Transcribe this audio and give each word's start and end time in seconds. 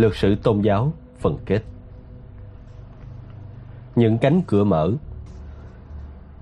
Lược 0.00 0.16
sử 0.16 0.34
tôn 0.34 0.60
giáo 0.60 0.92
phần 1.18 1.38
kết 1.46 1.60
Những 3.96 4.18
cánh 4.18 4.42
cửa 4.46 4.64
mở 4.64 4.92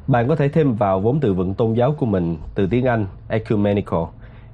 Bạn 0.06 0.28
có 0.28 0.36
thể 0.36 0.48
thêm 0.48 0.74
vào 0.74 1.00
vốn 1.00 1.20
từ 1.20 1.34
vựng 1.34 1.54
tôn 1.54 1.74
giáo 1.74 1.94
của 1.98 2.06
mình 2.06 2.36
từ 2.54 2.66
tiếng 2.66 2.84
Anh 2.84 3.06
ecumenical, 3.28 4.00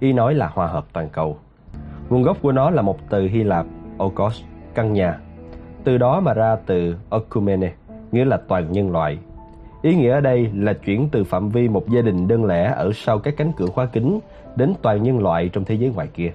ý 0.01 0.13
nói 0.13 0.35
là 0.35 0.51
hòa 0.55 0.67
hợp 0.67 0.87
toàn 0.93 1.09
cầu. 1.09 1.37
Nguồn 2.11 2.23
gốc 2.23 2.37
của 2.43 2.53
nó 2.53 2.71
là 2.71 2.83
một 2.83 2.99
từ 3.11 3.29
Hy 3.29 3.43
Lạp 3.43 3.67
okos, 3.99 4.43
căn 4.75 4.93
nhà. 4.93 5.19
Từ 5.85 5.99
đó 5.99 6.21
mà 6.21 6.35
ra 6.35 6.57
từ 6.67 6.97
okumene, 7.09 7.73
nghĩa 8.13 8.25
là 8.25 8.37
toàn 8.49 8.73
nhân 8.73 8.93
loại. 8.93 9.19
Ý 9.83 9.95
nghĩa 9.95 10.13
ở 10.13 10.21
đây 10.21 10.51
là 10.55 10.73
chuyển 10.73 11.09
từ 11.13 11.25
phạm 11.25 11.49
vi 11.49 11.69
một 11.69 11.89
gia 11.89 12.03
đình 12.03 12.29
đơn 12.29 12.45
lẻ 12.45 12.73
ở 12.77 12.91
sau 12.95 13.19
các 13.19 13.35
cánh 13.37 13.53
cửa 13.57 13.67
khóa 13.67 13.87
kính 13.87 14.21
đến 14.57 14.75
toàn 14.83 15.03
nhân 15.03 15.19
loại 15.19 15.49
trong 15.49 15.65
thế 15.65 15.75
giới 15.75 15.91
ngoài 15.91 16.09
kia. 16.15 16.33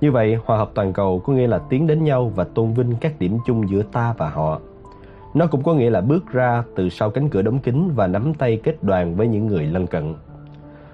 Như 0.00 0.12
vậy, 0.12 0.38
hòa 0.44 0.58
hợp 0.58 0.70
toàn 0.74 0.92
cầu 0.92 1.22
có 1.26 1.32
nghĩa 1.32 1.46
là 1.46 1.58
tiến 1.58 1.86
đến 1.86 2.04
nhau 2.04 2.32
và 2.34 2.44
tôn 2.44 2.72
vinh 2.72 2.94
các 3.00 3.18
điểm 3.18 3.38
chung 3.46 3.68
giữa 3.68 3.82
ta 3.82 4.14
và 4.18 4.30
họ. 4.30 4.60
Nó 5.34 5.46
cũng 5.46 5.62
có 5.62 5.74
nghĩa 5.74 5.90
là 5.90 6.00
bước 6.00 6.32
ra 6.32 6.64
từ 6.76 6.88
sau 6.88 7.10
cánh 7.10 7.28
cửa 7.28 7.42
đóng 7.42 7.58
kín 7.58 7.90
và 7.94 8.06
nắm 8.06 8.34
tay 8.34 8.60
kết 8.62 8.82
đoàn 8.82 9.14
với 9.14 9.28
những 9.28 9.46
người 9.46 9.64
lân 9.64 9.86
cận. 9.86 10.14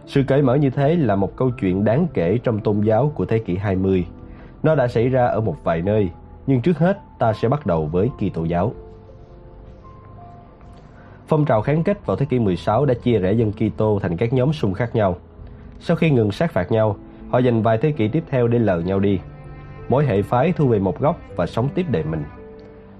Sự 0.06 0.22
cởi 0.28 0.42
mở 0.42 0.54
như 0.54 0.70
thế 0.70 0.96
là 0.96 1.16
một 1.16 1.36
câu 1.36 1.50
chuyện 1.50 1.84
đáng 1.84 2.06
kể 2.14 2.38
trong 2.44 2.60
tôn 2.60 2.80
giáo 2.80 3.12
của 3.14 3.24
thế 3.24 3.38
kỷ 3.38 3.56
20. 3.56 4.06
Nó 4.62 4.74
đã 4.74 4.88
xảy 4.88 5.08
ra 5.08 5.26
ở 5.26 5.40
một 5.40 5.56
vài 5.64 5.82
nơi, 5.82 6.10
nhưng 6.46 6.60
trước 6.60 6.78
hết 6.78 6.98
ta 7.18 7.32
sẽ 7.32 7.48
bắt 7.48 7.66
đầu 7.66 7.86
với 7.86 8.10
Kitô 8.18 8.44
giáo. 8.44 8.72
Phong 11.26 11.44
trào 11.44 11.62
kháng 11.62 11.82
kết 11.82 12.06
vào 12.06 12.16
thế 12.16 12.26
kỷ 12.26 12.38
16 12.38 12.86
đã 12.86 12.94
chia 12.94 13.18
rẽ 13.18 13.32
dân 13.32 13.52
Kitô 13.52 13.98
thành 14.02 14.16
các 14.16 14.32
nhóm 14.32 14.52
xung 14.52 14.74
khác 14.74 14.94
nhau. 14.94 15.16
Sau 15.80 15.96
khi 15.96 16.10
ngừng 16.10 16.32
sát 16.32 16.52
phạt 16.52 16.72
nhau, 16.72 16.96
họ 17.34 17.38
dành 17.38 17.62
vài 17.62 17.78
thế 17.78 17.92
kỷ 17.92 18.08
tiếp 18.08 18.24
theo 18.30 18.48
để 18.48 18.58
lờ 18.58 18.80
nhau 18.80 19.00
đi. 19.00 19.18
Mỗi 19.88 20.06
hệ 20.06 20.22
phái 20.22 20.52
thu 20.52 20.68
về 20.68 20.78
một 20.78 21.00
góc 21.00 21.20
và 21.36 21.46
sống 21.46 21.68
tiếp 21.74 21.86
đời 21.90 22.02
mình. 22.04 22.24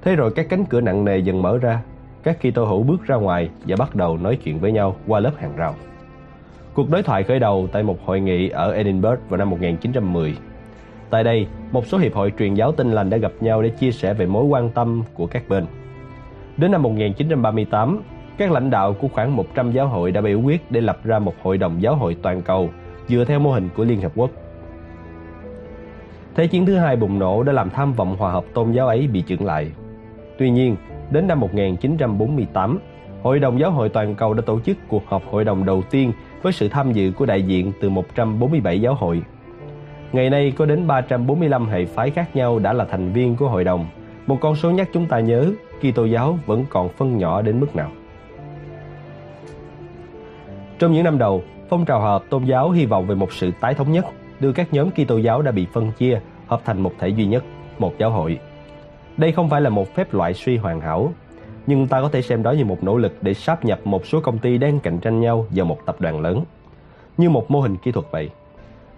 Thế 0.02 0.16
rồi 0.16 0.30
các 0.36 0.46
cánh 0.48 0.64
cửa 0.64 0.80
nặng 0.80 1.04
nề 1.04 1.18
dần 1.18 1.42
mở 1.42 1.58
ra, 1.58 1.82
các 2.22 2.38
Kitô 2.40 2.64
hữu 2.64 2.82
bước 2.82 3.06
ra 3.06 3.16
ngoài 3.16 3.50
và 3.66 3.76
bắt 3.78 3.94
đầu 3.94 4.18
nói 4.18 4.38
chuyện 4.44 4.58
với 4.58 4.72
nhau 4.72 4.96
qua 5.06 5.20
lớp 5.20 5.30
hàng 5.36 5.56
rào. 5.56 5.74
Cuộc 6.74 6.90
đối 6.90 7.02
thoại 7.02 7.22
khởi 7.22 7.38
đầu 7.38 7.68
tại 7.72 7.82
một 7.82 8.06
hội 8.06 8.20
nghị 8.20 8.48
ở 8.48 8.72
Edinburgh 8.72 9.18
vào 9.28 9.38
năm 9.38 9.50
1910. 9.50 10.36
Tại 11.10 11.24
đây, 11.24 11.46
một 11.72 11.86
số 11.86 11.98
hiệp 11.98 12.14
hội 12.14 12.32
truyền 12.38 12.54
giáo 12.54 12.72
tinh 12.72 12.92
lành 12.92 13.10
đã 13.10 13.16
gặp 13.16 13.32
nhau 13.40 13.62
để 13.62 13.68
chia 13.68 13.90
sẻ 13.90 14.14
về 14.14 14.26
mối 14.26 14.44
quan 14.44 14.70
tâm 14.70 15.02
của 15.14 15.26
các 15.26 15.48
bên. 15.48 15.66
Đến 16.56 16.70
năm 16.70 16.82
1938, 16.82 18.02
các 18.38 18.52
lãnh 18.52 18.70
đạo 18.70 18.92
của 18.92 19.08
khoảng 19.08 19.36
100 19.36 19.72
giáo 19.72 19.86
hội 19.86 20.12
đã 20.12 20.20
biểu 20.20 20.40
quyết 20.40 20.70
để 20.70 20.80
lập 20.80 20.98
ra 21.04 21.18
một 21.18 21.34
hội 21.42 21.58
đồng 21.58 21.82
giáo 21.82 21.96
hội 21.96 22.16
toàn 22.22 22.42
cầu 22.42 22.70
dựa 23.08 23.24
theo 23.24 23.38
mô 23.38 23.52
hình 23.52 23.68
của 23.76 23.84
Liên 23.84 24.00
Hợp 24.00 24.12
Quốc. 24.14 24.30
Thế 26.34 26.46
chiến 26.46 26.66
thứ 26.66 26.76
hai 26.76 26.96
bùng 26.96 27.18
nổ 27.18 27.42
đã 27.42 27.52
làm 27.52 27.70
tham 27.70 27.92
vọng 27.92 28.16
hòa 28.18 28.32
hợp 28.32 28.44
tôn 28.54 28.72
giáo 28.72 28.86
ấy 28.86 29.06
bị 29.06 29.22
chững 29.26 29.44
lại. 29.44 29.72
Tuy 30.38 30.50
nhiên, 30.50 30.76
đến 31.10 31.26
năm 31.26 31.40
1948, 31.40 32.78
Hội 33.22 33.38
đồng 33.38 33.60
Giáo 33.60 33.70
hội 33.70 33.88
Toàn 33.88 34.14
cầu 34.14 34.34
đã 34.34 34.42
tổ 34.46 34.60
chức 34.60 34.76
cuộc 34.88 35.06
họp 35.06 35.22
hội 35.30 35.44
đồng 35.44 35.64
đầu 35.64 35.82
tiên 35.90 36.12
với 36.42 36.52
sự 36.52 36.68
tham 36.68 36.92
dự 36.92 37.12
của 37.12 37.26
đại 37.26 37.42
diện 37.42 37.72
từ 37.80 37.90
147 37.90 38.80
giáo 38.80 38.94
hội. 38.94 39.22
Ngày 40.12 40.30
nay 40.30 40.52
có 40.56 40.66
đến 40.66 40.86
345 40.86 41.68
hệ 41.68 41.84
phái 41.84 42.10
khác 42.10 42.36
nhau 42.36 42.58
đã 42.58 42.72
là 42.72 42.84
thành 42.84 43.12
viên 43.12 43.36
của 43.36 43.48
hội 43.48 43.64
đồng, 43.64 43.86
một 44.26 44.38
con 44.40 44.56
số 44.56 44.70
nhắc 44.70 44.88
chúng 44.92 45.06
ta 45.06 45.20
nhớ 45.20 45.52
Kitô 45.80 46.04
giáo 46.04 46.38
vẫn 46.46 46.64
còn 46.70 46.88
phân 46.88 47.18
nhỏ 47.18 47.42
đến 47.42 47.60
mức 47.60 47.76
nào. 47.76 47.90
Trong 50.78 50.92
những 50.92 51.04
năm 51.04 51.18
đầu, 51.18 51.42
phong 51.68 51.84
trào 51.84 52.00
hợp 52.00 52.24
tôn 52.30 52.44
giáo 52.44 52.70
hy 52.70 52.86
vọng 52.86 53.06
về 53.06 53.14
một 53.14 53.32
sự 53.32 53.50
tái 53.60 53.74
thống 53.74 53.92
nhất, 53.92 54.04
đưa 54.40 54.52
các 54.52 54.72
nhóm 54.72 54.90
Kitô 54.90 55.18
giáo 55.18 55.42
đã 55.42 55.52
bị 55.52 55.66
phân 55.72 55.92
chia 55.92 56.20
hợp 56.46 56.60
thành 56.64 56.80
một 56.80 56.92
thể 56.98 57.08
duy 57.08 57.26
nhất, 57.26 57.44
một 57.78 57.92
giáo 57.98 58.10
hội. 58.10 58.38
Đây 59.16 59.32
không 59.32 59.48
phải 59.50 59.60
là 59.60 59.70
một 59.70 59.94
phép 59.94 60.14
loại 60.14 60.34
suy 60.34 60.56
hoàn 60.56 60.80
hảo, 60.80 61.12
nhưng 61.66 61.86
ta 61.86 62.00
có 62.00 62.08
thể 62.08 62.22
xem 62.22 62.42
đó 62.42 62.52
như 62.52 62.64
một 62.64 62.84
nỗ 62.84 62.96
lực 62.96 63.12
để 63.20 63.34
sáp 63.34 63.64
nhập 63.64 63.80
một 63.84 64.06
số 64.06 64.20
công 64.20 64.38
ty 64.38 64.58
đang 64.58 64.80
cạnh 64.80 64.98
tranh 64.98 65.20
nhau 65.20 65.46
vào 65.50 65.66
một 65.66 65.78
tập 65.86 65.96
đoàn 66.00 66.20
lớn, 66.20 66.44
như 67.18 67.30
một 67.30 67.50
mô 67.50 67.60
hình 67.60 67.76
kỹ 67.76 67.92
thuật 67.92 68.06
vậy. 68.10 68.30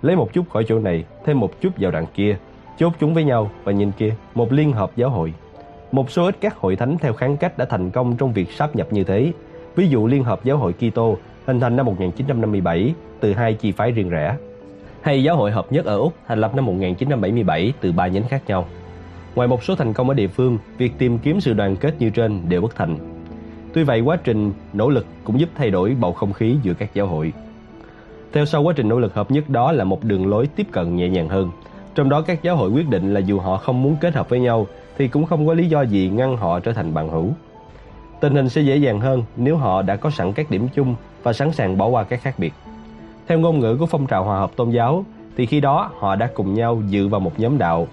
Lấy 0.02 0.16
một 0.16 0.32
chút 0.32 0.50
khỏi 0.50 0.64
chỗ 0.68 0.78
này, 0.78 1.04
thêm 1.24 1.40
một 1.40 1.60
chút 1.60 1.70
vào 1.78 1.90
đoạn 1.90 2.06
kia, 2.14 2.38
chốt 2.78 2.92
chúng 3.00 3.14
với 3.14 3.24
nhau 3.24 3.50
và 3.64 3.72
nhìn 3.72 3.92
kia, 3.92 4.14
một 4.34 4.52
liên 4.52 4.72
hợp 4.72 4.90
giáo 4.96 5.10
hội. 5.10 5.32
Một 5.92 6.10
số 6.10 6.24
ít 6.24 6.36
các 6.40 6.56
hội 6.56 6.76
thánh 6.76 6.98
theo 6.98 7.12
kháng 7.12 7.36
cách 7.36 7.58
đã 7.58 7.64
thành 7.64 7.90
công 7.90 8.16
trong 8.16 8.32
việc 8.32 8.52
sáp 8.52 8.76
nhập 8.76 8.86
như 8.90 9.04
thế. 9.04 9.32
Ví 9.76 9.88
dụ 9.88 10.06
Liên 10.06 10.24
hợp 10.24 10.44
Giáo 10.44 10.56
hội 10.56 10.72
Kitô 10.72 11.16
hình 11.46 11.60
thành 11.60 11.76
năm 11.76 11.86
1957 11.86 12.94
từ 13.20 13.32
hai 13.32 13.54
chi 13.54 13.72
phái 13.72 13.92
riêng 13.92 14.10
rẽ. 14.10 14.36
Hay 15.02 15.22
Giáo 15.22 15.36
hội 15.36 15.50
Hợp 15.50 15.72
nhất 15.72 15.84
ở 15.84 15.98
Úc 15.98 16.14
thành 16.26 16.40
lập 16.40 16.54
năm 16.54 16.66
1977 16.66 17.72
từ 17.80 17.92
ba 17.92 18.06
nhánh 18.06 18.28
khác 18.28 18.42
nhau. 18.46 18.66
Ngoài 19.34 19.48
một 19.48 19.64
số 19.64 19.74
thành 19.74 19.92
công 19.92 20.08
ở 20.08 20.14
địa 20.14 20.26
phương, 20.26 20.58
việc 20.78 20.92
tìm 20.98 21.18
kiếm 21.18 21.40
sự 21.40 21.52
đoàn 21.52 21.76
kết 21.76 21.94
như 21.98 22.10
trên 22.10 22.48
đều 22.48 22.60
bất 22.60 22.76
thành. 22.76 22.96
Tuy 23.72 23.82
vậy, 23.82 24.00
quá 24.00 24.18
trình 24.24 24.52
nỗ 24.72 24.88
lực 24.88 25.06
cũng 25.24 25.40
giúp 25.40 25.48
thay 25.54 25.70
đổi 25.70 25.96
bầu 26.00 26.12
không 26.12 26.32
khí 26.32 26.56
giữa 26.62 26.74
các 26.74 26.94
giáo 26.94 27.06
hội. 27.06 27.32
Theo 28.32 28.44
sau 28.44 28.62
quá 28.62 28.72
trình 28.76 28.88
nỗ 28.88 28.98
lực 28.98 29.14
hợp 29.14 29.30
nhất 29.30 29.50
đó 29.50 29.72
là 29.72 29.84
một 29.84 30.04
đường 30.04 30.26
lối 30.26 30.46
tiếp 30.46 30.66
cận 30.72 30.96
nhẹ 30.96 31.08
nhàng 31.08 31.28
hơn. 31.28 31.50
Trong 31.94 32.08
đó 32.08 32.20
các 32.20 32.42
giáo 32.42 32.56
hội 32.56 32.70
quyết 32.70 32.88
định 32.88 33.14
là 33.14 33.20
dù 33.20 33.38
họ 33.38 33.56
không 33.56 33.82
muốn 33.82 33.96
kết 34.00 34.14
hợp 34.14 34.28
với 34.28 34.40
nhau 34.40 34.66
thì 34.98 35.08
cũng 35.08 35.26
không 35.26 35.46
có 35.46 35.54
lý 35.54 35.68
do 35.68 35.82
gì 35.82 36.10
ngăn 36.14 36.36
họ 36.36 36.60
trở 36.60 36.72
thành 36.72 36.94
bạn 36.94 37.08
hữu. 37.08 37.30
Tình 38.20 38.34
hình 38.34 38.48
sẽ 38.48 38.60
dễ 38.60 38.76
dàng 38.76 39.00
hơn 39.00 39.22
nếu 39.36 39.56
họ 39.56 39.82
đã 39.82 39.96
có 39.96 40.10
sẵn 40.10 40.32
các 40.32 40.50
điểm 40.50 40.68
chung 40.74 40.94
và 41.26 41.32
sẵn 41.32 41.52
sàng 41.52 41.78
bỏ 41.78 41.86
qua 41.86 42.04
các 42.04 42.22
khác 42.22 42.34
biệt. 42.38 42.54
Theo 43.28 43.38
ngôn 43.38 43.58
ngữ 43.60 43.76
của 43.76 43.86
phong 43.86 44.06
trào 44.06 44.24
hòa 44.24 44.38
hợp 44.38 44.50
tôn 44.56 44.70
giáo 44.70 45.04
thì 45.36 45.46
khi 45.46 45.60
đó 45.60 45.90
họ 45.98 46.16
đã 46.16 46.28
cùng 46.34 46.54
nhau 46.54 46.82
dự 46.88 47.08
vào 47.08 47.20
một 47.20 47.40
nhóm 47.40 47.58
đạo. 47.58 47.88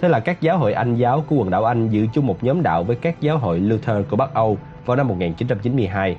Thế 0.00 0.08
là 0.08 0.20
các 0.20 0.40
giáo 0.40 0.58
hội 0.58 0.72
Anh 0.72 0.96
giáo 0.96 1.24
của 1.28 1.36
quần 1.36 1.50
đảo 1.50 1.64
Anh 1.64 1.88
dự 1.88 2.06
chung 2.12 2.26
một 2.26 2.44
nhóm 2.44 2.62
đạo 2.62 2.84
với 2.84 2.96
các 2.96 3.20
giáo 3.20 3.38
hội 3.38 3.60
Luther 3.60 3.96
của 4.10 4.16
Bắc 4.16 4.34
Âu 4.34 4.58
vào 4.86 4.96
năm 4.96 5.08
1992. 5.08 6.16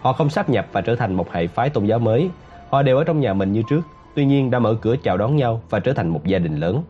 Họ 0.00 0.12
không 0.12 0.30
sáp 0.30 0.48
nhập 0.48 0.66
và 0.72 0.80
trở 0.80 0.96
thành 0.96 1.14
một 1.14 1.32
hệ 1.32 1.46
phái 1.46 1.70
tôn 1.70 1.86
giáo 1.86 1.98
mới. 1.98 2.30
Họ 2.70 2.82
đều 2.82 2.96
ở 2.96 3.04
trong 3.04 3.20
nhà 3.20 3.34
mình 3.34 3.52
như 3.52 3.62
trước, 3.68 3.80
tuy 4.14 4.24
nhiên 4.24 4.50
đã 4.50 4.58
mở 4.58 4.74
cửa 4.80 4.96
chào 5.02 5.16
đón 5.16 5.36
nhau 5.36 5.60
và 5.70 5.80
trở 5.80 5.92
thành 5.92 6.08
một 6.08 6.24
gia 6.24 6.38
đình 6.38 6.56
lớn. 6.56 6.82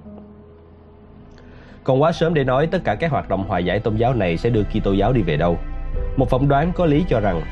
Còn 1.84 2.02
quá 2.02 2.12
sớm 2.12 2.34
để 2.34 2.44
nói 2.44 2.66
tất 2.66 2.84
cả 2.84 2.94
các 2.94 3.10
hoạt 3.10 3.28
động 3.28 3.44
hòa 3.48 3.58
giải 3.58 3.80
tôn 3.80 3.96
giáo 3.96 4.14
này 4.14 4.36
sẽ 4.36 4.50
đưa 4.50 4.62
Kitô 4.62 4.92
giáo 4.92 5.12
đi 5.12 5.22
về 5.22 5.36
đâu. 5.36 5.58
Một 6.16 6.30
phỏng 6.30 6.48
đoán 6.48 6.72
có 6.74 6.86
lý 6.86 7.04
cho 7.08 7.20
rằng 7.20 7.42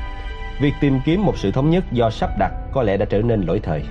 việc 0.61 0.73
tìm 0.81 0.99
kiếm 1.05 1.25
một 1.25 1.37
sự 1.37 1.51
thống 1.51 1.69
nhất 1.69 1.83
do 1.91 2.09
sắp 2.09 2.29
đặt 2.39 2.51
có 2.71 2.83
lẽ 2.83 2.97
đã 2.97 3.05
trở 3.05 3.21
nên 3.21 3.41
lỗi 3.41 3.59
thời. 3.63 3.83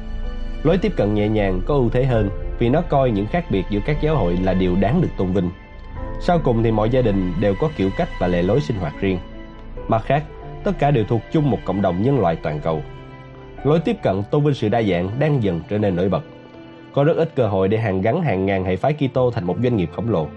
Lối 0.63 0.79
tiếp 0.79 0.93
cận 0.97 1.15
nhẹ 1.15 1.29
nhàng 1.29 1.61
có 1.67 1.75
ưu 1.75 1.91
thế 1.91 2.05
hơn 2.05 2.31
vì 2.59 2.69
nó 2.69 2.81
coi 2.81 3.11
những 3.11 3.27
khác 3.27 3.45
biệt 3.51 3.65
giữa 3.71 3.81
các 3.87 3.97
giáo 4.03 4.17
hội 4.17 4.37
là 4.43 4.55
điều 4.55 4.77
đáng 4.77 5.01
được 5.01 5.09
tôn 5.17 5.33
vinh. 5.33 5.51
Sau 6.21 6.39
cùng 6.39 6.63
thì 6.63 6.71
mọi 6.71 6.91
gia 6.91 7.03
đình 7.03 7.33
đều 7.41 7.55
có 7.61 7.71
kiểu 7.77 7.91
cách 7.97 8.09
và 8.21 8.27
lề 8.27 8.43
lối 8.43 8.61
sinh 8.61 8.77
hoạt 8.77 8.95
riêng. 9.01 9.19
Mặt 9.89 10.03
khác, 10.05 10.25
tất 10.65 10.79
cả 10.79 10.91
đều 10.91 11.05
thuộc 11.05 11.21
chung 11.33 11.51
một 11.51 11.59
cộng 11.65 11.83
đồng 11.83 12.03
nhân 12.03 12.21
loại 12.21 12.37
toàn 12.37 12.61
cầu. 12.61 12.83
Lối 13.65 13.81
tiếp 13.81 13.97
cận 14.03 14.23
tôn 14.31 14.45
vinh 14.45 14.55
sự 14.55 14.69
đa 14.69 14.83
dạng 14.83 15.11
đang 15.19 15.43
dần 15.43 15.61
trở 15.69 15.79
nên 15.79 15.97
nổi 15.97 16.09
bật. 16.09 16.23
Có 16.95 17.05
rất 17.05 17.17
ít 17.17 17.31
cơ 17.35 17.49
hội 17.49 17.69
để 17.69 17.79
hàng 17.79 18.03
gắn 18.03 18.23
hàng 18.23 18.47
ngàn 18.47 18.65
hệ 18.65 18.77
phái 18.77 18.93
Kitô 18.95 19.31
thành 19.31 19.45
một 19.45 19.57
doanh 19.63 19.77
nghiệp 19.77 19.91
khổng 19.93 20.11
lồ. 20.11 20.29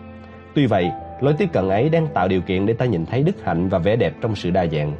Tuy 0.53 0.65
vậy, 0.65 0.91
lối 1.21 1.33
tiếp 1.33 1.49
cận 1.53 1.69
ấy 1.69 1.89
đang 1.89 2.07
tạo 2.07 2.27
điều 2.27 2.41
kiện 2.41 2.65
để 2.65 2.73
ta 2.73 2.85
nhìn 2.85 3.05
thấy 3.05 3.23
đức 3.23 3.43
hạnh 3.43 3.69
và 3.69 3.79
vẻ 3.79 3.95
đẹp 3.95 4.13
trong 4.21 4.35
sự 4.35 4.49
đa 4.49 4.65
dạng. 4.65 4.93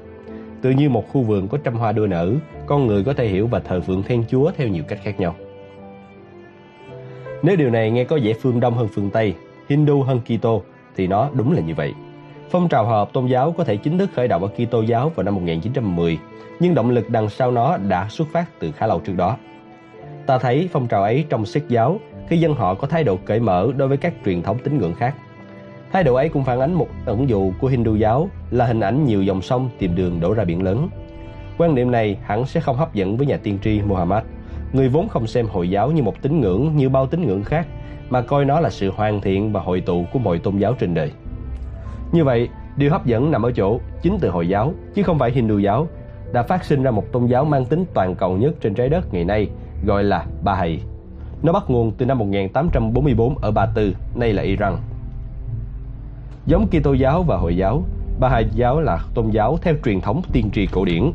Tự 0.65 0.71
như 0.71 0.89
một 0.89 1.07
khu 1.13 1.21
vườn 1.21 1.47
có 1.47 1.57
trăm 1.63 1.75
hoa 1.75 1.91
đua 1.91 2.07
nở, 2.07 2.31
con 2.65 2.87
người 2.87 3.03
có 3.03 3.13
thể 3.13 3.27
hiểu 3.27 3.47
và 3.47 3.59
thờ 3.59 3.81
phượng 3.81 4.03
Thiên 4.03 4.23
Chúa 4.29 4.51
theo 4.57 4.67
nhiều 4.67 4.83
cách 4.87 4.99
khác 5.03 5.19
nhau. 5.19 5.35
Nếu 7.43 7.55
điều 7.55 7.69
này 7.69 7.91
nghe 7.91 8.03
có 8.03 8.19
vẻ 8.23 8.33
phương 8.41 8.59
Đông 8.59 8.73
hơn 8.73 8.87
phương 8.93 9.09
Tây, 9.09 9.33
Hindu 9.69 10.01
hơn 10.03 10.19
Kitô, 10.21 10.63
thì 10.95 11.07
nó 11.07 11.29
đúng 11.33 11.51
là 11.51 11.61
như 11.61 11.75
vậy. 11.75 11.93
Phong 12.49 12.69
trào 12.69 12.85
hòa 12.85 12.97
hợp 12.97 13.13
tôn 13.13 13.27
giáo 13.27 13.51
có 13.51 13.63
thể 13.63 13.77
chính 13.77 13.97
thức 13.97 14.09
khởi 14.13 14.27
động 14.27 14.41
ở 14.41 14.47
Kitô 14.47 14.81
giáo 14.81 15.11
vào 15.15 15.23
năm 15.23 15.35
1910, 15.35 16.17
nhưng 16.59 16.75
động 16.75 16.89
lực 16.89 17.09
đằng 17.09 17.29
sau 17.29 17.51
nó 17.51 17.77
đã 17.77 18.07
xuất 18.09 18.27
phát 18.31 18.45
từ 18.59 18.71
khá 18.71 18.87
lâu 18.87 18.99
trước 18.99 19.13
đó. 19.17 19.37
Ta 20.25 20.37
thấy 20.37 20.69
phong 20.71 20.87
trào 20.87 21.03
ấy 21.03 21.25
trong 21.29 21.45
Sikh 21.45 21.69
giáo 21.69 21.99
khi 22.27 22.37
dân 22.37 22.53
họ 22.53 22.73
có 22.73 22.87
thái 22.87 23.03
độ 23.03 23.17
cởi 23.25 23.39
mở 23.39 23.71
đối 23.77 23.87
với 23.87 23.97
các 23.97 24.13
truyền 24.25 24.41
thống 24.41 24.57
tín 24.63 24.77
ngưỡng 24.77 24.93
khác. 24.93 25.15
Thái 25.95 26.03
độ 26.03 26.15
ấy 26.15 26.29
cũng 26.29 26.43
phản 26.43 26.59
ánh 26.59 26.73
một 26.73 26.87
ẩn 27.05 27.29
dụ 27.29 27.51
của 27.59 27.67
Hindu 27.67 27.95
giáo 27.95 28.29
là 28.51 28.65
hình 28.65 28.79
ảnh 28.79 29.05
nhiều 29.05 29.23
dòng 29.23 29.41
sông 29.41 29.69
tìm 29.79 29.95
đường 29.95 30.19
đổ 30.19 30.33
ra 30.33 30.43
biển 30.43 30.63
lớn. 30.63 30.89
Quan 31.57 31.75
niệm 31.75 31.91
này 31.91 32.17
hẳn 32.23 32.45
sẽ 32.45 32.59
không 32.59 32.77
hấp 32.77 32.93
dẫn 32.93 33.17
với 33.17 33.27
nhà 33.27 33.37
tiên 33.37 33.59
tri 33.63 33.81
Muhammad, 33.81 34.23
người 34.73 34.89
vốn 34.89 35.09
không 35.09 35.27
xem 35.27 35.47
Hồi 35.47 35.69
giáo 35.69 35.91
như 35.91 36.03
một 36.03 36.21
tín 36.21 36.41
ngưỡng 36.41 36.75
như 36.75 36.89
bao 36.89 37.07
tín 37.07 37.27
ngưỡng 37.27 37.43
khác, 37.43 37.67
mà 38.09 38.21
coi 38.21 38.45
nó 38.45 38.59
là 38.59 38.69
sự 38.69 38.91
hoàn 38.95 39.21
thiện 39.21 39.51
và 39.51 39.61
hội 39.61 39.81
tụ 39.81 40.05
của 40.13 40.19
mọi 40.19 40.39
tôn 40.39 40.57
giáo 40.57 40.73
trên 40.73 40.93
đời. 40.93 41.11
Như 42.11 42.23
vậy, 42.23 42.49
điều 42.77 42.91
hấp 42.91 43.05
dẫn 43.05 43.31
nằm 43.31 43.43
ở 43.43 43.51
chỗ 43.51 43.79
chính 44.01 44.17
từ 44.21 44.29
Hồi 44.29 44.47
giáo 44.47 44.73
chứ 44.93 45.03
không 45.03 45.19
phải 45.19 45.31
Hindu 45.31 45.57
giáo 45.57 45.87
đã 46.33 46.43
phát 46.43 46.65
sinh 46.65 46.83
ra 46.83 46.91
một 46.91 47.11
tôn 47.11 47.25
giáo 47.25 47.45
mang 47.45 47.65
tính 47.65 47.85
toàn 47.93 48.15
cầu 48.15 48.37
nhất 48.37 48.55
trên 48.61 48.73
trái 48.73 48.89
đất 48.89 49.13
ngày 49.13 49.25
nay 49.25 49.49
gọi 49.85 50.03
là 50.03 50.25
Baha'i. 50.43 50.77
Nó 51.43 51.53
bắt 51.53 51.63
nguồn 51.67 51.91
từ 51.91 52.05
năm 52.05 52.17
1844 52.17 53.37
ở 53.37 53.51
Ba 53.51 53.65
Tư, 53.75 53.95
nay 54.15 54.33
là 54.33 54.43
Iran. 54.43 54.77
Giống 56.47 56.67
Kitô 56.67 56.93
giáo 56.93 57.23
và 57.23 57.37
Hồi 57.37 57.57
giáo, 57.57 57.83
Ba 58.19 58.29
Hai 58.29 58.45
giáo 58.51 58.81
là 58.81 58.99
tôn 59.13 59.29
giáo 59.29 59.57
theo 59.61 59.73
truyền 59.85 60.01
thống 60.01 60.21
tiên 60.33 60.49
tri 60.53 60.65
cổ 60.65 60.85
điển. 60.85 61.11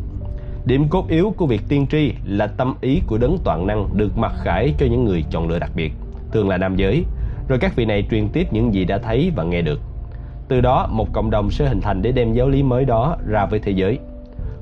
Điểm 0.64 0.88
cốt 0.88 1.08
yếu 1.08 1.34
của 1.36 1.46
việc 1.46 1.60
tiên 1.68 1.86
tri 1.90 2.12
là 2.24 2.46
tâm 2.46 2.74
ý 2.80 3.00
của 3.06 3.18
đấng 3.18 3.38
toàn 3.44 3.66
năng 3.66 3.88
được 3.92 4.18
mặc 4.18 4.32
khải 4.44 4.74
cho 4.78 4.86
những 4.86 5.04
người 5.04 5.24
chọn 5.30 5.48
lựa 5.48 5.58
đặc 5.58 5.70
biệt, 5.74 5.92
thường 6.32 6.48
là 6.48 6.58
nam 6.58 6.76
giới, 6.76 7.04
rồi 7.48 7.58
các 7.58 7.76
vị 7.76 7.84
này 7.84 8.06
truyền 8.10 8.28
tiếp 8.28 8.46
những 8.50 8.74
gì 8.74 8.84
đã 8.84 8.98
thấy 8.98 9.32
và 9.36 9.44
nghe 9.44 9.62
được. 9.62 9.80
Từ 10.48 10.60
đó, 10.60 10.88
một 10.90 11.12
cộng 11.12 11.30
đồng 11.30 11.50
sẽ 11.50 11.68
hình 11.68 11.80
thành 11.80 12.02
để 12.02 12.12
đem 12.12 12.32
giáo 12.32 12.48
lý 12.48 12.62
mới 12.62 12.84
đó 12.84 13.16
ra 13.26 13.46
với 13.46 13.58
thế 13.58 13.72
giới. 13.72 13.98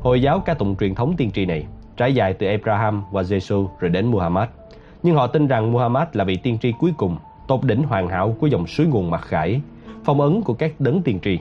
Hồi 0.01 0.23
giáo 0.23 0.41
ca 0.41 0.55
tụng 0.55 0.77
truyền 0.77 0.95
thống 0.95 1.15
tiên 1.17 1.31
tri 1.31 1.47
này, 1.47 1.65
trải 1.97 2.15
dài 2.15 2.33
từ 2.33 2.47
Abraham 2.47 3.03
và 3.13 3.23
Jesus 3.23 3.69
rồi 3.81 3.91
đến 3.91 4.07
Muhammad. 4.07 4.49
Nhưng 5.03 5.17
họ 5.17 5.27
tin 5.27 5.47
rằng 5.47 5.73
Muhammad 5.73 6.09
là 6.13 6.25
vị 6.25 6.37
tiên 6.37 6.59
tri 6.59 6.73
cuối 6.73 6.93
cùng, 6.97 7.17
tột 7.49 7.65
đỉnh 7.65 7.83
hoàn 7.83 8.09
hảo 8.09 8.37
của 8.41 8.47
dòng 8.47 8.67
suối 8.67 8.87
nguồn 8.87 9.11
mặc 9.11 9.21
khải, 9.21 9.61
phong 10.09 10.21
ấn 10.21 10.43
của 10.43 10.55
các 10.55 10.73
đấng 10.79 11.03
tiên 11.03 11.19
tri. 11.23 11.39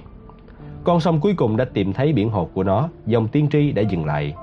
Con 0.84 1.00
sông 1.00 1.20
cuối 1.20 1.34
cùng 1.34 1.58
đã 1.58 1.66
tìm 1.66 1.94
thấy 1.94 2.14
biển 2.14 2.30
hồ 2.30 2.50
của 2.54 2.64
nó, 2.64 2.90
dòng 3.06 3.28
tiên 3.28 3.48
tri 3.52 3.72
đã 3.72 3.82
dừng 3.82 4.06
lại. 4.06 4.34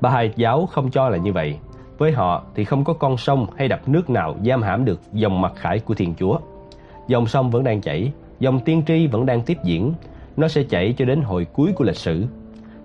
Bà 0.00 0.10
Hai 0.10 0.32
giáo 0.36 0.66
không 0.66 0.90
cho 0.90 1.08
là 1.08 1.16
như 1.16 1.32
vậy. 1.32 1.58
Với 1.98 2.12
họ 2.12 2.44
thì 2.54 2.64
không 2.64 2.84
có 2.84 2.92
con 2.92 3.16
sông 3.16 3.46
hay 3.56 3.68
đập 3.68 3.88
nước 3.88 4.10
nào 4.10 4.36
giam 4.46 4.62
hãm 4.62 4.84
được 4.84 5.00
dòng 5.12 5.40
mặt 5.40 5.52
khải 5.56 5.78
của 5.78 5.94
Thiên 5.94 6.14
Chúa. 6.18 6.38
Dòng 7.08 7.26
sông 7.26 7.50
vẫn 7.50 7.64
đang 7.64 7.80
chảy, 7.80 8.12
dòng 8.40 8.60
tiên 8.60 8.82
tri 8.86 9.06
vẫn 9.06 9.26
đang 9.26 9.42
tiếp 9.42 9.58
diễn. 9.64 9.92
Nó 10.36 10.48
sẽ 10.48 10.62
chảy 10.62 10.94
cho 10.98 11.04
đến 11.04 11.20
hồi 11.20 11.46
cuối 11.52 11.72
của 11.76 11.84
lịch 11.84 11.96
sử. 11.96 12.26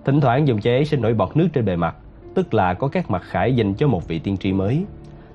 Thỉnh 0.04 0.20
thoảng 0.20 0.48
dòng 0.48 0.60
chảy 0.60 0.74
ấy 0.74 0.84
sẽ 0.84 0.96
nổi 0.96 1.14
bọt 1.14 1.36
nước 1.36 1.48
trên 1.52 1.64
bề 1.64 1.76
mặt, 1.76 1.96
tức 2.34 2.54
là 2.54 2.74
có 2.74 2.88
các 2.88 3.10
mặt 3.10 3.22
khải 3.24 3.56
dành 3.56 3.74
cho 3.74 3.88
một 3.88 4.08
vị 4.08 4.18
tiên 4.18 4.36
tri 4.36 4.52
mới. 4.52 4.84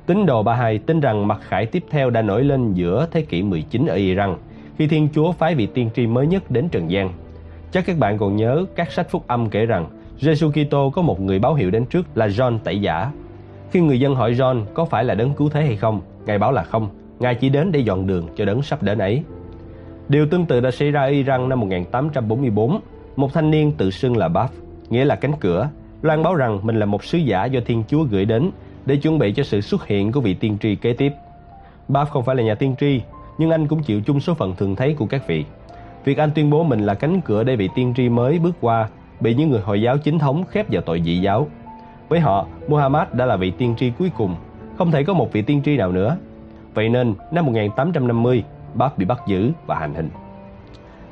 Tín 0.06 0.25
đồ 0.25 0.44
Ba 0.44 0.56
Hai 0.56 0.77
tin 0.77 1.00
rằng 1.00 1.27
mặt 1.27 1.39
khải 1.41 1.65
tiếp 1.65 1.83
theo 1.89 2.09
đã 2.09 2.21
nổi 2.21 2.44
lên 2.44 2.73
giữa 2.73 3.07
thế 3.12 3.21
kỷ 3.21 3.44
19 3.44 3.85
ở 3.85 3.95
Iran, 3.95 4.35
khi 4.77 4.88
Thiên 4.88 5.10
Chúa 5.13 5.31
phái 5.31 5.56
vị 5.56 5.66
tiên 5.66 5.89
tri 5.95 6.07
mới 6.07 6.27
nhất 6.27 6.51
đến 6.51 6.69
Trần 6.69 6.92
gian. 6.92 7.13
Chắc 7.72 7.86
các 7.86 7.98
bạn 7.98 8.18
còn 8.18 8.36
nhớ 8.36 8.66
các 8.75 8.92
sách 8.92 9.10
phúc 9.10 9.24
âm 9.27 9.50
kể 9.50 9.66
rằng 9.66 9.88
Jesus 10.19 10.51
Kitô 10.51 10.89
có 10.89 11.01
một 11.01 11.22
người 11.22 11.39
báo 11.39 11.54
hiệu 11.54 11.72
đến 11.72 11.86
trước 11.86 12.18
là 12.18 12.27
John 12.27 12.60
tẩy 12.60 12.81
giả. 12.81 13.12
Khi 13.72 13.81
người 13.81 14.00
dân 14.00 14.16
hỏi 14.16 14.33
John 14.33 14.66
có 14.74 14.86
phải 14.86 15.04
là 15.04 15.16
đấng 15.16 15.33
cứu 15.33 15.50
thế 15.50 15.66
hay 15.66 15.75
không, 15.75 16.01
Ngài 16.25 16.38
báo 16.38 16.51
là 16.51 16.63
không, 16.63 16.89
Ngài 17.19 17.36
chỉ 17.36 17.50
đến 17.50 17.72
để 17.72 17.80
dọn 17.80 18.07
đường 18.07 18.27
cho 18.36 18.45
đấng 18.45 18.62
sắp 18.62 18.83
đến 18.83 18.98
ấy. 18.98 19.24
Điều 20.10 20.27
tương 20.27 20.45
tự 20.45 20.60
đã 20.60 20.72
xảy 20.72 20.92
ra 20.92 21.01
ở 21.01 21.07
Iran 21.07 21.50
năm 21.50 21.60
1844. 21.60 22.80
Một 23.16 23.33
thanh 23.33 23.51
niên 23.51 23.72
tự 23.72 23.92
xưng 23.92 24.18
là 24.18 24.27
Baf, 24.27 24.48
nghĩa 24.89 25.06
là 25.06 25.16
cánh 25.16 25.33
cửa, 25.39 25.69
loan 26.01 26.24
báo 26.24 26.36
rằng 26.36 26.60
mình 26.63 26.80
là 26.80 26.86
một 26.86 27.04
sứ 27.04 27.18
giả 27.18 27.45
do 27.45 27.60
Thiên 27.66 27.83
Chúa 27.88 28.04
gửi 28.04 28.25
đến 28.25 28.51
để 28.86 28.95
chuẩn 28.95 29.19
bị 29.19 29.33
cho 29.33 29.44
sự 29.44 29.62
xuất 29.62 29.88
hiện 29.88 30.12
của 30.12 30.22
vị 30.22 30.33
tiên 30.33 30.57
tri 30.62 30.75
kế 30.75 30.94
tiếp. 30.94 31.13
Baf 31.89 32.06
không 32.06 32.24
phải 32.24 32.36
là 32.36 32.44
nhà 32.44 32.56
tiên 32.56 32.75
tri, 32.80 33.01
nhưng 33.38 33.52
anh 33.52 33.68
cũng 33.68 33.84
chịu 33.84 34.02
chung 34.02 34.20
số 34.20 34.34
phận 34.34 34.56
thường 34.56 34.76
thấy 34.76 34.94
của 34.94 35.06
các 35.06 35.28
vị. 35.28 35.46
Việc 36.04 36.18
anh 36.18 36.32
tuyên 36.36 36.50
bố 36.50 36.64
mình 36.64 36.80
là 36.80 36.94
cánh 36.94 37.22
cửa 37.22 37.44
để 37.44 37.56
vị 37.56 37.70
tiên 37.76 37.94
tri 37.98 38.10
mới 38.10 38.40
bước 38.40 38.56
qua 38.62 38.90
bị 39.20 39.36
những 39.36 39.50
người 39.50 39.62
Hồi 39.62 39.82
giáo 39.82 39.98
chính 39.98 40.20
thống 40.20 40.44
khép 40.50 40.66
vào 40.72 40.82
tội 40.82 41.02
dị 41.06 41.18
giáo. 41.18 41.48
Với 42.10 42.20
họ, 42.20 42.48
Muhammad 42.68 43.08
đã 43.14 43.26
là 43.26 43.36
vị 43.36 43.52
tiên 43.52 43.74
tri 43.78 43.92
cuối 44.00 44.12
cùng, 44.18 44.36
không 44.78 44.92
thể 44.92 45.04
có 45.04 45.14
một 45.14 45.34
vị 45.34 45.42
tiên 45.42 45.62
tri 45.66 45.78
nào 45.78 45.92
nữa. 45.92 46.18
Vậy 46.74 46.90
nên, 46.90 47.14
năm 47.32 47.46
1850, 47.46 48.44
Bab 48.74 48.92
bị 48.98 49.06
bắt 49.06 49.20
giữ 49.28 49.52
và 49.66 49.76
hành 49.76 49.94
hình. 49.94 50.10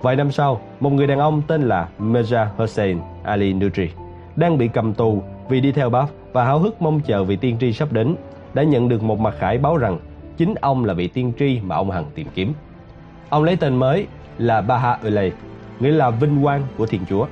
Vài 0.02 0.16
năm 0.16 0.32
sau, 0.32 0.62
một 0.80 0.90
người 0.94 1.08
đàn 1.08 1.20
ông 1.20 1.42
tên 1.48 1.62
là 1.62 1.90
Mirza 2.00 2.46
Hussein 2.58 3.00
Ali 3.24 3.54
Nuri 3.54 3.90
đang 4.36 4.58
bị 4.58 4.68
cầm 4.68 4.94
tù 4.94 5.24
vì 5.50 5.62
đi 5.62 5.72
theo 5.72 5.90
Bab 5.90 6.10
và 6.34 6.46
háo 6.46 6.60
hức 6.60 6.82
mong 6.82 7.00
chờ 7.00 7.24
vị 7.24 7.36
tiên 7.36 7.58
tri 7.60 7.74
sắp 7.74 7.92
đến, 7.92 8.16
đã 8.54 8.64
nhận 8.64 8.90
được 8.90 9.04
một 9.04 9.20
mặt 9.20 9.34
khải 9.40 9.58
báo 9.58 9.78
rằng 9.78 10.00
chính 10.38 10.56
ông 10.62 10.86
là 10.86 10.94
vị 10.94 11.08
tiên 11.08 11.34
tri 11.40 11.60
mà 11.60 11.76
ông 11.76 11.92
hằng 11.92 12.06
tìm 12.16 12.28
kiếm. 12.36 12.54
Ông 13.30 13.44
lấy 13.44 13.56
tên 13.56 13.76
mới 13.76 14.08
là 14.38 14.62
Baha'u'llah, 14.62 15.32
nghĩa 15.80 15.92
là 15.92 16.10
vinh 16.10 16.44
quang 16.44 16.64
của 16.78 16.86
Thiên 16.86 17.02
Chúa. 17.10 17.26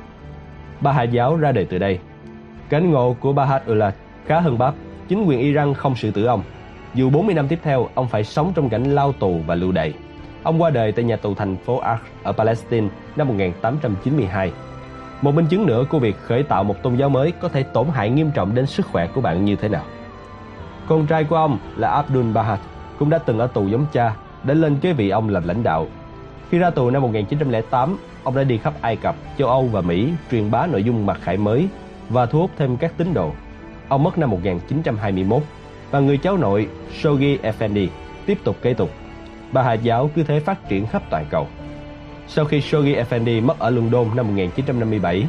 Baha 0.81 1.03
giáo 1.03 1.35
ra 1.35 1.51
đời 1.51 1.65
từ 1.69 1.77
đây. 1.77 1.99
Cánh 2.69 2.91
ngộ 2.91 3.15
của 3.19 3.33
Baha'u'llah 3.33 3.91
khá 4.25 4.39
hơn 4.39 4.57
Bab, 4.57 4.73
chính 5.07 5.25
quyền 5.25 5.39
Iran 5.39 5.73
không 5.73 5.95
xử 5.95 6.11
tử 6.11 6.25
ông. 6.25 6.43
Dù 6.93 7.09
40 7.09 7.35
năm 7.35 7.47
tiếp 7.47 7.59
theo, 7.63 7.87
ông 7.95 8.07
phải 8.07 8.23
sống 8.23 8.51
trong 8.55 8.69
cảnh 8.69 8.83
lao 8.83 9.11
tù 9.11 9.39
và 9.47 9.55
lưu 9.55 9.71
đày. 9.71 9.93
Ông 10.43 10.61
qua 10.61 10.69
đời 10.69 10.91
tại 10.91 11.05
nhà 11.05 11.15
tù 11.15 11.35
thành 11.35 11.57
phố 11.57 11.77
Ark 11.77 12.01
ở 12.23 12.31
Palestine 12.31 12.87
năm 13.15 13.27
1892. 13.27 14.51
Một 15.21 15.35
minh 15.35 15.45
chứng 15.45 15.65
nữa 15.65 15.85
của 15.89 15.99
việc 15.99 16.15
khởi 16.17 16.43
tạo 16.43 16.63
một 16.63 16.83
tôn 16.83 16.95
giáo 16.95 17.09
mới 17.09 17.31
có 17.31 17.49
thể 17.49 17.63
tổn 17.63 17.87
hại 17.93 18.09
nghiêm 18.09 18.31
trọng 18.31 18.55
đến 18.55 18.65
sức 18.65 18.85
khỏe 18.85 19.07
của 19.07 19.21
bạn 19.21 19.45
như 19.45 19.55
thế 19.55 19.69
nào. 19.69 19.83
Con 20.87 21.07
trai 21.07 21.23
của 21.23 21.35
ông 21.35 21.57
là 21.77 21.89
Abdul 21.89 22.31
Bahat 22.31 22.59
cũng 23.01 23.09
đã 23.09 23.17
từng 23.17 23.39
ở 23.39 23.47
tù 23.47 23.67
giống 23.67 23.85
cha, 23.93 24.15
đã 24.43 24.53
lên 24.53 24.79
kế 24.81 24.93
vị 24.93 25.09
ông 25.09 25.29
làm 25.29 25.47
lãnh 25.47 25.63
đạo. 25.63 25.87
Khi 26.49 26.57
ra 26.57 26.69
tù 26.69 26.89
năm 26.89 27.01
1908, 27.01 27.97
ông 28.23 28.35
đã 28.35 28.43
đi 28.43 28.57
khắp 28.57 28.73
Ai 28.81 28.95
Cập, 28.95 29.15
châu 29.37 29.47
Âu 29.47 29.67
và 29.67 29.81
Mỹ 29.81 30.13
truyền 30.31 30.51
bá 30.51 30.67
nội 30.67 30.83
dung 30.83 31.05
mặc 31.05 31.19
khải 31.21 31.37
mới 31.37 31.67
và 32.09 32.25
thu 32.25 32.39
hút 32.39 32.51
thêm 32.57 32.77
các 32.77 32.93
tín 32.97 33.13
đồ. 33.13 33.31
Ông 33.87 34.03
mất 34.03 34.17
năm 34.17 34.29
1921 34.29 35.41
và 35.91 35.99
người 35.99 36.17
cháu 36.17 36.37
nội 36.37 36.67
Shoghi 37.01 37.37
Effendi 37.37 37.87
tiếp 38.25 38.37
tục 38.43 38.55
kế 38.61 38.73
tục. 38.73 38.89
Bà 39.51 39.63
Hà 39.63 39.73
giáo 39.73 40.09
cứ 40.15 40.23
thế 40.23 40.39
phát 40.39 40.69
triển 40.69 40.87
khắp 40.87 41.01
toàn 41.09 41.25
cầu. 41.29 41.47
Sau 42.27 42.45
khi 42.45 42.61
Shoghi 42.61 42.95
Effendi 42.95 43.45
mất 43.45 43.59
ở 43.59 43.69
London 43.69 44.07
năm 44.15 44.27
1957, 44.27 45.25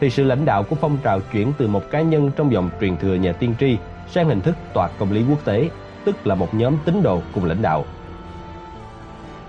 thì 0.00 0.10
sự 0.10 0.24
lãnh 0.24 0.44
đạo 0.44 0.62
của 0.62 0.76
phong 0.76 0.98
trào 1.02 1.20
chuyển 1.32 1.52
từ 1.58 1.66
một 1.66 1.90
cá 1.90 2.00
nhân 2.00 2.30
trong 2.36 2.52
dòng 2.52 2.70
truyền 2.80 2.96
thừa 2.96 3.14
nhà 3.14 3.32
tiên 3.32 3.54
tri 3.60 3.76
sang 4.10 4.28
hình 4.28 4.40
thức 4.40 4.56
tòa 4.74 4.88
công 4.98 5.12
lý 5.12 5.24
quốc 5.30 5.44
tế, 5.44 5.68
tức 6.06 6.26
là 6.26 6.34
một 6.34 6.54
nhóm 6.54 6.76
tín 6.84 7.02
đồ 7.02 7.20
cùng 7.34 7.44
lãnh 7.44 7.62
đạo. 7.62 7.84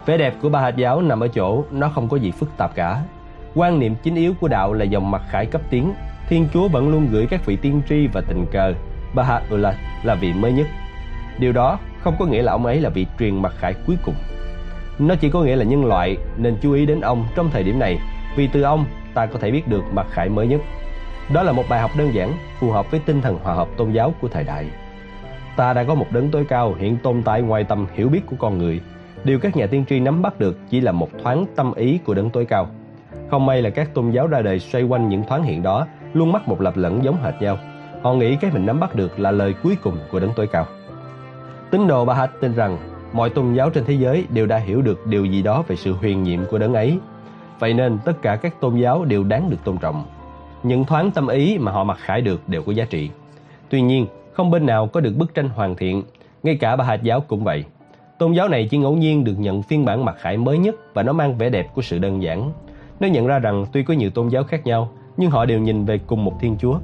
Vẻ 0.06 0.18
đẹp 0.18 0.34
của 0.42 0.50
Ba 0.50 0.62
Hạt 0.62 0.76
giáo 0.76 1.02
nằm 1.02 1.20
ở 1.20 1.28
chỗ 1.28 1.64
nó 1.72 1.90
không 1.90 2.10
có 2.10 2.18
gì 2.18 2.32
phức 2.32 2.58
tạp 2.58 2.76
cả. 2.76 3.02
Quan 3.56 3.80
niệm 3.80 3.96
chính 4.04 4.16
yếu 4.16 4.34
của 4.40 4.48
đạo 4.48 4.74
là 4.74 4.86
dòng 4.86 5.12
mặt 5.12 5.22
khải 5.30 5.46
cấp 5.46 5.62
tiến. 5.70 5.94
Thiên 6.30 6.48
Chúa 6.54 6.68
vẫn 6.68 6.90
luôn 6.90 7.08
gửi 7.12 7.28
các 7.30 7.46
vị 7.46 7.56
tiên 7.56 7.82
tri 7.90 8.08
và 8.08 8.22
tình 8.22 8.46
cờ. 8.52 8.74
Ba 9.16 9.24
Hạt 9.24 9.42
là 10.04 10.16
vị 10.16 10.34
mới 10.34 10.52
nhất. 10.52 10.68
Điều 11.40 11.54
đó 11.54 11.80
không 12.00 12.16
có 12.20 12.26
nghĩa 12.26 12.42
là 12.42 12.52
ông 12.52 12.66
ấy 12.66 12.82
là 12.82 12.90
vị 12.90 13.08
truyền 13.20 13.42
mặt 13.42 13.54
khải 13.58 13.74
cuối 13.88 13.98
cùng. 14.06 14.16
Nó 15.00 15.16
chỉ 15.16 15.30
có 15.30 15.42
nghĩa 15.42 15.56
là 15.56 15.64
nhân 15.64 15.86
loại 15.86 16.18
nên 16.38 16.58
chú 16.62 16.74
ý 16.74 16.86
đến 16.86 17.02
ông 17.02 17.26
trong 17.36 17.50
thời 17.52 17.64
điểm 17.64 17.80
này 17.80 18.00
vì 18.36 18.48
từ 18.48 18.62
ông 18.62 18.86
ta 19.14 19.26
có 19.26 19.40
thể 19.40 19.52
biết 19.52 19.68
được 19.68 19.84
mặt 19.94 20.08
khải 20.12 20.30
mới 20.30 20.48
nhất. 20.48 20.62
Đó 21.34 21.44
là 21.44 21.52
một 21.52 21.64
bài 21.70 21.80
học 21.82 21.92
đơn 21.98 22.14
giản, 22.14 22.34
phù 22.60 22.72
hợp 22.72 22.92
với 22.92 23.00
tinh 23.06 23.22
thần 23.22 23.40
hòa 23.44 23.54
hợp 23.54 23.68
tôn 23.78 23.92
giáo 23.92 24.14
của 24.22 24.28
thời 24.28 24.44
đại. 24.44 24.66
Ta 25.58 25.74
đã 25.74 25.84
có 25.84 25.96
một 25.96 26.06
đấng 26.12 26.32
tối 26.32 26.46
cao 26.50 26.74
hiện 26.80 26.98
tồn 27.04 27.24
tại 27.24 27.42
ngoài 27.42 27.64
tầm 27.64 27.86
hiểu 27.94 28.10
biết 28.10 28.22
của 28.26 28.36
con 28.40 28.58
người. 28.58 28.82
Điều 29.24 29.40
các 29.40 29.56
nhà 29.56 29.68
tiên 29.68 29.86
tri 29.90 30.00
nắm 30.00 30.22
bắt 30.22 30.40
được 30.40 30.58
chỉ 30.70 30.82
là 30.82 30.92
một 30.92 31.10
thoáng 31.24 31.46
tâm 31.56 31.74
ý 31.74 32.00
của 32.06 32.14
đấng 32.14 32.30
tối 32.30 32.46
cao. 32.46 32.68
Không 33.32 33.46
may 33.46 33.62
là 33.62 33.70
các 33.70 33.94
tôn 33.94 34.12
giáo 34.12 34.28
ra 34.28 34.42
đời 34.42 34.60
xoay 34.60 34.84
quanh 34.84 35.10
những 35.10 35.24
thoáng 35.28 35.44
hiện 35.44 35.64
đó 35.64 35.88
luôn 36.14 36.32
mắc 36.32 36.48
một 36.48 36.62
lập 36.62 36.78
lẫn 36.78 37.04
giống 37.04 37.18
hệt 37.24 37.42
nhau. 37.42 37.58
Họ 38.02 38.14
nghĩ 38.14 38.36
cái 38.36 38.52
mình 38.54 38.66
nắm 38.66 38.80
bắt 38.80 38.96
được 38.96 39.20
là 39.20 39.32
lời 39.32 39.56
cuối 39.64 39.78
cùng 39.84 39.98
của 40.12 40.20
đấng 40.20 40.34
tối 40.36 40.48
cao. 40.48 40.66
Tín 41.72 41.88
đồ 41.88 42.06
Baha'i 42.06 42.28
tin 42.42 42.54
rằng 42.54 42.78
mọi 43.14 43.30
tôn 43.30 43.54
giáo 43.54 43.70
trên 43.70 43.86
thế 43.86 43.94
giới 43.94 44.26
đều 44.30 44.46
đã 44.46 44.58
hiểu 44.58 44.82
được 44.82 45.08
điều 45.08 45.26
gì 45.26 45.42
đó 45.42 45.64
về 45.68 45.76
sự 45.76 45.94
huyền 45.94 46.24
nhiệm 46.24 46.46
của 46.46 46.58
đấng 46.58 46.74
ấy. 46.74 47.00
Vậy 47.60 47.74
nên 47.74 47.98
tất 48.06 48.22
cả 48.22 48.36
các 48.36 48.62
tôn 48.62 48.76
giáo 48.76 49.06
đều 49.06 49.24
đáng 49.24 49.50
được 49.50 49.64
tôn 49.64 49.78
trọng. 49.78 50.06
Những 50.64 50.86
thoáng 50.86 51.12
tâm 51.12 51.28
ý 51.28 51.58
mà 51.58 51.72
họ 51.72 51.84
mặc 51.84 51.98
khải 52.02 52.22
được 52.22 52.50
đều 52.50 52.64
có 52.64 52.72
giá 52.72 52.86
trị. 52.86 53.10
Tuy 53.70 53.82
nhiên, 53.82 54.08
không 54.38 54.52
bên 54.52 54.66
nào 54.66 54.88
có 54.88 55.00
được 55.00 55.14
bức 55.18 55.34
tranh 55.34 55.50
hoàn 55.50 55.76
thiện, 55.76 56.04
ngay 56.44 56.56
cả 56.56 56.76
Bà 56.76 56.84
Hạt 56.84 57.04
giáo 57.04 57.22
cũng 57.22 57.44
vậy. 57.44 57.64
Tôn 58.20 58.34
giáo 58.34 58.50
này 58.50 58.68
chỉ 58.72 58.78
ngẫu 58.78 58.98
nhiên 58.98 59.24
được 59.24 59.40
nhận 59.40 59.64
phiên 59.64 59.86
bản 59.86 60.06
mặt 60.06 60.16
khải 60.20 60.38
mới 60.38 60.58
nhất 60.58 60.76
và 60.94 61.04
nó 61.04 61.14
mang 61.14 61.38
vẻ 61.38 61.50
đẹp 61.50 61.68
của 61.76 61.82
sự 61.82 62.00
đơn 62.00 62.22
giản. 62.22 62.52
Nó 63.00 63.08
nhận 63.08 63.28
ra 63.28 63.40
rằng 63.40 63.66
tuy 63.72 63.84
có 63.84 63.94
nhiều 63.94 64.10
tôn 64.10 64.30
giáo 64.30 64.44
khác 64.44 64.66
nhau, 64.66 64.90
nhưng 65.18 65.32
họ 65.32 65.46
đều 65.46 65.60
nhìn 65.60 65.86
về 65.86 65.98
cùng 65.98 66.26
một 66.26 66.34
Thiên 66.40 66.56
Chúa. 66.60 66.80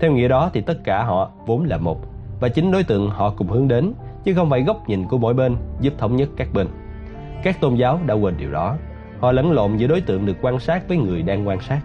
Theo 0.00 0.12
nghĩa 0.12 0.28
đó 0.28 0.50
thì 0.54 0.60
tất 0.60 0.84
cả 0.84 1.04
họ 1.04 1.30
vốn 1.46 1.64
là 1.64 1.76
một, 1.78 2.00
và 2.40 2.48
chính 2.48 2.70
đối 2.70 2.84
tượng 2.84 3.10
họ 3.10 3.30
cùng 3.30 3.48
hướng 3.48 3.68
đến, 3.68 3.92
chứ 4.24 4.34
không 4.34 4.50
phải 4.50 4.62
góc 4.62 4.88
nhìn 4.88 5.04
của 5.08 5.18
mỗi 5.18 5.34
bên 5.34 5.56
giúp 5.80 5.92
thống 5.98 6.16
nhất 6.16 6.28
các 6.36 6.48
bên. 6.54 6.66
Các 7.42 7.60
tôn 7.60 7.74
giáo 7.74 8.00
đã 8.06 8.14
quên 8.14 8.34
điều 8.38 8.52
đó. 8.52 8.76
Họ 9.20 9.32
lẫn 9.32 9.52
lộn 9.52 9.76
giữa 9.76 9.86
đối 9.86 10.00
tượng 10.00 10.26
được 10.26 10.36
quan 10.42 10.60
sát 10.60 10.88
với 10.88 10.96
người 10.96 11.22
đang 11.22 11.48
quan 11.48 11.60
sát. 11.60 11.80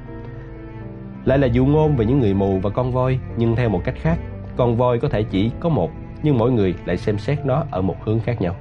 Lại 1.25 1.37
là 1.37 1.47
dụ 1.47 1.65
ngôn 1.65 1.95
về 1.95 2.05
những 2.05 2.19
người 2.19 2.33
mù 2.33 2.59
và 2.59 2.69
con 2.69 2.91
voi, 2.91 3.19
nhưng 3.37 3.55
theo 3.55 3.69
một 3.69 3.81
cách 3.85 3.95
khác, 3.97 4.17
con 4.57 4.77
voi 4.77 4.99
có 4.99 5.09
thể 5.09 5.23
chỉ 5.23 5.51
có 5.59 5.69
một, 5.69 5.91
nhưng 6.23 6.37
mỗi 6.37 6.51
người 6.51 6.75
lại 6.85 6.97
xem 6.97 7.17
xét 7.17 7.45
nó 7.45 7.63
ở 7.71 7.81
một 7.81 7.95
hướng 8.05 8.19
khác 8.19 8.41
nhau. 8.41 8.55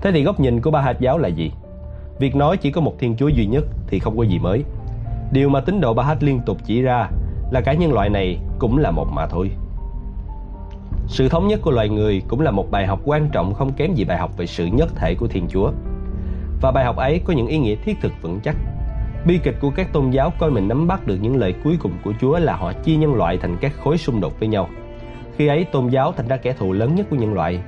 Thế 0.00 0.12
thì 0.12 0.22
góc 0.22 0.40
nhìn 0.40 0.60
của 0.60 0.70
ba 0.70 0.80
hạt 0.80 1.00
giáo 1.00 1.18
là 1.18 1.28
gì? 1.28 1.52
Việc 2.18 2.36
nói 2.36 2.56
chỉ 2.56 2.70
có 2.70 2.80
một 2.80 2.94
Thiên 2.98 3.16
Chúa 3.16 3.28
duy 3.28 3.46
nhất 3.46 3.64
thì 3.86 3.98
không 3.98 4.16
có 4.16 4.22
gì 4.22 4.38
mới. 4.38 4.64
Điều 5.32 5.48
mà 5.48 5.60
tín 5.60 5.80
đồ 5.80 5.94
Baha'i 5.94 6.16
liên 6.20 6.40
tục 6.46 6.58
chỉ 6.64 6.82
ra 6.82 7.08
là 7.50 7.60
cả 7.60 7.72
nhân 7.72 7.92
loại 7.92 8.08
này 8.10 8.38
cũng 8.58 8.78
là 8.78 8.90
một 8.90 9.06
mà 9.12 9.26
thôi. 9.26 9.50
Sự 11.06 11.28
thống 11.28 11.48
nhất 11.48 11.60
của 11.62 11.70
loài 11.70 11.88
người 11.88 12.22
cũng 12.28 12.40
là 12.40 12.50
một 12.50 12.70
bài 12.70 12.86
học 12.86 13.00
quan 13.04 13.28
trọng 13.32 13.54
không 13.54 13.72
kém 13.72 13.94
gì 13.94 14.04
bài 14.04 14.18
học 14.18 14.36
về 14.36 14.46
sự 14.46 14.66
nhất 14.66 14.88
thể 14.96 15.14
của 15.14 15.26
Thiên 15.26 15.48
Chúa. 15.48 15.70
Và 16.60 16.70
bài 16.70 16.84
học 16.84 16.96
ấy 16.96 17.20
có 17.24 17.32
những 17.32 17.46
ý 17.46 17.58
nghĩa 17.58 17.74
thiết 17.74 18.00
thực 18.00 18.12
vững 18.22 18.40
chắc. 18.40 18.56
Bi 19.26 19.38
kịch 19.42 19.56
của 19.60 19.70
các 19.70 19.92
tôn 19.92 20.10
giáo 20.10 20.32
coi 20.38 20.50
mình 20.50 20.68
nắm 20.68 20.86
bắt 20.86 21.06
được 21.06 21.18
những 21.20 21.36
lời 21.36 21.54
cuối 21.64 21.76
cùng 21.82 21.92
của 22.04 22.12
Chúa 22.20 22.38
là 22.38 22.56
họ 22.56 22.72
chia 22.72 22.96
nhân 22.96 23.14
loại 23.14 23.38
thành 23.38 23.56
các 23.60 23.72
khối 23.84 23.98
xung 23.98 24.20
đột 24.20 24.40
với 24.40 24.48
nhau. 24.48 24.68
Khi 25.36 25.46
ấy 25.46 25.64
tôn 25.64 25.88
giáo 25.88 26.12
thành 26.12 26.28
ra 26.28 26.36
kẻ 26.36 26.52
thù 26.52 26.72
lớn 26.72 26.94
nhất 26.94 27.06
của 27.10 27.16
nhân 27.16 27.34
loại. 27.34 27.60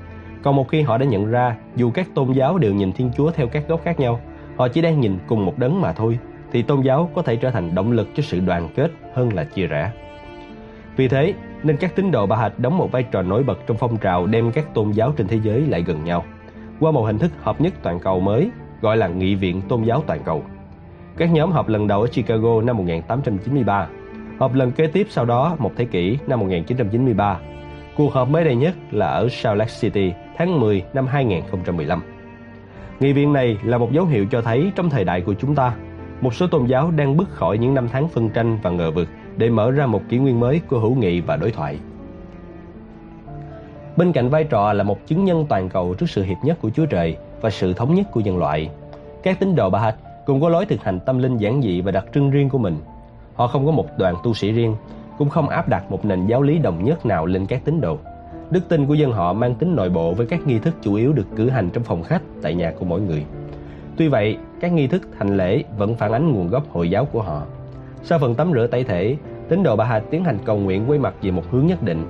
Còn 0.43 0.57
một 0.57 0.69
khi 0.69 0.83
họ 0.83 0.99
đã 0.99 1.07
nhận 1.07 1.31
ra 1.31 1.57
dù 1.77 1.91
các 1.91 2.09
tôn 2.15 2.33
giáo 2.33 2.59
đều 2.59 2.75
nhìn 2.75 2.93
Thiên 2.93 3.11
Chúa 3.17 3.31
theo 3.31 3.49
các 3.49 3.69
góc 3.69 3.81
khác 3.85 4.01
nhau, 4.01 4.21
họ 4.57 4.69
chỉ 4.69 4.81
đang 4.81 5.01
nhìn 5.01 5.19
cùng 5.27 5.45
một 5.47 5.59
đấng 5.59 5.81
mà 5.81 5.93
thôi, 5.93 6.19
thì 6.53 6.63
tôn 6.63 6.81
giáo 6.81 7.11
có 7.15 7.23
thể 7.23 7.37
trở 7.37 7.51
thành 7.51 7.75
động 7.75 7.93
lực 7.93 8.09
cho 8.15 8.23
sự 8.23 8.41
đoàn 8.41 8.69
kết 8.77 8.91
hơn 9.15 9.33
là 9.35 9.45
chia 9.45 9.67
rẽ. 9.67 9.91
Vì 10.97 11.09
thế, 11.09 11.35
nên 11.63 11.77
các 11.77 11.97
tín 11.97 12.11
đồ 12.11 12.27
Ba 12.27 12.37
Hạch 12.37 12.59
đóng 12.59 12.79
một 12.79 12.93
vai 12.93 13.03
trò 13.03 13.23
nổi 13.23 13.43
bật 13.43 13.59
trong 13.67 13.77
phong 13.77 13.97
trào 13.97 14.27
đem 14.27 14.53
các 14.53 14.75
tôn 14.75 14.91
giáo 14.91 15.13
trên 15.17 15.29
thế 15.29 15.41
giới 15.43 15.61
lại 15.61 15.83
gần 15.83 16.05
nhau. 16.05 16.25
qua 16.81 16.93
một 16.93 17.03
hình 17.03 17.19
thức 17.19 17.31
hợp 17.43 17.61
nhất 17.61 17.73
toàn 17.83 18.01
cầu 18.01 18.21
mới 18.21 18.51
gọi 18.81 18.97
là 18.97 19.09
Nghị 19.09 19.35
viện 19.35 19.63
Tôn 19.69 19.83
giáo 19.83 20.03
Toàn 20.07 20.21
cầu. 20.25 20.45
Các 21.17 21.33
nhóm 21.33 21.53
họp 21.53 21.69
lần 21.69 21.87
đầu 21.87 22.01
ở 22.01 22.07
Chicago 22.07 22.61
năm 22.63 22.77
1893, 22.77 23.89
họp 24.39 24.55
lần 24.55 24.73
kế 24.73 24.87
tiếp 24.87 25.07
sau 25.11 25.25
đó 25.25 25.57
một 25.59 25.73
thế 25.77 25.85
kỷ 25.85 26.19
năm 26.27 26.41
1993. 26.41 27.39
Cuộc 27.97 28.13
họp 28.13 28.29
mới 28.29 28.45
đây 28.45 28.57
nhất 28.57 28.75
là 28.91 29.07
ở 29.07 29.29
Salt 29.29 29.59
Lake 29.59 29.73
City 29.81 30.13
tháng 30.37 30.61
10 30.61 30.83
năm 30.93 31.07
2015. 31.07 32.03
Nghị 33.01 33.13
viện 33.13 33.33
này 33.33 33.59
là 33.65 33.79
một 33.79 33.93
dấu 33.93 34.05
hiệu 34.05 34.27
cho 34.31 34.43
thấy 34.43 34.73
trong 34.75 34.91
thời 34.91 35.05
đại 35.05 35.21
của 35.21 35.35
chúng 35.35 35.55
ta, 35.55 35.75
một 36.21 36.35
số 36.35 36.47
tôn 36.47 36.67
giáo 36.67 36.91
đang 36.91 37.17
bước 37.17 37.31
khỏi 37.31 37.59
những 37.59 37.75
năm 37.75 37.89
tháng 37.93 38.09
phân 38.09 38.29
tranh 38.29 38.59
và 38.63 38.71
ngờ 38.71 38.91
vực 38.91 39.09
để 39.37 39.51
mở 39.51 39.71
ra 39.71 39.87
một 39.87 40.03
kỷ 40.09 40.19
nguyên 40.19 40.41
mới 40.41 40.61
của 40.69 40.79
hữu 40.79 40.95
nghị 40.95 41.21
và 41.21 41.37
đối 41.37 41.51
thoại. 41.51 41.79
Bên 43.97 44.13
cạnh 44.13 44.29
vai 44.29 44.45
trò 44.45 44.73
là 44.73 44.85
một 44.85 45.07
chứng 45.07 45.25
nhân 45.25 45.47
toàn 45.49 45.69
cầu 45.69 45.95
trước 45.95 46.11
sự 46.11 46.23
hiệp 46.23 46.37
nhất 46.43 46.59
của 46.63 46.71
Chúa 46.71 46.87
Trời 46.87 47.17
và 47.41 47.51
sự 47.51 47.73
thống 47.73 47.95
nhất 47.95 48.07
của 48.13 48.21
nhân 48.21 48.39
loại, 48.39 48.71
các 49.23 49.41
tín 49.41 49.57
đồ 49.57 49.71
Baha'i 49.71 49.93
cũng 50.27 50.41
có 50.41 50.49
lối 50.49 50.67
thực 50.67 50.85
hành 50.85 51.01
tâm 51.01 51.19
linh 51.19 51.37
giản 51.37 51.63
dị 51.63 51.81
và 51.81 51.93
đặc 51.93 52.05
trưng 52.15 52.31
riêng 52.31 52.49
của 52.49 52.59
mình. 52.59 52.77
Họ 53.37 53.47
không 53.47 53.67
có 53.67 53.73
một 53.73 53.99
đoàn 53.99 54.15
tu 54.23 54.35
sĩ 54.35 54.53
riêng, 54.53 54.77
cũng 55.19 55.29
không 55.29 55.49
áp 55.49 55.69
đặt 55.69 55.91
một 55.91 56.05
nền 56.05 56.27
giáo 56.27 56.43
lý 56.43 56.59
đồng 56.59 56.85
nhất 56.85 57.07
nào 57.07 57.27
lên 57.27 57.47
các 57.47 57.65
tín 57.65 57.81
đồ. 57.81 57.99
Đức 58.51 58.69
tin 58.69 58.87
của 58.87 58.95
dân 58.95 59.13
họ 59.13 59.33
mang 59.33 59.55
tính 59.55 59.77
nội 59.77 59.91
bộ 59.91 60.15
với 60.15 60.27
các 60.27 60.47
nghi 60.47 60.59
thức 60.59 60.75
chủ 60.83 60.95
yếu 60.95 61.13
được 61.13 61.27
cử 61.37 61.51
hành 61.51 61.71
trong 61.71 61.85
phòng 61.85 62.03
khách 62.03 62.23
tại 62.43 62.55
nhà 62.55 62.73
của 62.79 62.85
mỗi 62.85 63.01
người. 63.01 63.25
Tuy 63.97 64.09
vậy, 64.09 64.39
các 64.61 64.73
nghi 64.73 64.87
thức 64.87 65.09
hành 65.19 65.37
lễ 65.37 65.63
vẫn 65.79 65.95
phản 65.95 66.13
ánh 66.13 66.33
nguồn 66.33 66.49
gốc 66.49 66.63
Hồi 66.73 66.91
giáo 66.91 67.05
của 67.05 67.23
họ. 67.23 67.43
Sau 68.03 68.19
phần 68.19 68.35
tắm 68.35 68.53
rửa 68.53 68.67
tẩy 68.67 68.85
thể, 68.85 69.17
tín 69.49 69.63
đồ 69.63 69.77
Baha'i 69.77 70.01
tiến 70.11 70.25
hành 70.25 70.39
cầu 70.45 70.59
nguyện 70.59 70.85
quay 70.91 70.99
mặt 70.99 71.15
về 71.23 71.31
một 71.31 71.43
hướng 71.51 71.67
nhất 71.67 71.83
định. 71.83 72.07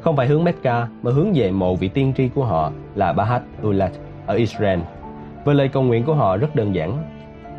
Không 0.00 0.16
phải 0.16 0.26
hướng 0.26 0.44
Mecca 0.44 0.88
mà 1.02 1.10
hướng 1.10 1.32
về 1.34 1.50
mộ 1.50 1.76
vị 1.76 1.88
tiên 1.88 2.12
tri 2.16 2.28
của 2.28 2.44
họ 2.44 2.72
là 2.94 3.12
Bahat 3.12 3.42
Ulat 3.66 3.92
ở 4.26 4.34
Israel. 4.34 4.80
Và 5.44 5.52
lời 5.52 5.68
cầu 5.68 5.82
nguyện 5.82 6.04
của 6.04 6.14
họ 6.14 6.36
rất 6.36 6.56
đơn 6.56 6.74
giản. 6.74 6.98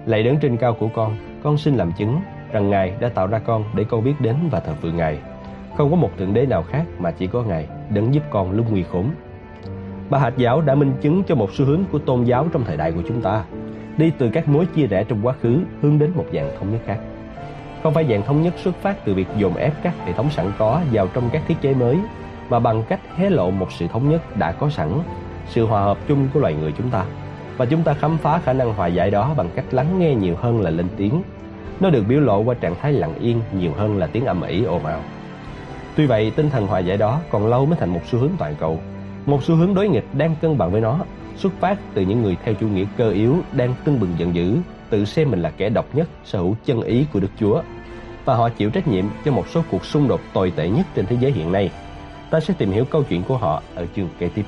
Lạy 0.05 0.23
đấng 0.23 0.37
trên 0.37 0.57
cao 0.57 0.73
của 0.73 0.89
con, 0.95 1.15
con 1.45 1.57
xin 1.57 1.75
làm 1.75 1.91
chứng 1.91 2.21
rằng 2.51 2.69
Ngài 2.69 2.93
đã 2.99 3.09
tạo 3.09 3.27
ra 3.27 3.39
con 3.39 3.63
để 3.75 3.83
con 3.83 4.03
biết 4.03 4.13
đến 4.19 4.35
và 4.51 4.59
thờ 4.59 4.73
phượng 4.81 4.97
Ngài. 4.97 5.17
Không 5.77 5.89
có 5.89 5.95
một 5.95 6.09
thượng 6.17 6.33
đế 6.33 6.45
nào 6.45 6.63
khác 6.63 6.83
mà 6.99 7.11
chỉ 7.11 7.27
có 7.27 7.43
Ngài, 7.43 7.67
đấng 7.89 8.13
giúp 8.13 8.23
con 8.29 8.51
lúc 8.51 8.65
nguy 8.69 8.83
khốn. 8.83 9.09
Bà 10.09 10.19
hạt 10.19 10.33
giáo 10.37 10.61
đã 10.61 10.75
minh 10.75 10.93
chứng 11.01 11.23
cho 11.23 11.35
một 11.35 11.49
xu 11.53 11.65
hướng 11.65 11.83
của 11.91 11.99
tôn 11.99 12.23
giáo 12.23 12.47
trong 12.53 12.63
thời 12.65 12.77
đại 12.77 12.91
của 12.91 13.01
chúng 13.07 13.21
ta, 13.21 13.43
đi 13.97 14.11
từ 14.17 14.29
các 14.29 14.47
mối 14.47 14.65
chia 14.65 14.87
rẽ 14.87 15.03
trong 15.03 15.19
quá 15.23 15.33
khứ 15.41 15.59
hướng 15.81 15.99
đến 15.99 16.11
một 16.15 16.25
dạng 16.33 16.51
thống 16.59 16.71
nhất 16.71 16.81
khác. 16.85 16.99
Không 17.83 17.93
phải 17.93 18.05
dạng 18.09 18.23
thống 18.23 18.41
nhất 18.41 18.53
xuất 18.57 18.75
phát 18.75 19.05
từ 19.05 19.13
việc 19.13 19.27
dồn 19.37 19.55
ép 19.55 19.73
các 19.83 19.93
hệ 20.05 20.13
thống 20.13 20.29
sẵn 20.29 20.51
có 20.57 20.81
vào 20.91 21.07
trong 21.13 21.29
các 21.31 21.41
thiết 21.47 21.55
chế 21.61 21.73
mới, 21.73 21.97
mà 22.49 22.59
bằng 22.59 22.83
cách 22.89 22.99
hé 23.15 23.29
lộ 23.29 23.51
một 23.51 23.71
sự 23.71 23.87
thống 23.87 24.09
nhất 24.09 24.37
đã 24.37 24.51
có 24.51 24.69
sẵn, 24.69 24.89
sự 25.47 25.65
hòa 25.65 25.81
hợp 25.81 25.97
chung 26.07 26.27
của 26.33 26.39
loài 26.39 26.53
người 26.53 26.73
chúng 26.77 26.89
ta. 26.89 27.05
Và 27.57 27.65
chúng 27.65 27.83
ta 27.83 27.93
khám 27.93 28.17
phá 28.17 28.39
khả 28.39 28.53
năng 28.53 28.73
hòa 28.73 28.87
giải 28.87 29.11
đó 29.11 29.33
bằng 29.37 29.49
cách 29.55 29.65
lắng 29.71 29.99
nghe 29.99 30.15
nhiều 30.15 30.35
hơn 30.35 30.61
là 30.61 30.69
lên 30.69 30.87
tiếng. 30.97 31.21
Nó 31.79 31.89
được 31.89 32.03
biểu 32.07 32.19
lộ 32.19 32.39
qua 32.39 32.55
trạng 32.55 32.75
thái 32.81 32.93
lặng 32.93 33.13
yên 33.19 33.41
nhiều 33.53 33.71
hơn 33.77 33.97
là 33.97 34.07
tiếng 34.07 34.25
ầm 34.25 34.41
ĩ 34.41 34.63
ồn 34.63 34.85
ào. 34.85 35.01
Tuy 35.95 36.05
vậy, 36.05 36.31
tinh 36.35 36.49
thần 36.49 36.67
hòa 36.67 36.79
giải 36.79 36.97
đó 36.97 37.19
còn 37.29 37.47
lâu 37.47 37.65
mới 37.65 37.77
thành 37.79 37.89
một 37.89 38.01
xu 38.05 38.19
hướng 38.19 38.31
toàn 38.37 38.55
cầu. 38.59 38.79
Một 39.25 39.43
xu 39.43 39.55
hướng 39.55 39.73
đối 39.73 39.89
nghịch 39.89 40.05
đang 40.13 40.35
cân 40.41 40.57
bằng 40.57 40.71
với 40.71 40.81
nó, 40.81 40.99
xuất 41.35 41.53
phát 41.59 41.77
từ 41.93 42.01
những 42.01 42.21
người 42.21 42.37
theo 42.43 42.53
chủ 42.53 42.67
nghĩa 42.67 42.85
cơ 42.97 43.09
yếu 43.09 43.37
đang 43.51 43.73
tưng 43.83 43.99
bừng 43.99 44.13
giận 44.17 44.35
dữ, 44.35 44.57
tự 44.89 45.05
xem 45.05 45.31
mình 45.31 45.41
là 45.41 45.51
kẻ 45.57 45.69
độc 45.69 45.85
nhất, 45.95 46.09
sở 46.25 46.39
hữu 46.39 46.55
chân 46.65 46.81
ý 46.81 47.05
của 47.13 47.19
Đức 47.19 47.31
Chúa. 47.39 47.61
Và 48.25 48.35
họ 48.35 48.49
chịu 48.49 48.69
trách 48.69 48.87
nhiệm 48.87 49.05
cho 49.25 49.31
một 49.31 49.47
số 49.47 49.61
cuộc 49.71 49.85
xung 49.85 50.07
đột 50.07 50.21
tồi 50.33 50.53
tệ 50.55 50.69
nhất 50.69 50.85
trên 50.95 51.05
thế 51.05 51.17
giới 51.19 51.31
hiện 51.31 51.51
nay. 51.51 51.71
Ta 52.29 52.39
sẽ 52.39 52.53
tìm 52.57 52.71
hiểu 52.71 52.85
câu 52.85 53.03
chuyện 53.03 53.23
của 53.23 53.37
họ 53.37 53.61
ở 53.75 53.85
chương 53.95 54.09
kế 54.19 54.29
tiếp. 54.35 54.43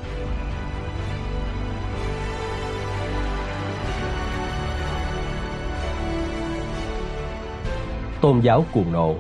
Tôn 8.22 8.40
giáo 8.40 8.66
cuồng 8.74 8.92
nộ 8.92 9.16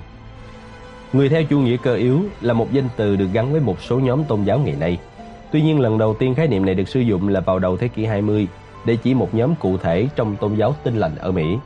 Người 1.13 1.29
theo 1.29 1.43
chủ 1.43 1.59
nghĩa 1.59 1.77
cơ 1.77 1.95
yếu 1.95 2.19
là 2.41 2.53
một 2.53 2.71
danh 2.71 2.87
từ 2.95 3.15
được 3.15 3.27
gắn 3.33 3.51
với 3.51 3.61
một 3.61 3.81
số 3.81 3.99
nhóm 3.99 4.23
tôn 4.23 4.43
giáo 4.43 4.59
ngày 4.59 4.75
nay. 4.79 4.97
Tuy 5.51 5.61
nhiên 5.61 5.79
lần 5.79 5.97
đầu 5.97 6.13
tiên 6.13 6.35
khái 6.35 6.47
niệm 6.47 6.65
này 6.65 6.75
được 6.75 6.87
sử 6.87 6.99
dụng 6.99 7.27
là 7.27 7.39
vào 7.39 7.59
đầu 7.59 7.77
thế 7.77 7.87
kỷ 7.87 8.05
20 8.05 8.47
để 8.85 8.95
chỉ 8.95 9.13
một 9.13 9.35
nhóm 9.35 9.55
cụ 9.55 9.77
thể 9.77 10.07
trong 10.15 10.35
tôn 10.35 10.55
giáo 10.55 10.75
tinh 10.83 10.95
lành 10.95 11.15
ở 11.15 11.31
Mỹ. 11.31 11.57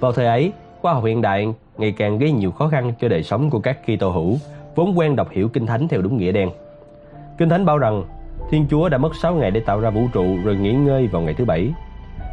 Vào 0.00 0.12
thời 0.12 0.26
ấy, 0.26 0.52
khoa 0.80 0.92
học 0.94 1.04
hiện 1.04 1.22
đại 1.22 1.46
ngày 1.78 1.92
càng 1.92 2.18
gây 2.18 2.32
nhiều 2.32 2.50
khó 2.50 2.68
khăn 2.68 2.92
cho 3.00 3.08
đời 3.08 3.22
sống 3.22 3.50
của 3.50 3.60
các 3.60 3.78
Kitô 3.82 4.10
hữu, 4.10 4.36
vốn 4.74 4.98
quen 4.98 5.16
đọc 5.16 5.28
hiểu 5.30 5.48
Kinh 5.48 5.66
Thánh 5.66 5.88
theo 5.88 6.02
đúng 6.02 6.16
nghĩa 6.16 6.32
đen. 6.32 6.50
Kinh 7.38 7.48
Thánh 7.48 7.66
bảo 7.66 7.78
rằng 7.78 8.04
Thiên 8.50 8.66
Chúa 8.70 8.88
đã 8.88 8.98
mất 8.98 9.16
6 9.16 9.34
ngày 9.34 9.50
để 9.50 9.60
tạo 9.60 9.80
ra 9.80 9.90
vũ 9.90 10.02
trụ 10.12 10.36
rồi 10.44 10.56
nghỉ 10.56 10.72
ngơi 10.72 11.06
vào 11.06 11.22
ngày 11.22 11.34
thứ 11.34 11.44
bảy. 11.44 11.72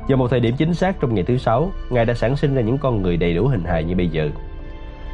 Vào 0.07 0.17
một 0.17 0.27
thời 0.27 0.39
điểm 0.39 0.55
chính 0.57 0.73
xác 0.73 0.99
trong 0.99 1.15
ngày 1.15 1.23
thứ 1.23 1.37
sáu, 1.37 1.71
Ngài 1.89 2.05
đã 2.05 2.13
sản 2.13 2.35
sinh 2.35 2.55
ra 2.55 2.61
những 2.61 2.77
con 2.77 3.01
người 3.01 3.17
đầy 3.17 3.33
đủ 3.33 3.47
hình 3.47 3.63
hài 3.63 3.83
như 3.83 3.95
bây 3.95 4.07
giờ. 4.07 4.29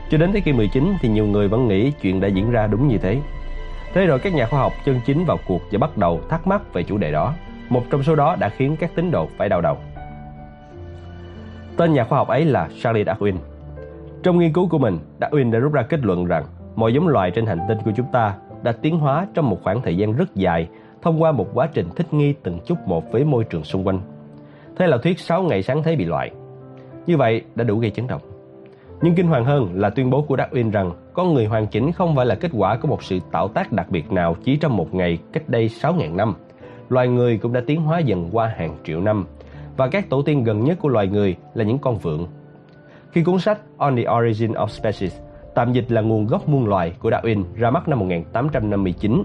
Cho 0.09 0.17
đến 0.17 0.31
thế 0.33 0.39
kỷ 0.39 0.53
19 0.53 0.93
thì 1.01 1.09
nhiều 1.09 1.25
người 1.25 1.47
vẫn 1.47 1.67
nghĩ 1.67 1.91
chuyện 1.91 2.19
đã 2.19 2.27
diễn 2.27 2.51
ra 2.51 2.67
đúng 2.67 2.87
như 2.87 2.97
thế. 2.97 3.21
Thế 3.93 4.05
rồi 4.05 4.19
các 4.19 4.33
nhà 4.33 4.45
khoa 4.45 4.59
học 4.59 4.73
chân 4.85 4.99
chính 5.05 5.25
vào 5.25 5.37
cuộc 5.47 5.61
và 5.71 5.79
bắt 5.79 5.97
đầu 5.97 6.21
thắc 6.29 6.47
mắc 6.47 6.73
về 6.73 6.83
chủ 6.83 6.97
đề 6.97 7.11
đó. 7.11 7.33
Một 7.69 7.83
trong 7.89 8.03
số 8.03 8.15
đó 8.15 8.35
đã 8.39 8.49
khiến 8.49 8.75
các 8.79 8.91
tín 8.95 9.11
đồ 9.11 9.27
phải 9.37 9.49
đau 9.49 9.61
đầu. 9.61 9.77
Tên 11.77 11.93
nhà 11.93 12.03
khoa 12.03 12.17
học 12.17 12.27
ấy 12.27 12.45
là 12.45 12.69
Charles 12.81 13.07
Darwin. 13.07 13.35
Trong 14.23 14.39
nghiên 14.39 14.53
cứu 14.53 14.67
của 14.67 14.77
mình, 14.77 14.99
Darwin 15.19 15.51
đã 15.51 15.59
rút 15.59 15.73
ra 15.73 15.83
kết 15.83 15.99
luận 16.03 16.25
rằng 16.25 16.43
mọi 16.75 16.93
giống 16.93 17.07
loài 17.07 17.31
trên 17.31 17.45
hành 17.45 17.59
tinh 17.67 17.77
của 17.85 17.91
chúng 17.97 18.07
ta 18.11 18.35
đã 18.63 18.71
tiến 18.71 18.99
hóa 18.99 19.27
trong 19.33 19.49
một 19.49 19.59
khoảng 19.63 19.81
thời 19.81 19.97
gian 19.97 20.13
rất 20.13 20.35
dài 20.35 20.67
thông 21.01 21.21
qua 21.21 21.31
một 21.31 21.47
quá 21.53 21.69
trình 21.73 21.89
thích 21.95 22.13
nghi 22.13 22.33
từng 22.43 22.59
chút 22.65 22.77
một 22.85 23.11
với 23.11 23.23
môi 23.23 23.43
trường 23.43 23.63
xung 23.63 23.87
quanh. 23.87 24.01
Thế 24.77 24.87
là 24.87 24.97
thuyết 24.97 25.19
6 25.19 25.43
ngày 25.43 25.63
sáng 25.63 25.83
thế 25.83 25.95
bị 25.95 26.05
loại. 26.05 26.31
Như 27.05 27.17
vậy 27.17 27.41
đã 27.55 27.63
đủ 27.63 27.77
gây 27.77 27.91
chấn 27.91 28.07
động. 28.07 28.21
Nhưng 29.01 29.15
kinh 29.15 29.27
hoàng 29.27 29.45
hơn 29.45 29.69
là 29.73 29.89
tuyên 29.89 30.09
bố 30.09 30.21
của 30.21 30.35
Darwin 30.35 30.71
rằng 30.71 30.91
con 31.13 31.33
người 31.33 31.45
hoàn 31.45 31.67
chỉnh 31.67 31.91
không 31.91 32.15
phải 32.15 32.25
là 32.25 32.35
kết 32.35 32.51
quả 32.53 32.77
của 32.77 32.87
một 32.87 33.03
sự 33.03 33.19
tạo 33.31 33.47
tác 33.47 33.71
đặc 33.71 33.89
biệt 33.89 34.11
nào 34.11 34.35
chỉ 34.43 34.57
trong 34.57 34.77
một 34.77 34.93
ngày 34.93 35.17
cách 35.33 35.49
đây 35.49 35.67
6.000 35.67 36.15
năm. 36.15 36.33
Loài 36.89 37.07
người 37.07 37.37
cũng 37.37 37.53
đã 37.53 37.61
tiến 37.67 37.81
hóa 37.81 37.99
dần 37.99 38.29
qua 38.31 38.53
hàng 38.57 38.77
triệu 38.83 39.01
năm 39.01 39.25
và 39.77 39.87
các 39.87 40.09
tổ 40.09 40.21
tiên 40.21 40.43
gần 40.43 40.63
nhất 40.63 40.77
của 40.81 40.89
loài 40.89 41.07
người 41.07 41.35
là 41.53 41.63
những 41.63 41.79
con 41.79 41.97
vượn. 41.97 42.27
Khi 43.11 43.23
cuốn 43.23 43.39
sách 43.39 43.59
On 43.77 43.95
the 43.95 44.03
Origin 44.17 44.51
of 44.51 44.67
Species, 44.67 45.19
tạm 45.55 45.73
dịch 45.73 45.91
là 45.91 46.01
nguồn 46.01 46.25
gốc 46.25 46.49
muôn 46.49 46.67
loài 46.67 46.93
của 46.99 47.09
Darwin 47.09 47.43
ra 47.55 47.69
mắt 47.69 47.87
năm 47.87 47.99
1859, 47.99 49.23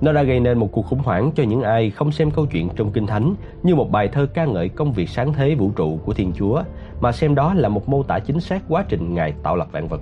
nó 0.00 0.12
đã 0.12 0.22
gây 0.22 0.40
nên 0.40 0.58
một 0.58 0.68
cuộc 0.72 0.86
khủng 0.86 0.98
hoảng 0.98 1.30
cho 1.34 1.42
những 1.42 1.62
ai 1.62 1.90
không 1.90 2.12
xem 2.12 2.30
câu 2.30 2.46
chuyện 2.46 2.68
trong 2.76 2.92
Kinh 2.92 3.06
Thánh 3.06 3.34
như 3.62 3.74
một 3.74 3.90
bài 3.90 4.08
thơ 4.08 4.26
ca 4.34 4.44
ngợi 4.44 4.68
công 4.68 4.92
việc 4.92 5.08
sáng 5.08 5.32
thế 5.32 5.54
vũ 5.54 5.70
trụ 5.76 5.98
của 6.04 6.12
Thiên 6.12 6.32
Chúa, 6.32 6.62
mà 7.00 7.12
xem 7.12 7.34
đó 7.34 7.54
là 7.54 7.68
một 7.68 7.88
mô 7.88 8.02
tả 8.02 8.18
chính 8.18 8.40
xác 8.40 8.62
quá 8.68 8.84
trình 8.88 9.14
Ngài 9.14 9.32
tạo 9.42 9.56
lập 9.56 9.68
vạn 9.72 9.88
vật. 9.88 10.00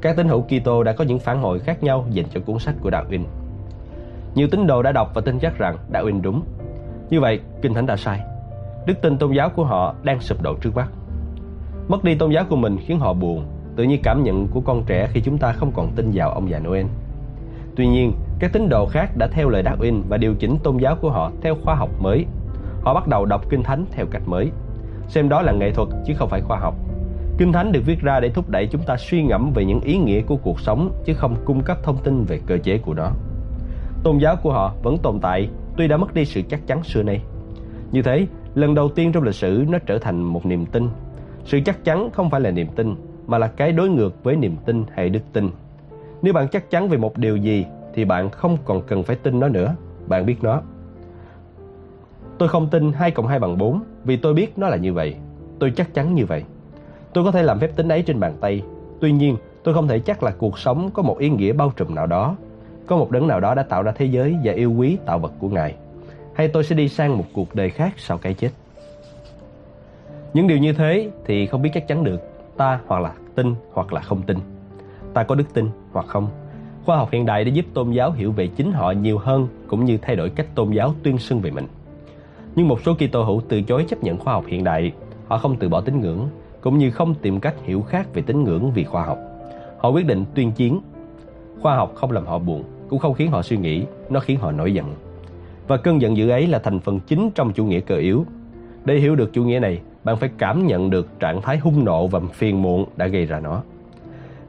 Các 0.00 0.16
tín 0.16 0.28
hữu 0.28 0.42
Kitô 0.42 0.82
đã 0.82 0.92
có 0.92 1.04
những 1.04 1.18
phản 1.18 1.42
hồi 1.42 1.58
khác 1.58 1.82
nhau 1.82 2.06
dành 2.10 2.26
cho 2.34 2.40
cuốn 2.40 2.58
sách 2.58 2.74
của 2.80 2.90
Darwin. 2.90 3.24
Nhiều 4.34 4.48
tín 4.50 4.66
đồ 4.66 4.82
đã 4.82 4.92
đọc 4.92 5.10
và 5.14 5.20
tin 5.20 5.38
chắc 5.38 5.58
rằng 5.58 5.76
Darwin 5.92 6.22
đúng. 6.22 6.42
Như 7.10 7.20
vậy, 7.20 7.40
Kinh 7.62 7.74
Thánh 7.74 7.86
đã 7.86 7.96
sai. 7.96 8.20
Đức 8.86 8.94
tin 9.02 9.18
tôn 9.18 9.32
giáo 9.32 9.50
của 9.50 9.64
họ 9.64 9.94
đang 10.02 10.20
sụp 10.20 10.42
đổ 10.42 10.54
trước 10.60 10.76
mắt. 10.76 10.88
Mất 11.88 12.04
đi 12.04 12.14
tôn 12.14 12.30
giáo 12.30 12.44
của 12.48 12.56
mình 12.56 12.76
khiến 12.86 12.98
họ 12.98 13.12
buồn, 13.12 13.44
tự 13.76 13.84
như 13.84 13.98
cảm 14.02 14.22
nhận 14.22 14.48
của 14.48 14.60
con 14.60 14.82
trẻ 14.86 15.08
khi 15.12 15.20
chúng 15.20 15.38
ta 15.38 15.52
không 15.52 15.72
còn 15.74 15.92
tin 15.96 16.10
vào 16.14 16.30
ông 16.30 16.50
già 16.50 16.58
Noel. 16.58 16.86
Tuy 17.76 17.86
nhiên, 17.86 18.12
các 18.40 18.52
tín 18.52 18.68
đồ 18.68 18.86
khác 18.86 19.16
đã 19.16 19.26
theo 19.26 19.48
lời 19.48 19.62
Darwin 19.62 20.02
và 20.08 20.16
điều 20.16 20.34
chỉnh 20.34 20.56
tôn 20.62 20.76
giáo 20.76 20.96
của 21.00 21.10
họ 21.10 21.30
theo 21.42 21.56
khoa 21.64 21.74
học 21.74 21.90
mới. 22.00 22.24
Họ 22.82 22.94
bắt 22.94 23.08
đầu 23.08 23.24
đọc 23.24 23.50
Kinh 23.50 23.62
Thánh 23.62 23.84
theo 23.92 24.06
cách 24.10 24.22
mới, 24.26 24.50
xem 25.08 25.28
đó 25.28 25.42
là 25.42 25.52
nghệ 25.52 25.70
thuật 25.70 25.88
chứ 26.06 26.14
không 26.16 26.28
phải 26.28 26.40
khoa 26.40 26.58
học. 26.58 26.74
Kinh 27.38 27.52
Thánh 27.52 27.72
được 27.72 27.80
viết 27.86 28.00
ra 28.00 28.20
để 28.20 28.28
thúc 28.28 28.48
đẩy 28.48 28.66
chúng 28.66 28.82
ta 28.82 28.96
suy 28.96 29.22
ngẫm 29.22 29.52
về 29.52 29.64
những 29.64 29.80
ý 29.80 29.98
nghĩa 29.98 30.20
của 30.20 30.36
cuộc 30.36 30.60
sống 30.60 30.90
chứ 31.04 31.14
không 31.14 31.36
cung 31.44 31.62
cấp 31.62 31.78
thông 31.82 31.96
tin 32.04 32.24
về 32.24 32.40
cơ 32.46 32.58
chế 32.58 32.78
của 32.78 32.94
nó. 32.94 33.10
Tôn 34.02 34.18
giáo 34.18 34.36
của 34.36 34.52
họ 34.52 34.74
vẫn 34.82 34.98
tồn 34.98 35.18
tại 35.20 35.48
tuy 35.76 35.88
đã 35.88 35.96
mất 35.96 36.14
đi 36.14 36.24
sự 36.24 36.42
chắc 36.42 36.66
chắn 36.66 36.82
xưa 36.82 37.02
nay. 37.02 37.20
Như 37.92 38.02
thế, 38.02 38.26
lần 38.54 38.74
đầu 38.74 38.88
tiên 38.88 39.12
trong 39.12 39.22
lịch 39.22 39.34
sử 39.34 39.64
nó 39.68 39.78
trở 39.86 39.98
thành 39.98 40.22
một 40.22 40.46
niềm 40.46 40.66
tin. 40.66 40.88
Sự 41.44 41.60
chắc 41.64 41.84
chắn 41.84 42.10
không 42.10 42.30
phải 42.30 42.40
là 42.40 42.50
niềm 42.50 42.66
tin 42.76 42.94
mà 43.26 43.38
là 43.38 43.46
cái 43.46 43.72
đối 43.72 43.88
ngược 43.88 44.24
với 44.24 44.36
niềm 44.36 44.56
tin 44.66 44.84
hay 44.94 45.08
đức 45.08 45.22
tin. 45.32 45.50
Nếu 46.22 46.32
bạn 46.32 46.48
chắc 46.48 46.70
chắn 46.70 46.88
về 46.88 46.98
một 46.98 47.18
điều 47.18 47.36
gì 47.36 47.66
thì 47.94 48.04
bạn 48.04 48.30
không 48.30 48.58
còn 48.64 48.82
cần 48.82 49.02
phải 49.02 49.16
tin 49.16 49.40
nó 49.40 49.48
nữa. 49.48 49.74
Bạn 50.06 50.26
biết 50.26 50.36
nó. 50.42 50.60
Tôi 52.38 52.48
không 52.48 52.70
tin 52.70 52.92
2 52.92 53.10
cộng 53.10 53.26
2 53.26 53.38
bằng 53.38 53.58
4 53.58 53.80
vì 54.04 54.16
tôi 54.16 54.34
biết 54.34 54.58
nó 54.58 54.68
là 54.68 54.76
như 54.76 54.92
vậy. 54.92 55.16
Tôi 55.58 55.72
chắc 55.76 55.94
chắn 55.94 56.14
như 56.14 56.26
vậy. 56.26 56.44
Tôi 57.12 57.24
có 57.24 57.30
thể 57.30 57.42
làm 57.42 57.58
phép 57.58 57.76
tính 57.76 57.88
ấy 57.88 58.02
trên 58.02 58.20
bàn 58.20 58.32
tay. 58.40 58.62
Tuy 59.00 59.12
nhiên, 59.12 59.36
tôi 59.62 59.74
không 59.74 59.88
thể 59.88 59.98
chắc 59.98 60.22
là 60.22 60.30
cuộc 60.30 60.58
sống 60.58 60.90
có 60.94 61.02
một 61.02 61.18
ý 61.18 61.28
nghĩa 61.28 61.52
bao 61.52 61.72
trùm 61.76 61.94
nào 61.94 62.06
đó. 62.06 62.36
Có 62.86 62.96
một 62.96 63.10
đấng 63.10 63.28
nào 63.28 63.40
đó 63.40 63.54
đã 63.54 63.62
tạo 63.62 63.82
ra 63.82 63.92
thế 63.92 64.04
giới 64.04 64.36
và 64.44 64.52
yêu 64.52 64.72
quý 64.72 64.98
tạo 65.06 65.18
vật 65.18 65.32
của 65.38 65.48
Ngài. 65.48 65.74
Hay 66.34 66.48
tôi 66.48 66.64
sẽ 66.64 66.74
đi 66.76 66.88
sang 66.88 67.18
một 67.18 67.24
cuộc 67.32 67.54
đời 67.54 67.70
khác 67.70 67.94
sau 67.96 68.18
cái 68.18 68.34
chết. 68.34 68.50
Những 70.34 70.46
điều 70.46 70.58
như 70.58 70.72
thế 70.72 71.10
thì 71.24 71.46
không 71.46 71.62
biết 71.62 71.70
chắc 71.74 71.88
chắn 71.88 72.04
được. 72.04 72.20
Ta 72.56 72.80
hoặc 72.86 73.02
là 73.02 73.12
tin 73.34 73.54
hoặc 73.72 73.92
là 73.92 74.00
không 74.00 74.22
tin. 74.22 74.38
Ta 75.14 75.22
có 75.22 75.34
đức 75.34 75.54
tin 75.54 75.68
hoặc 75.92 76.06
không 76.06 76.28
Khoa 76.84 76.96
học 76.96 77.08
hiện 77.12 77.26
đại 77.26 77.44
đã 77.44 77.50
giúp 77.50 77.64
tôn 77.74 77.90
giáo 77.90 78.12
hiểu 78.12 78.32
về 78.32 78.46
chính 78.46 78.72
họ 78.72 78.90
nhiều 78.90 79.18
hơn 79.18 79.48
cũng 79.66 79.84
như 79.84 79.98
thay 80.02 80.16
đổi 80.16 80.30
cách 80.30 80.46
tôn 80.54 80.70
giáo 80.70 80.94
tuyên 81.02 81.18
xưng 81.18 81.40
về 81.40 81.50
mình. 81.50 81.66
Nhưng 82.56 82.68
một 82.68 82.80
số 82.84 82.94
Kitô 82.94 83.22
hữu 83.22 83.42
từ 83.48 83.62
chối 83.62 83.84
chấp 83.88 84.02
nhận 84.04 84.18
khoa 84.18 84.32
học 84.32 84.44
hiện 84.46 84.64
đại, 84.64 84.92
họ 85.28 85.38
không 85.38 85.56
từ 85.56 85.68
bỏ 85.68 85.80
tín 85.80 86.00
ngưỡng 86.00 86.28
cũng 86.60 86.78
như 86.78 86.90
không 86.90 87.14
tìm 87.14 87.40
cách 87.40 87.54
hiểu 87.64 87.82
khác 87.82 88.14
về 88.14 88.22
tín 88.22 88.44
ngưỡng 88.44 88.72
vì 88.72 88.84
khoa 88.84 89.04
học. 89.04 89.18
Họ 89.78 89.88
quyết 89.90 90.06
định 90.06 90.24
tuyên 90.34 90.52
chiến. 90.52 90.80
Khoa 91.60 91.76
học 91.76 91.92
không 91.94 92.10
làm 92.10 92.26
họ 92.26 92.38
buồn, 92.38 92.64
cũng 92.88 92.98
không 92.98 93.14
khiến 93.14 93.30
họ 93.30 93.42
suy 93.42 93.56
nghĩ, 93.56 93.84
nó 94.10 94.20
khiến 94.20 94.38
họ 94.38 94.52
nổi 94.52 94.74
giận. 94.74 94.86
Và 95.68 95.76
cơn 95.76 96.00
giận 96.00 96.16
dữ 96.16 96.28
ấy 96.28 96.46
là 96.46 96.58
thành 96.58 96.80
phần 96.80 97.00
chính 97.00 97.30
trong 97.34 97.52
chủ 97.52 97.64
nghĩa 97.64 97.80
cơ 97.80 97.96
yếu. 97.96 98.24
Để 98.84 98.94
hiểu 98.94 99.16
được 99.16 99.32
chủ 99.32 99.44
nghĩa 99.44 99.58
này, 99.58 99.80
bạn 100.04 100.16
phải 100.16 100.30
cảm 100.38 100.66
nhận 100.66 100.90
được 100.90 101.20
trạng 101.20 101.42
thái 101.42 101.58
hung 101.58 101.84
nộ 101.84 102.06
và 102.06 102.20
phiền 102.32 102.62
muộn 102.62 102.84
đã 102.96 103.06
gây 103.06 103.26
ra 103.26 103.40
nó. 103.40 103.62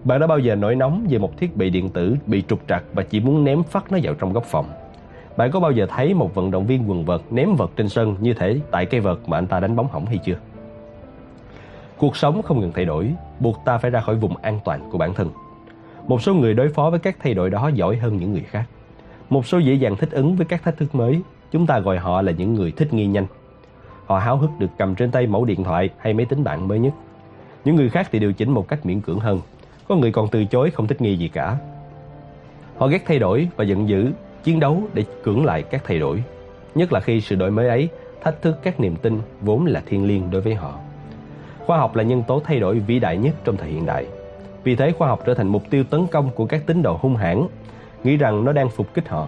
Bạn 0.03 0.19
đã 0.19 0.27
bao 0.27 0.39
giờ 0.39 0.55
nổi 0.55 0.75
nóng 0.75 1.07
về 1.09 1.17
một 1.17 1.37
thiết 1.37 1.57
bị 1.57 1.69
điện 1.69 1.89
tử 1.89 2.15
bị 2.27 2.43
trục 2.47 2.59
trặc 2.67 2.83
và 2.93 3.03
chỉ 3.03 3.19
muốn 3.19 3.43
ném 3.43 3.63
phát 3.63 3.91
nó 3.91 3.97
vào 4.03 4.13
trong 4.13 4.33
góc 4.33 4.43
phòng? 4.43 4.65
Bạn 5.37 5.51
có 5.51 5.59
bao 5.59 5.71
giờ 5.71 5.85
thấy 5.89 6.13
một 6.13 6.35
vận 6.35 6.51
động 6.51 6.65
viên 6.65 6.89
quần 6.89 7.05
vợt 7.05 7.21
ném 7.31 7.55
vật 7.55 7.71
trên 7.75 7.89
sân 7.89 8.15
như 8.19 8.33
thể 8.33 8.59
tại 8.71 8.85
cây 8.85 8.99
vợt 8.99 9.17
mà 9.27 9.37
anh 9.37 9.47
ta 9.47 9.59
đánh 9.59 9.75
bóng 9.75 9.87
hỏng 9.87 10.05
hay 10.05 10.17
chưa? 10.17 10.35
Cuộc 11.97 12.17
sống 12.17 12.41
không 12.41 12.59
ngừng 12.59 12.71
thay 12.71 12.85
đổi, 12.85 13.13
buộc 13.39 13.57
ta 13.65 13.77
phải 13.77 13.91
ra 13.91 14.01
khỏi 14.01 14.15
vùng 14.15 14.37
an 14.37 14.59
toàn 14.65 14.89
của 14.91 14.97
bản 14.97 15.13
thân. 15.13 15.29
Một 16.07 16.21
số 16.21 16.33
người 16.33 16.53
đối 16.53 16.69
phó 16.69 16.89
với 16.89 16.99
các 16.99 17.17
thay 17.19 17.33
đổi 17.33 17.49
đó 17.49 17.69
giỏi 17.73 17.97
hơn 17.97 18.17
những 18.17 18.31
người 18.31 18.45
khác. 18.49 18.63
Một 19.29 19.45
số 19.47 19.57
dễ 19.57 19.73
dàng 19.73 19.95
thích 19.95 20.11
ứng 20.11 20.35
với 20.35 20.45
các 20.45 20.63
thách 20.63 20.77
thức 20.77 20.95
mới, 20.95 21.21
chúng 21.51 21.65
ta 21.65 21.79
gọi 21.79 21.97
họ 21.97 22.21
là 22.21 22.31
những 22.31 22.53
người 22.53 22.71
thích 22.71 22.93
nghi 22.93 23.05
nhanh. 23.05 23.25
Họ 24.05 24.19
háo 24.19 24.37
hức 24.37 24.49
được 24.59 24.69
cầm 24.77 24.95
trên 24.95 25.11
tay 25.11 25.27
mẫu 25.27 25.45
điện 25.45 25.63
thoại 25.63 25.89
hay 25.97 26.13
máy 26.13 26.25
tính 26.25 26.43
bảng 26.43 26.67
mới 26.67 26.79
nhất. 26.79 26.93
Những 27.65 27.75
người 27.75 27.89
khác 27.89 28.07
thì 28.11 28.19
điều 28.19 28.33
chỉnh 28.33 28.51
một 28.51 28.67
cách 28.67 28.85
miễn 28.85 29.01
cưỡng 29.01 29.19
hơn. 29.19 29.39
Có 29.87 29.95
người 29.95 30.11
còn 30.11 30.27
từ 30.27 30.45
chối 30.45 30.71
không 30.71 30.87
thích 30.87 31.01
nghi 31.01 31.17
gì 31.17 31.27
cả. 31.27 31.57
Họ 32.77 32.87
ghét 32.87 33.03
thay 33.05 33.19
đổi 33.19 33.47
và 33.55 33.63
giận 33.63 33.89
dữ, 33.89 34.11
chiến 34.43 34.59
đấu 34.59 34.83
để 34.93 35.05
cưỡng 35.23 35.45
lại 35.45 35.63
các 35.63 35.81
thay 35.85 35.99
đổi. 35.99 36.23
Nhất 36.75 36.93
là 36.93 36.99
khi 36.99 37.21
sự 37.21 37.35
đổi 37.35 37.51
mới 37.51 37.67
ấy 37.67 37.89
thách 38.21 38.41
thức 38.41 38.59
các 38.63 38.79
niềm 38.79 38.95
tin 38.95 39.19
vốn 39.41 39.65
là 39.65 39.81
thiêng 39.85 40.05
liêng 40.05 40.31
đối 40.31 40.41
với 40.41 40.55
họ. 40.55 40.79
Khoa 41.65 41.77
học 41.77 41.95
là 41.95 42.03
nhân 42.03 42.23
tố 42.27 42.41
thay 42.43 42.59
đổi 42.59 42.79
vĩ 42.79 42.99
đại 42.99 43.17
nhất 43.17 43.35
trong 43.43 43.57
thời 43.57 43.69
hiện 43.69 43.85
đại. 43.85 44.05
Vì 44.63 44.75
thế 44.75 44.91
khoa 44.91 45.07
học 45.07 45.21
trở 45.25 45.33
thành 45.33 45.47
mục 45.47 45.63
tiêu 45.69 45.83
tấn 45.83 46.07
công 46.07 46.29
của 46.29 46.45
các 46.45 46.65
tín 46.65 46.81
đồ 46.81 46.97
hung 47.01 47.15
hãn, 47.15 47.47
nghĩ 48.03 48.17
rằng 48.17 48.45
nó 48.45 48.51
đang 48.51 48.69
phục 48.69 48.93
kích 48.93 49.09
họ. 49.09 49.27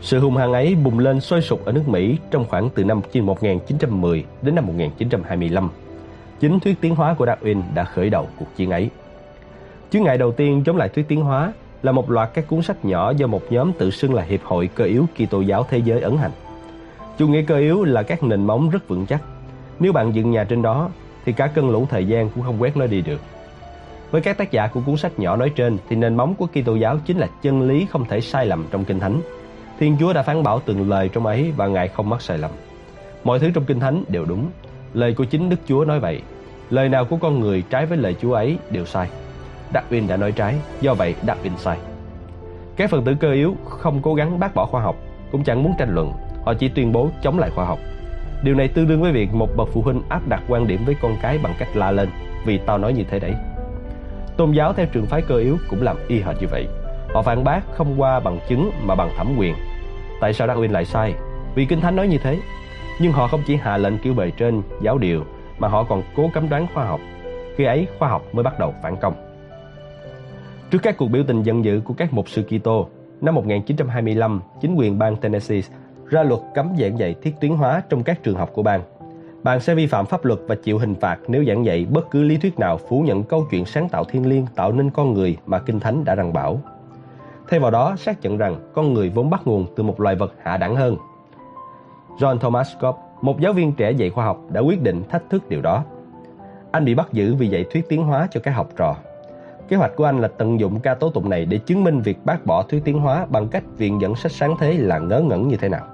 Sự 0.00 0.20
hung 0.20 0.36
hăng 0.36 0.52
ấy 0.52 0.74
bùng 0.74 0.98
lên 0.98 1.20
sôi 1.20 1.42
sục 1.42 1.64
ở 1.64 1.72
nước 1.72 1.88
Mỹ 1.88 2.18
trong 2.30 2.44
khoảng 2.48 2.70
từ 2.70 2.84
năm 2.84 3.00
1910 3.00 4.24
đến 4.42 4.54
năm 4.54 4.66
1925. 4.66 5.70
Chính 6.40 6.60
thuyết 6.60 6.80
tiến 6.80 6.94
hóa 6.94 7.14
của 7.14 7.26
Darwin 7.26 7.62
đã 7.74 7.84
khởi 7.84 8.10
đầu 8.10 8.28
cuộc 8.38 8.56
chiến 8.56 8.70
ấy. 8.70 8.90
Chướng 9.90 10.02
ngại 10.02 10.18
đầu 10.18 10.32
tiên 10.32 10.62
chống 10.64 10.76
lại 10.76 10.88
thuyết 10.88 11.08
tiến 11.08 11.20
hóa 11.20 11.52
là 11.82 11.92
một 11.92 12.10
loạt 12.10 12.30
các 12.34 12.46
cuốn 12.48 12.62
sách 12.62 12.84
nhỏ 12.84 13.12
do 13.16 13.26
một 13.26 13.42
nhóm 13.50 13.72
tự 13.72 13.90
xưng 13.90 14.14
là 14.14 14.22
Hiệp 14.22 14.40
hội 14.44 14.68
Cơ 14.74 14.84
yếu 14.84 15.06
Kitô 15.16 15.40
giáo 15.40 15.66
Thế 15.70 15.78
giới 15.78 16.00
ấn 16.00 16.16
hành. 16.16 16.30
Chủ 17.18 17.28
nghĩa 17.28 17.42
cơ 17.42 17.56
yếu 17.56 17.84
là 17.84 18.02
các 18.02 18.22
nền 18.22 18.46
móng 18.46 18.70
rất 18.70 18.88
vững 18.88 19.06
chắc. 19.06 19.22
Nếu 19.80 19.92
bạn 19.92 20.14
dựng 20.14 20.30
nhà 20.30 20.44
trên 20.44 20.62
đó, 20.62 20.88
thì 21.24 21.32
cả 21.32 21.46
cơn 21.46 21.70
lũ 21.70 21.86
thời 21.90 22.04
gian 22.04 22.30
cũng 22.30 22.44
không 22.44 22.62
quét 22.62 22.76
nó 22.76 22.86
đi 22.86 23.00
được. 23.00 23.20
Với 24.10 24.20
các 24.20 24.38
tác 24.38 24.52
giả 24.52 24.66
của 24.66 24.80
cuốn 24.86 24.96
sách 24.96 25.18
nhỏ 25.18 25.36
nói 25.36 25.50
trên, 25.56 25.78
thì 25.88 25.96
nền 25.96 26.16
móng 26.16 26.34
của 26.34 26.46
Kitô 26.46 26.74
giáo 26.74 26.98
chính 27.06 27.18
là 27.18 27.28
chân 27.42 27.62
lý 27.62 27.86
không 27.90 28.04
thể 28.04 28.20
sai 28.20 28.46
lầm 28.46 28.64
trong 28.70 28.84
Kinh 28.84 29.00
Thánh. 29.00 29.20
Thiên 29.78 29.96
Chúa 30.00 30.12
đã 30.12 30.22
phán 30.22 30.42
bảo 30.42 30.60
từng 30.66 30.88
lời 30.90 31.08
trong 31.08 31.26
ấy 31.26 31.52
và 31.56 31.66
Ngài 31.66 31.88
không 31.88 32.08
mắc 32.08 32.22
sai 32.22 32.38
lầm. 32.38 32.50
Mọi 33.24 33.38
thứ 33.38 33.50
trong 33.54 33.64
Kinh 33.64 33.80
Thánh 33.80 34.04
đều 34.08 34.24
đúng. 34.24 34.46
Lời 34.94 35.14
của 35.14 35.24
chính 35.24 35.48
Đức 35.48 35.60
Chúa 35.68 35.84
nói 35.84 36.00
vậy. 36.00 36.22
Lời 36.70 36.88
nào 36.88 37.04
của 37.04 37.16
con 37.16 37.40
người 37.40 37.62
trái 37.70 37.86
với 37.86 37.98
lời 37.98 38.16
Chúa 38.22 38.32
ấy 38.32 38.58
đều 38.70 38.84
sai. 38.84 39.08
Darwin 39.72 40.08
đã 40.08 40.16
nói 40.16 40.32
trái, 40.32 40.54
do 40.80 40.94
vậy 40.94 41.14
Darwin 41.26 41.56
sai. 41.56 41.78
Các 42.76 42.90
phần 42.90 43.04
tử 43.04 43.14
cơ 43.20 43.32
yếu 43.32 43.56
không 43.64 44.02
cố 44.02 44.14
gắng 44.14 44.38
bác 44.38 44.54
bỏ 44.54 44.66
khoa 44.66 44.82
học, 44.82 44.96
cũng 45.32 45.44
chẳng 45.44 45.62
muốn 45.62 45.74
tranh 45.78 45.94
luận, 45.94 46.12
họ 46.44 46.54
chỉ 46.54 46.68
tuyên 46.68 46.92
bố 46.92 47.10
chống 47.22 47.38
lại 47.38 47.50
khoa 47.50 47.64
học. 47.64 47.78
Điều 48.42 48.54
này 48.54 48.68
tương 48.68 48.88
đương 48.88 49.02
với 49.02 49.12
việc 49.12 49.34
một 49.34 49.56
bậc 49.56 49.68
phụ 49.72 49.82
huynh 49.82 50.02
áp 50.08 50.28
đặt 50.28 50.42
quan 50.48 50.66
điểm 50.66 50.84
với 50.86 50.96
con 51.02 51.16
cái 51.22 51.38
bằng 51.42 51.54
cách 51.58 51.76
la 51.76 51.90
lên, 51.90 52.08
vì 52.44 52.58
tao 52.58 52.78
nói 52.78 52.92
như 52.92 53.04
thế 53.10 53.18
đấy. 53.18 53.34
Tôn 54.36 54.52
giáo 54.52 54.72
theo 54.72 54.86
trường 54.86 55.06
phái 55.06 55.22
cơ 55.22 55.36
yếu 55.36 55.56
cũng 55.70 55.82
làm 55.82 55.96
y 56.08 56.20
hệt 56.20 56.36
như 56.40 56.46
vậy. 56.50 56.66
Họ 57.14 57.22
phản 57.22 57.44
bác 57.44 57.60
không 57.74 58.00
qua 58.00 58.20
bằng 58.20 58.38
chứng 58.48 58.70
mà 58.82 58.94
bằng 58.94 59.10
thẩm 59.16 59.36
quyền. 59.38 59.54
Tại 60.20 60.32
sao 60.32 60.48
Darwin 60.48 60.72
lại 60.72 60.84
sai? 60.84 61.14
Vì 61.54 61.64
Kinh 61.64 61.80
Thánh 61.80 61.96
nói 61.96 62.08
như 62.08 62.18
thế. 62.18 62.38
Nhưng 63.00 63.12
họ 63.12 63.26
không 63.26 63.42
chỉ 63.46 63.56
hạ 63.56 63.76
lệnh 63.76 63.98
kiểu 63.98 64.14
bề 64.14 64.30
trên, 64.30 64.62
giáo 64.82 64.98
điều, 64.98 65.24
mà 65.58 65.68
họ 65.68 65.84
còn 65.84 66.02
cố 66.16 66.30
cấm 66.34 66.48
đoán 66.48 66.66
khoa 66.74 66.84
học. 66.84 67.00
Khi 67.56 67.64
ấy, 67.64 67.86
khoa 67.98 68.08
học 68.08 68.22
mới 68.32 68.42
bắt 68.42 68.58
đầu 68.58 68.74
phản 68.82 68.96
công. 68.96 69.25
Trước 70.70 70.78
các 70.82 70.96
cuộc 70.98 71.08
biểu 71.08 71.22
tình 71.26 71.42
giận 71.42 71.64
dữ 71.64 71.80
của 71.84 71.94
các 71.94 72.12
mục 72.12 72.28
sư 72.28 72.42
Kitô, 72.42 72.88
năm 73.20 73.34
1925, 73.34 74.40
chính 74.60 74.74
quyền 74.74 74.98
bang 74.98 75.16
Tennessee 75.16 75.60
ra 76.10 76.22
luật 76.22 76.40
cấm 76.54 76.72
giảng 76.78 76.98
dạy 76.98 77.14
thiết 77.22 77.34
tuyến 77.40 77.52
hóa 77.52 77.82
trong 77.88 78.02
các 78.02 78.22
trường 78.22 78.36
học 78.36 78.50
của 78.52 78.62
bang. 78.62 78.82
Bạn 79.42 79.60
sẽ 79.60 79.74
vi 79.74 79.86
phạm 79.86 80.06
pháp 80.06 80.24
luật 80.24 80.38
và 80.46 80.54
chịu 80.54 80.78
hình 80.78 80.94
phạt 80.94 81.18
nếu 81.28 81.44
giảng 81.44 81.64
dạy 81.64 81.86
bất 81.90 82.10
cứ 82.10 82.22
lý 82.22 82.36
thuyết 82.36 82.58
nào 82.58 82.78
phủ 82.88 83.00
nhận 83.00 83.22
câu 83.22 83.46
chuyện 83.50 83.64
sáng 83.64 83.88
tạo 83.88 84.04
thiên 84.04 84.26
liêng 84.28 84.46
tạo 84.54 84.72
nên 84.72 84.90
con 84.90 85.14
người 85.14 85.36
mà 85.46 85.58
Kinh 85.58 85.80
Thánh 85.80 86.04
đã 86.04 86.14
răng 86.14 86.32
bảo. 86.32 86.60
Thay 87.48 87.60
vào 87.60 87.70
đó, 87.70 87.96
xác 87.96 88.20
nhận 88.20 88.36
rằng 88.36 88.56
con 88.74 88.94
người 88.94 89.10
vốn 89.10 89.30
bắt 89.30 89.40
nguồn 89.44 89.66
từ 89.76 89.82
một 89.82 90.00
loài 90.00 90.16
vật 90.16 90.34
hạ 90.42 90.56
đẳng 90.56 90.76
hơn. 90.76 90.96
John 92.18 92.38
Thomas 92.38 92.68
Cobb, 92.80 92.98
một 93.22 93.40
giáo 93.40 93.52
viên 93.52 93.72
trẻ 93.72 93.90
dạy 93.90 94.10
khoa 94.10 94.24
học, 94.24 94.40
đã 94.52 94.60
quyết 94.60 94.82
định 94.82 95.02
thách 95.08 95.30
thức 95.30 95.48
điều 95.48 95.62
đó. 95.62 95.84
Anh 96.72 96.84
bị 96.84 96.94
bắt 96.94 97.12
giữ 97.12 97.34
vì 97.34 97.48
dạy 97.48 97.64
thuyết 97.70 97.88
tiến 97.88 98.02
hóa 98.02 98.28
cho 98.30 98.40
các 98.40 98.50
học 98.50 98.68
trò. 98.76 98.96
Kế 99.68 99.76
hoạch 99.76 99.96
của 99.96 100.04
anh 100.04 100.20
là 100.20 100.28
tận 100.28 100.60
dụng 100.60 100.80
ca 100.80 100.94
tố 100.94 101.10
tụng 101.10 101.30
này 101.30 101.44
để 101.44 101.58
chứng 101.58 101.84
minh 101.84 102.00
việc 102.00 102.18
bác 102.24 102.46
bỏ 102.46 102.62
thuyết 102.62 102.84
tiến 102.84 102.98
hóa 102.98 103.26
bằng 103.30 103.48
cách 103.48 103.64
viện 103.78 104.00
dẫn 104.00 104.14
sách 104.14 104.32
sáng 104.32 104.54
thế 104.58 104.72
là 104.72 104.98
ngớ 104.98 105.20
ngẩn 105.20 105.48
như 105.48 105.56
thế 105.56 105.68
nào. 105.68 105.86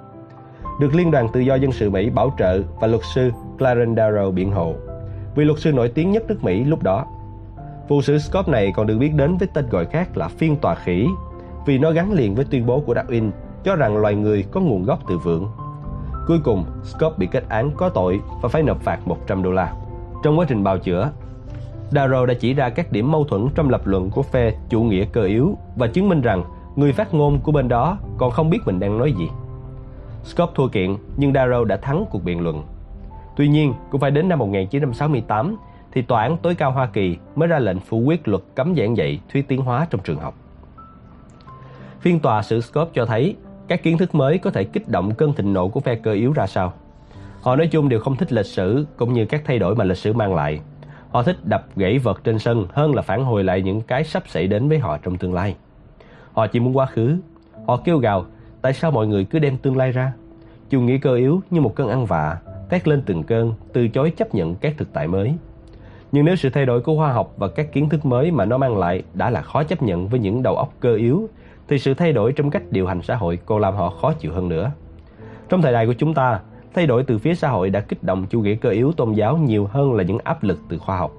Được 0.80 0.94
Liên 0.94 1.10
đoàn 1.10 1.28
Tự 1.32 1.40
do 1.40 1.54
Dân 1.54 1.72
sự 1.72 1.90
Mỹ 1.90 2.10
bảo 2.10 2.34
trợ 2.38 2.62
và 2.80 2.86
luật 2.86 3.02
sư 3.14 3.30
Clarence 3.58 4.02
Darrow 4.02 4.30
biện 4.30 4.52
hộ, 4.52 4.74
vì 5.34 5.44
luật 5.44 5.58
sư 5.58 5.72
nổi 5.72 5.88
tiếng 5.88 6.12
nhất 6.12 6.22
nước 6.28 6.44
Mỹ 6.44 6.64
lúc 6.64 6.82
đó. 6.82 7.06
Vụ 7.88 8.02
xử 8.02 8.18
Scott 8.18 8.48
này 8.48 8.72
còn 8.76 8.86
được 8.86 8.98
biết 8.98 9.14
đến 9.14 9.36
với 9.36 9.48
tên 9.54 9.68
gọi 9.70 9.86
khác 9.86 10.16
là 10.16 10.28
phiên 10.28 10.56
tòa 10.56 10.74
khỉ 10.74 11.08
vì 11.66 11.78
nó 11.78 11.90
gắn 11.90 12.12
liền 12.12 12.34
với 12.34 12.44
tuyên 12.50 12.66
bố 12.66 12.80
của 12.80 12.94
Darwin 12.94 13.30
cho 13.64 13.76
rằng 13.76 13.96
loài 13.96 14.14
người 14.14 14.44
có 14.50 14.60
nguồn 14.60 14.84
gốc 14.84 14.98
từ 15.08 15.18
vượn. 15.18 15.48
Cuối 16.28 16.38
cùng, 16.44 16.64
Scott 16.84 17.18
bị 17.18 17.26
kết 17.26 17.44
án 17.48 17.70
có 17.76 17.88
tội 17.88 18.20
và 18.42 18.48
phải 18.48 18.62
nộp 18.62 18.80
phạt 18.80 18.98
100 19.04 19.42
đô 19.42 19.52
la. 19.52 19.72
Trong 20.24 20.38
quá 20.38 20.46
trình 20.48 20.64
bào 20.64 20.78
chữa, 20.78 21.10
Darrow 21.92 22.26
đã 22.26 22.34
chỉ 22.34 22.54
ra 22.54 22.68
các 22.68 22.92
điểm 22.92 23.12
mâu 23.12 23.24
thuẫn 23.24 23.48
trong 23.54 23.70
lập 23.70 23.86
luận 23.86 24.10
của 24.10 24.22
phe 24.22 24.52
chủ 24.68 24.82
nghĩa 24.82 25.04
cơ 25.04 25.22
yếu 25.22 25.58
và 25.76 25.86
chứng 25.86 26.08
minh 26.08 26.20
rằng 26.20 26.44
người 26.76 26.92
phát 26.92 27.14
ngôn 27.14 27.40
của 27.40 27.52
bên 27.52 27.68
đó 27.68 27.98
còn 28.18 28.30
không 28.30 28.50
biết 28.50 28.58
mình 28.64 28.80
đang 28.80 28.98
nói 28.98 29.12
gì. 29.12 29.28
Scott 30.24 30.54
thua 30.54 30.68
kiện 30.68 30.96
nhưng 31.16 31.32
Darrow 31.32 31.64
đã 31.64 31.76
thắng 31.76 32.04
cuộc 32.10 32.24
biện 32.24 32.40
luận. 32.40 32.62
Tuy 33.36 33.48
nhiên, 33.48 33.74
cũng 33.90 34.00
phải 34.00 34.10
đến 34.10 34.28
năm 34.28 34.38
1968 34.38 35.56
thì 35.92 36.02
Tòa 36.02 36.22
án 36.22 36.36
tối 36.36 36.54
cao 36.54 36.70
Hoa 36.70 36.86
Kỳ 36.86 37.16
mới 37.36 37.48
ra 37.48 37.58
lệnh 37.58 37.80
phủ 37.80 37.98
quyết 37.98 38.28
luật 38.28 38.42
cấm 38.54 38.74
giảng 38.76 38.96
dạy 38.96 39.20
thuyết 39.32 39.48
tiến 39.48 39.62
hóa 39.62 39.86
trong 39.90 40.00
trường 40.04 40.18
học. 40.18 40.34
Phiên 42.00 42.20
tòa 42.20 42.42
xử 42.42 42.60
Scott 42.60 42.90
cho 42.94 43.06
thấy 43.06 43.36
các 43.68 43.82
kiến 43.82 43.98
thức 43.98 44.14
mới 44.14 44.38
có 44.38 44.50
thể 44.50 44.64
kích 44.64 44.88
động 44.88 45.14
cơn 45.14 45.32
thịnh 45.32 45.52
nộ 45.52 45.68
của 45.68 45.80
phe 45.80 45.94
cơ 45.94 46.12
yếu 46.12 46.32
ra 46.32 46.46
sao. 46.46 46.72
Họ 47.42 47.56
nói 47.56 47.66
chung 47.66 47.88
đều 47.88 48.00
không 48.00 48.16
thích 48.16 48.32
lịch 48.32 48.46
sử 48.46 48.86
cũng 48.96 49.12
như 49.12 49.26
các 49.26 49.42
thay 49.44 49.58
đổi 49.58 49.74
mà 49.74 49.84
lịch 49.84 49.98
sử 49.98 50.12
mang 50.12 50.34
lại. 50.34 50.60
Họ 51.12 51.22
thích 51.22 51.36
đập 51.44 51.66
gãy 51.76 51.98
vật 51.98 52.24
trên 52.24 52.38
sân 52.38 52.66
hơn 52.72 52.94
là 52.94 53.02
phản 53.02 53.24
hồi 53.24 53.44
lại 53.44 53.62
những 53.62 53.80
cái 53.80 54.04
sắp 54.04 54.22
xảy 54.26 54.46
đến 54.46 54.68
với 54.68 54.78
họ 54.78 54.98
trong 54.98 55.18
tương 55.18 55.34
lai. 55.34 55.56
Họ 56.32 56.46
chỉ 56.46 56.60
muốn 56.60 56.76
quá 56.76 56.86
khứ. 56.86 57.16
Họ 57.66 57.76
kêu 57.76 57.98
gào, 57.98 58.24
tại 58.62 58.72
sao 58.72 58.90
mọi 58.90 59.06
người 59.06 59.24
cứ 59.24 59.38
đem 59.38 59.56
tương 59.56 59.76
lai 59.76 59.92
ra? 59.92 60.12
Chủ 60.70 60.80
nghĩa 60.80 60.98
cơ 60.98 61.14
yếu 61.14 61.40
như 61.50 61.60
một 61.60 61.74
cơn 61.74 61.88
ăn 61.88 62.06
vạ, 62.06 62.38
tét 62.68 62.88
lên 62.88 63.02
từng 63.06 63.22
cơn, 63.22 63.52
từ 63.72 63.88
chối 63.88 64.10
chấp 64.10 64.34
nhận 64.34 64.54
các 64.54 64.74
thực 64.78 64.92
tại 64.92 65.08
mới. 65.08 65.34
Nhưng 66.12 66.24
nếu 66.24 66.36
sự 66.36 66.50
thay 66.50 66.66
đổi 66.66 66.80
của 66.80 66.96
khoa 66.96 67.12
học 67.12 67.34
và 67.36 67.48
các 67.48 67.72
kiến 67.72 67.88
thức 67.88 68.06
mới 68.06 68.30
mà 68.30 68.44
nó 68.44 68.58
mang 68.58 68.78
lại 68.78 69.02
đã 69.14 69.30
là 69.30 69.42
khó 69.42 69.62
chấp 69.62 69.82
nhận 69.82 70.08
với 70.08 70.20
những 70.20 70.42
đầu 70.42 70.56
óc 70.56 70.72
cơ 70.80 70.94
yếu, 70.94 71.28
thì 71.68 71.78
sự 71.78 71.94
thay 71.94 72.12
đổi 72.12 72.32
trong 72.32 72.50
cách 72.50 72.62
điều 72.70 72.86
hành 72.86 73.02
xã 73.02 73.14
hội 73.14 73.38
còn 73.46 73.58
làm 73.58 73.74
họ 73.74 73.90
khó 73.90 74.12
chịu 74.12 74.32
hơn 74.32 74.48
nữa. 74.48 74.70
Trong 75.48 75.62
thời 75.62 75.72
đại 75.72 75.86
của 75.86 75.94
chúng 75.98 76.14
ta, 76.14 76.40
thay 76.74 76.86
đổi 76.86 77.04
từ 77.04 77.18
phía 77.18 77.34
xã 77.34 77.48
hội 77.48 77.70
đã 77.70 77.80
kích 77.80 78.02
động 78.02 78.26
chủ 78.30 78.40
nghĩa 78.40 78.54
cơ 78.54 78.70
yếu 78.70 78.92
tôn 78.92 79.12
giáo 79.12 79.36
nhiều 79.36 79.68
hơn 79.72 79.94
là 79.94 80.04
những 80.04 80.18
áp 80.18 80.44
lực 80.44 80.58
từ 80.68 80.78
khoa 80.78 80.98
học. 80.98 81.12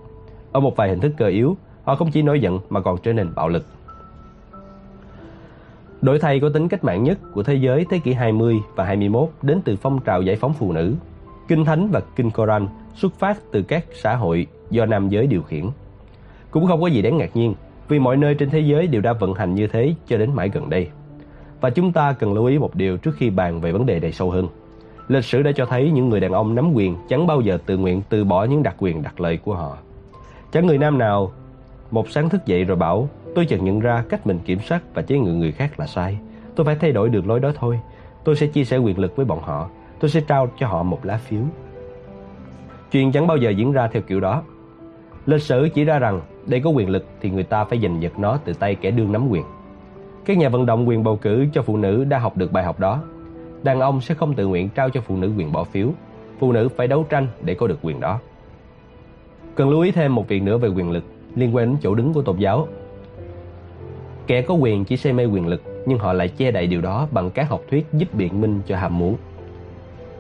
Ở 0.52 0.60
một 0.60 0.76
vài 0.76 0.90
hình 0.90 1.00
thức 1.00 1.12
cơ 1.18 1.28
yếu, 1.28 1.58
họ 1.84 1.96
không 1.96 2.12
chỉ 2.12 2.22
nổi 2.22 2.40
giận 2.40 2.60
mà 2.70 2.82
còn 2.82 2.98
trở 3.04 3.14
nên 3.14 3.30
bạo 3.36 3.50
lực. 3.50 3.66
Đổi 6.02 6.20
thay 6.20 6.40
có 6.40 6.50
tính 6.50 6.68
cách 6.68 6.84
mạng 6.84 7.04
nhất 7.04 7.18
của 7.34 7.44
thế 7.44 7.56
giới 7.56 7.86
thế 7.90 8.00
kỷ 8.00 8.14
20 8.14 8.60
và 8.76 8.84
21 8.84 9.30
đến 9.42 9.62
từ 9.66 9.76
phong 9.76 10.00
trào 10.00 10.22
giải 10.22 10.36
phóng 10.36 10.54
phụ 10.54 10.72
nữ. 10.72 10.96
Kinh 11.48 11.66
Thánh 11.66 11.90
và 11.92 12.02
Kinh 12.16 12.32
Koran 12.32 12.68
xuất 12.96 13.14
phát 13.20 13.38
từ 13.52 13.62
các 13.62 13.86
xã 13.94 14.16
hội 14.16 14.48
do 14.70 14.86
nam 14.86 15.10
giới 15.10 15.28
điều 15.28 15.42
khiển. 15.42 15.66
Cũng 16.52 16.68
không 16.68 16.82
có 16.82 16.88
gì 16.88 17.02
đáng 17.02 17.18
ngạc 17.18 17.36
nhiên, 17.36 17.56
vì 17.88 18.00
mọi 18.00 18.18
nơi 18.18 18.36
trên 18.36 18.50
thế 18.50 18.60
giới 18.60 18.88
đều 18.88 19.02
đã 19.02 19.14
vận 19.14 19.34
hành 19.34 19.56
như 19.56 19.68
thế 19.68 19.96
cho 20.08 20.18
đến 20.18 20.34
mãi 20.34 20.50
gần 20.50 20.70
đây. 20.70 20.90
Và 21.62 21.70
chúng 21.70 21.92
ta 21.92 22.14
cần 22.14 22.34
lưu 22.34 22.46
ý 22.46 22.58
một 22.58 22.76
điều 22.76 22.98
trước 22.98 23.16
khi 23.18 23.30
bàn 23.30 23.62
về 23.62 23.72
vấn 23.72 23.86
đề 23.86 24.00
này 24.00 24.12
sâu 24.12 24.32
hơn. 24.32 24.48
Lịch 25.08 25.26
sử 25.26 25.42
đã 25.42 25.52
cho 25.56 25.66
thấy 25.66 25.92
những 25.92 26.10
người 26.10 26.20
đàn 26.20 26.32
ông 26.32 26.56
nắm 26.56 26.74
quyền 26.74 26.98
chẳng 27.10 27.28
bao 27.28 27.42
giờ 27.42 27.58
tự 27.66 27.78
nguyện 27.78 28.02
từ 28.10 28.24
bỏ 28.24 28.44
những 28.44 28.64
đặc 28.64 28.76
quyền 28.80 29.04
đặc 29.04 29.20
lợi 29.20 29.38
của 29.38 29.56
họ. 29.56 29.78
Chẳng 30.52 30.68
người 30.68 30.78
nam 30.78 30.98
nào 30.98 31.32
một 31.92 32.10
sáng 32.10 32.30
thức 32.30 32.46
dậy 32.46 32.64
rồi 32.64 32.78
bảo, 32.78 33.10
Tôi 33.36 33.46
chợt 33.46 33.58
nhận 33.58 33.80
ra 33.80 34.04
cách 34.10 34.28
mình 34.28 34.40
kiểm 34.46 34.60
soát 34.60 34.82
và 34.94 35.02
chế 35.02 35.18
ngự 35.18 35.34
người 35.34 35.52
khác 35.52 35.80
là 35.80 35.88
sai. 35.88 36.18
Tôi 36.56 36.66
phải 36.66 36.76
thay 36.76 36.92
đổi 36.92 37.10
đường 37.10 37.28
lối 37.28 37.40
đó 37.40 37.52
thôi. 37.56 37.80
Tôi 38.24 38.36
sẽ 38.36 38.48
chia 38.48 38.64
sẻ 38.64 38.78
quyền 38.78 39.00
lực 39.00 39.16
với 39.16 39.26
bọn 39.26 39.40
họ. 39.42 39.70
Tôi 40.00 40.10
sẽ 40.10 40.22
trao 40.22 40.50
cho 40.60 40.68
họ 40.68 40.84
một 40.84 41.06
lá 41.06 41.18
phiếu. 41.18 41.42
Chuyện 42.92 43.12
chẳng 43.12 43.28
bao 43.28 43.38
giờ 43.38 43.50
diễn 43.50 43.72
ra 43.72 43.88
theo 43.88 44.02
kiểu 44.02 44.20
đó. 44.20 44.44
Lịch 45.26 45.42
sử 45.42 45.70
chỉ 45.74 45.84
ra 45.84 46.00
rằng 46.00 46.22
để 46.46 46.60
có 46.60 46.70
quyền 46.70 46.90
lực 46.90 47.06
thì 47.22 47.30
người 47.30 47.44
ta 47.44 47.64
phải 47.64 47.80
giành 47.80 48.02
giật 48.02 48.20
nó 48.20 48.38
từ 48.46 48.54
tay 48.54 48.76
kẻ 48.76 48.92
đương 48.92 49.12
nắm 49.12 49.30
quyền. 49.30 49.44
Các 50.26 50.38
nhà 50.38 50.50
vận 50.50 50.66
động 50.66 50.88
quyền 50.88 51.04
bầu 51.04 51.16
cử 51.16 51.46
cho 51.54 51.62
phụ 51.62 51.78
nữ 51.78 52.04
đã 52.04 52.20
học 52.20 52.38
được 52.38 52.52
bài 52.52 52.64
học 52.64 52.80
đó. 52.80 53.00
Đàn 53.64 53.80
ông 53.80 54.02
sẽ 54.02 54.16
không 54.16 54.34
tự 54.34 54.48
nguyện 54.48 54.70
trao 54.70 54.90
cho 54.90 55.02
phụ 55.02 55.18
nữ 55.18 55.32
quyền 55.38 55.52
bỏ 55.52 55.64
phiếu. 55.64 55.90
Phụ 56.40 56.52
nữ 56.52 56.70
phải 56.70 56.88
đấu 56.88 57.06
tranh 57.10 57.28
để 57.42 57.54
có 57.54 57.68
được 57.68 57.80
quyền 57.82 58.00
đó. 58.00 58.20
Cần 59.56 59.70
lưu 59.70 59.82
ý 59.82 59.92
thêm 59.92 60.16
một 60.16 60.28
việc 60.28 60.44
nữa 60.44 60.58
về 60.58 60.70
quyền 60.70 60.92
lực 60.92 61.04
liên 61.36 61.56
quan 61.56 61.66
đến 61.66 61.78
chỗ 61.82 61.96
đứng 61.96 62.14
của 62.14 62.22
tôn 62.22 62.38
giáo. 62.38 62.68
Kẻ 64.28 64.42
có 64.42 64.54
quyền 64.54 64.86
chỉ 64.86 64.98
say 64.98 65.14
mê 65.14 65.26
quyền 65.26 65.48
lực 65.48 65.62
nhưng 65.86 66.00
họ 66.00 66.14
lại 66.14 66.28
che 66.28 66.52
đậy 66.52 66.68
điều 66.68 66.82
đó 66.82 67.08
bằng 67.12 67.32
các 67.32 67.50
học 67.50 67.62
thuyết 67.70 67.86
giúp 67.94 68.14
biện 68.14 68.42
minh 68.42 68.62
cho 68.68 68.78
ham 68.78 68.98
muốn. 68.98 69.16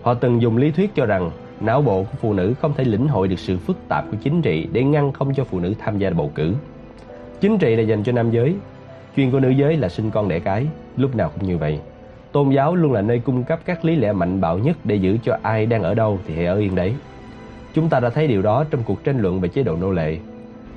Họ 0.01 0.13
từng 0.13 0.41
dùng 0.41 0.58
lý 0.58 0.71
thuyết 0.71 0.95
cho 0.95 1.06
rằng 1.06 1.32
não 1.60 1.82
bộ 1.82 2.03
của 2.03 2.17
phụ 2.21 2.34
nữ 2.34 2.53
không 2.62 2.73
thể 2.73 2.84
lĩnh 2.84 3.08
hội 3.08 3.27
được 3.27 3.39
sự 3.39 3.58
phức 3.58 3.77
tạp 3.88 4.06
của 4.12 4.17
chính 4.23 4.41
trị 4.41 4.67
để 4.71 4.84
ngăn 4.84 5.12
không 5.12 5.34
cho 5.34 5.43
phụ 5.43 5.60
nữ 5.60 5.73
tham 5.79 5.97
gia 5.97 6.10
bầu 6.10 6.32
cử. 6.36 6.53
Chính 7.41 7.58
trị 7.58 7.75
là 7.75 7.84
dành 7.84 8.03
cho 8.03 8.12
nam 8.12 8.32
giới, 8.32 8.56
chuyện 9.15 9.32
của 9.32 9.39
nữ 9.39 9.49
giới 9.49 9.77
là 9.77 9.89
sinh 9.89 10.12
con 10.12 10.29
đẻ 10.29 10.39
cái, 10.39 10.67
lúc 10.97 11.15
nào 11.15 11.32
cũng 11.36 11.47
như 11.47 11.58
vậy. 11.58 11.79
Tôn 12.34 12.50
giáo 12.50 12.76
luôn 12.76 12.93
là 12.93 13.02
nơi 13.02 13.19
cung 13.19 13.43
cấp 13.43 13.60
các 13.65 13.86
lý 13.86 13.96
lẽ 13.96 14.12
mạnh 14.12 14.41
bạo 14.41 14.58
nhất 14.58 14.78
để 14.84 14.96
giữ 14.96 15.17
cho 15.24 15.38
ai 15.41 15.65
đang 15.65 15.84
ở 15.84 15.93
đâu 15.93 16.19
thì 16.28 16.36
hãy 16.36 16.46
ở 16.46 16.58
yên 16.58 16.76
đấy. 16.76 16.93
Chúng 17.74 17.89
ta 17.89 18.00
đã 18.00 18.10
thấy 18.10 18.28
điều 18.28 18.41
đó 18.41 18.65
trong 18.72 18.84
cuộc 18.84 19.04
tranh 19.04 19.19
luận 19.19 19.41
về 19.41 19.50
chế 19.50 19.63
độ 19.63 19.76
nô 19.76 19.91
lệ. 19.91 20.17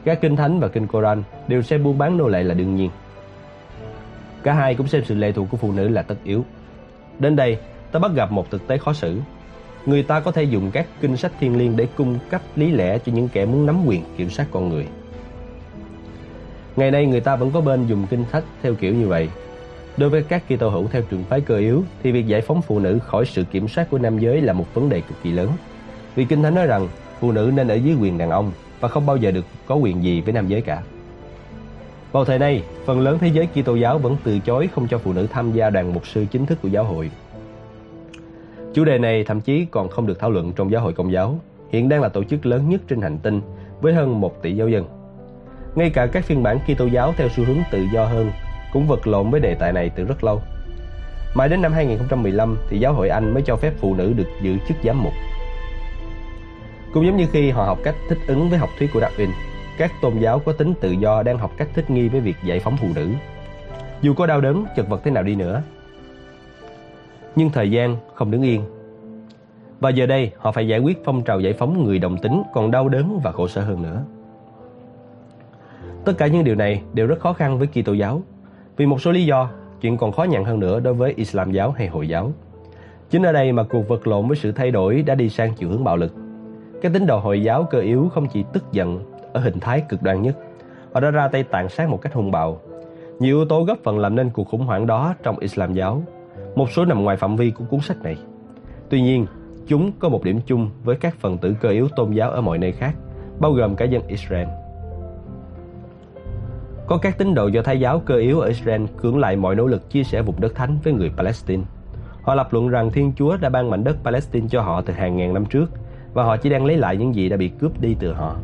Các 0.05 0.21
kinh 0.21 0.37
thánh 0.37 0.61
và 0.61 0.69
kinh 0.69 0.87
Koran 0.87 1.23
đều 1.49 1.63
xem 1.63 1.83
buôn 1.83 1.99
bán 1.99 2.17
nô 2.17 2.29
lệ 2.29 2.43
là 2.43 2.55
đương 2.55 2.77
nhiên. 2.77 2.91
Cả 4.43 4.53
hai 4.53 4.75
cũng 4.75 4.87
xem 4.87 5.03
sự 5.05 5.15
lệ 5.15 5.33
thuộc 5.33 5.47
của 5.51 5.57
phụ 5.57 5.73
nữ 5.73 5.89
là 5.89 6.03
tất 6.03 6.15
yếu. 6.25 6.45
Đến 7.19 7.37
đây, 7.37 7.59
ta 7.93 7.99
bắt 7.99 8.13
gặp 8.15 8.33
một 8.33 8.51
thực 8.51 8.67
tế 8.67 8.79
khó 8.79 8.93
xử. 8.93 9.21
Người 9.87 10.03
ta 10.03 10.21
có 10.21 10.33
thể 10.33 10.43
dùng 10.43 10.71
các 10.71 10.87
kinh 11.01 11.17
sách 11.17 11.33
thiên 11.41 11.59
liêng 11.59 11.77
để 11.77 11.87
cung 11.97 12.19
cấp 12.31 12.41
lý 12.57 12.71
lẽ 12.71 12.99
cho 12.99 13.13
những 13.13 13.29
kẻ 13.29 13.47
muốn 13.47 13.67
nắm 13.67 13.87
quyền 13.87 14.03
kiểm 14.17 14.31
soát 14.31 14.47
con 14.51 14.69
người. 14.69 14.87
Ngày 16.77 16.91
nay 16.91 17.07
người 17.07 17.21
ta 17.21 17.37
vẫn 17.37 17.51
có 17.51 17.61
bên 17.61 17.87
dùng 17.87 18.07
kinh 18.11 18.25
sách 18.33 18.45
theo 18.63 18.75
kiểu 18.75 18.95
như 18.95 19.09
vậy. 19.09 19.29
Đối 19.97 20.11
với 20.11 20.23
các 20.23 20.43
Kitô 20.49 20.69
hữu 20.69 20.89
theo 20.89 21.03
trường 21.03 21.25
phái 21.25 21.41
cơ 21.41 21.57
yếu 21.57 21.83
thì 22.03 22.13
việc 22.13 22.27
giải 22.27 22.41
phóng 22.41 22.63
phụ 22.63 22.79
nữ 22.79 22.99
khỏi 22.99 23.27
sự 23.27 23.45
kiểm 23.45 23.69
soát 23.69 23.91
của 23.91 23.99
nam 23.99 24.19
giới 24.19 24.41
là 24.41 24.53
một 24.53 24.75
vấn 24.75 24.89
đề 24.89 25.01
cực 25.01 25.23
kỳ 25.23 25.33
lớn. 25.33 25.51
Vì 26.15 26.25
kinh 26.25 26.43
thánh 26.43 26.55
nói 26.55 26.67
rằng 26.67 26.89
phụ 27.21 27.33
nữ 27.33 27.53
nên 27.55 27.69
ở 27.69 27.75
dưới 27.75 27.97
quyền 28.01 28.19
đàn 28.19 28.31
ông 28.31 28.53
và 28.81 28.89
không 28.89 29.07
bao 29.07 29.17
giờ 29.17 29.31
được 29.31 29.45
có 29.67 29.75
quyền 29.75 30.03
gì 30.03 30.21
với 30.21 30.33
nam 30.33 30.49
giới 30.49 30.61
cả. 30.61 30.83
Vào 32.13 32.25
thời 32.25 32.39
nay, 32.39 32.63
phần 32.85 33.01
lớn 33.01 33.19
thế 33.21 33.29
giới 33.29 33.47
Kitô 33.47 33.75
giáo 33.75 33.99
vẫn 33.99 34.17
từ 34.25 34.39
chối 34.39 34.69
không 34.75 34.89
cho 34.89 34.99
phụ 34.99 35.13
nữ 35.13 35.27
tham 35.33 35.53
gia 35.53 35.71
đoàn 35.71 35.93
mục 35.95 36.07
sư 36.07 36.27
chính 36.31 36.47
thức 36.47 36.59
của 36.63 36.69
giáo 36.69 36.85
hội. 36.85 37.11
Chủ 38.75 38.85
đề 38.85 38.99
này 38.99 39.25
thậm 39.25 39.41
chí 39.41 39.67
còn 39.71 39.89
không 39.89 40.07
được 40.07 40.19
thảo 40.19 40.31
luận 40.31 40.53
trong 40.53 40.71
giáo 40.71 40.83
hội 40.83 40.93
công 40.93 41.13
giáo, 41.13 41.39
hiện 41.73 41.89
đang 41.89 42.01
là 42.01 42.09
tổ 42.09 42.25
chức 42.25 42.47
lớn 42.47 42.69
nhất 42.69 42.81
trên 42.89 43.01
hành 43.01 43.19
tinh 43.19 43.41
với 43.81 43.95
hơn 43.95 44.21
1 44.21 44.43
tỷ 44.43 44.57
giáo 44.57 44.69
dân. 44.69 44.85
Ngay 45.75 45.91
cả 45.91 46.07
các 46.07 46.25
phiên 46.25 46.43
bản 46.43 46.59
Kitô 46.67 46.87
giáo 46.87 47.15
theo 47.17 47.29
xu 47.29 47.45
hướng 47.45 47.59
tự 47.71 47.87
do 47.93 48.05
hơn 48.05 48.31
cũng 48.73 48.87
vật 48.87 49.07
lộn 49.07 49.31
với 49.31 49.41
đề 49.41 49.55
tài 49.55 49.73
này 49.73 49.91
từ 49.97 50.05
rất 50.05 50.25
lâu. 50.25 50.43
Mãi 51.35 51.49
đến 51.49 51.63
năm 51.63 51.73
2015 51.73 52.59
thì 52.69 52.79
giáo 52.79 52.93
hội 52.93 53.09
Anh 53.09 53.35
mới 53.35 53.43
cho 53.43 53.57
phép 53.57 53.73
phụ 53.79 53.95
nữ 53.95 54.13
được 54.13 54.29
giữ 54.43 54.57
chức 54.69 54.77
giám 54.85 55.03
mục. 55.03 55.13
Cũng 56.93 57.07
giống 57.07 57.17
như 57.17 57.27
khi 57.33 57.51
họ 57.51 57.65
học 57.65 57.79
cách 57.85 57.95
thích 58.09 58.19
ứng 58.27 58.51
với 58.51 58.59
học 58.59 58.71
thuyết 58.79 58.91
của 58.93 59.01
Darwin, 59.01 59.31
các 59.79 59.93
tôn 60.03 60.19
giáo 60.19 60.39
có 60.39 60.53
tính 60.53 60.75
tự 60.81 60.91
do 60.91 61.23
đang 61.23 61.39
học 61.39 61.51
cách 61.57 61.69
thích 61.75 61.91
nghi 61.91 62.09
với 62.09 62.21
việc 62.21 62.37
giải 62.45 62.61
phóng 62.61 62.77
phụ 62.77 62.89
nữ. 62.95 63.09
Dù 64.03 64.15
có 64.15 64.27
đau 64.27 64.41
đớn, 64.41 64.65
chật 64.77 64.89
vật 64.89 65.01
thế 65.05 65.11
nào 65.11 65.23
đi 65.23 65.35
nữa. 65.35 65.63
Nhưng 67.37 67.51
thời 67.51 67.71
gian 67.71 67.97
không 68.15 68.31
đứng 68.31 68.43
yên. 68.43 68.63
Và 69.81 69.91
giờ 69.91 70.07
đây, 70.07 70.31
họ 70.39 70.53
phải 70.53 70.69
giải 70.69 70.79
quyết 70.79 70.99
phong 71.05 71.25
trào 71.25 71.41
giải 71.41 71.53
phóng 71.53 71.85
người 71.85 71.99
đồng 71.99 72.17
tính 72.17 72.43
còn 72.55 72.71
đau 72.71 72.89
đớn 72.89 73.21
và 73.25 73.33
khổ 73.33 73.49
sở 73.49 73.61
hơn 73.61 73.83
nữa. 73.83 74.03
Tất 76.05 76.13
cả 76.19 76.27
những 76.27 76.45
điều 76.45 76.55
này 76.55 76.83
đều 76.93 77.07
rất 77.07 77.21
khó 77.21 77.33
khăn 77.33 77.59
với 77.59 77.67
Kitô 77.67 77.93
giáo. 77.93 78.23
Vì 78.77 78.87
một 78.87 79.01
số 79.01 79.13
lý 79.13 79.25
do, 79.25 79.51
chuyện 79.81 79.97
còn 79.97 80.13
khó 80.13 80.23
nhận 80.23 80.45
hơn 80.45 80.61
nữa 80.61 80.81
đối 80.81 80.95
với 80.95 81.13
Islam 81.17 81.53
giáo 81.53 81.71
hay 81.71 81.89
Hồi 81.89 82.09
giáo. 82.09 82.33
Chính 83.11 83.23
ở 83.23 83.33
đây 83.33 83.53
mà 83.53 83.63
cuộc 83.63 83.89
vật 83.89 84.07
lộn 84.07 84.29
với 84.29 84.37
sự 84.37 84.53
thay 84.53 84.71
đổi 84.71 85.03
đã 85.03 85.15
đi 85.15 85.29
sang 85.29 85.55
chiều 85.55 85.69
hướng 85.69 85.85
bạo 85.85 85.97
lực. 85.97 86.15
Các 86.83 86.93
tín 86.93 87.07
đồ 87.07 87.19
Hồi 87.19 87.43
giáo 87.43 87.65
cơ 87.71 87.79
yếu 87.79 88.09
không 88.15 88.27
chỉ 88.33 88.45
tức 88.53 88.65
giận 88.73 89.01
ở 89.33 89.41
hình 89.41 89.61
thái 89.61 89.81
cực 89.89 90.03
đoan 90.03 90.23
nhất, 90.23 90.37
họ 90.93 91.01
đã 91.01 91.11
ra 91.11 91.29
tay 91.29 91.43
tàn 91.43 91.69
sát 91.69 91.89
một 91.89 92.03
cách 92.03 92.15
hung 92.15 92.31
bạo. 92.31 92.61
Nhiều 93.19 93.37
yếu 93.37 93.45
tố 93.45 93.65
góp 93.65 93.79
phần 93.85 93.99
làm 93.99 94.17
nên 94.17 94.31
cuộc 94.31 94.49
khủng 94.49 94.67
hoảng 94.67 94.87
đó 94.87 95.15
trong 95.23 95.39
Islam 95.39 95.75
giáo. 95.75 96.03
Một 96.55 96.71
số 96.71 96.85
nằm 96.85 97.03
ngoài 97.03 97.17
phạm 97.17 97.37
vi 97.37 97.51
của 97.51 97.65
cuốn 97.71 97.81
sách 97.81 98.03
này. 98.03 98.17
Tuy 98.89 99.01
nhiên, 99.01 99.27
chúng 99.67 99.93
có 99.99 100.09
một 100.09 100.25
điểm 100.25 100.41
chung 100.47 100.71
với 100.85 100.97
các 100.97 101.17
phần 101.17 101.39
tử 101.39 101.55
cơ 101.61 101.69
yếu 101.69 101.89
tôn 101.97 102.13
giáo 102.13 102.31
ở 102.31 102.41
mọi 102.41 102.59
nơi 102.59 102.73
khác, 102.73 102.95
bao 103.41 103.53
gồm 103.53 103.77
cả 103.77 103.85
dân 103.85 104.03
Israel. 104.09 104.49
Có 106.87 106.99
các 106.99 107.19
tín 107.19 107.35
đồ 107.35 107.49
do 107.49 107.63
Thái 107.63 107.81
giáo 107.81 108.01
cơ 108.01 108.17
yếu 108.17 108.41
ở 108.41 108.49
Israel 108.49 108.83
cưỡng 108.97 109.19
lại 109.19 109.37
mọi 109.37 109.55
nỗ 109.55 109.67
lực 109.67 109.91
chia 109.91 110.05
sẻ 110.05 110.23
vùng 110.23 110.41
đất 110.41 110.55
thánh 110.55 110.79
với 110.85 110.93
người 110.93 111.11
Palestine. 111.17 111.63
Họ 112.23 112.35
lập 112.35 112.53
luận 112.53 112.69
rằng 112.69 112.91
Thiên 112.91 113.13
Chúa 113.17 113.37
đã 113.37 113.49
ban 113.49 113.71
mảnh 113.71 113.85
đất 113.85 113.97
Palestine 114.05 114.49
cho 114.51 114.63
họ 114.63 114.81
từ 114.81 114.93
hàng 114.93 115.17
ngàn 115.17 115.35
năm 115.35 115.45
trước 115.45 115.71
và 116.15 116.25
họ 116.25 116.37
chỉ 116.37 116.51
đang 116.51 116.67
lấy 116.67 116.77
lại 116.77 116.97
những 116.97 117.15
gì 117.15 117.29
đã 117.29 117.37
bị 117.37 117.49
cướp 117.49 117.81
đi 117.81 117.97
từ 118.01 118.13
họ. 118.13 118.37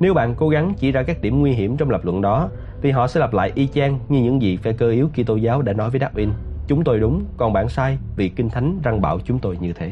Nếu 0.00 0.14
bạn 0.14 0.34
cố 0.34 0.48
gắng 0.48 0.72
chỉ 0.76 0.92
ra 0.92 1.02
các 1.02 1.22
điểm 1.22 1.40
nguy 1.40 1.52
hiểm 1.52 1.76
trong 1.76 1.90
lập 1.90 2.04
luận 2.04 2.20
đó, 2.20 2.48
thì 2.82 2.90
họ 2.90 3.06
sẽ 3.06 3.20
lặp 3.20 3.34
lại 3.34 3.52
y 3.54 3.66
chang 3.66 3.98
như 4.08 4.22
những 4.22 4.42
gì 4.42 4.56
phe 4.56 4.72
cơ 4.72 4.90
yếu 4.90 5.08
Kitô 5.08 5.36
giáo 5.36 5.62
đã 5.62 5.72
nói 5.72 5.90
với 5.90 6.00
Darwin. 6.00 6.28
Chúng 6.66 6.84
tôi 6.84 7.00
đúng, 7.00 7.24
còn 7.36 7.52
bạn 7.52 7.68
sai 7.68 7.98
vì 8.16 8.28
Kinh 8.28 8.50
Thánh 8.50 8.78
răng 8.82 9.00
bảo 9.00 9.18
chúng 9.24 9.38
tôi 9.38 9.56
như 9.60 9.72
thế. 9.72 9.90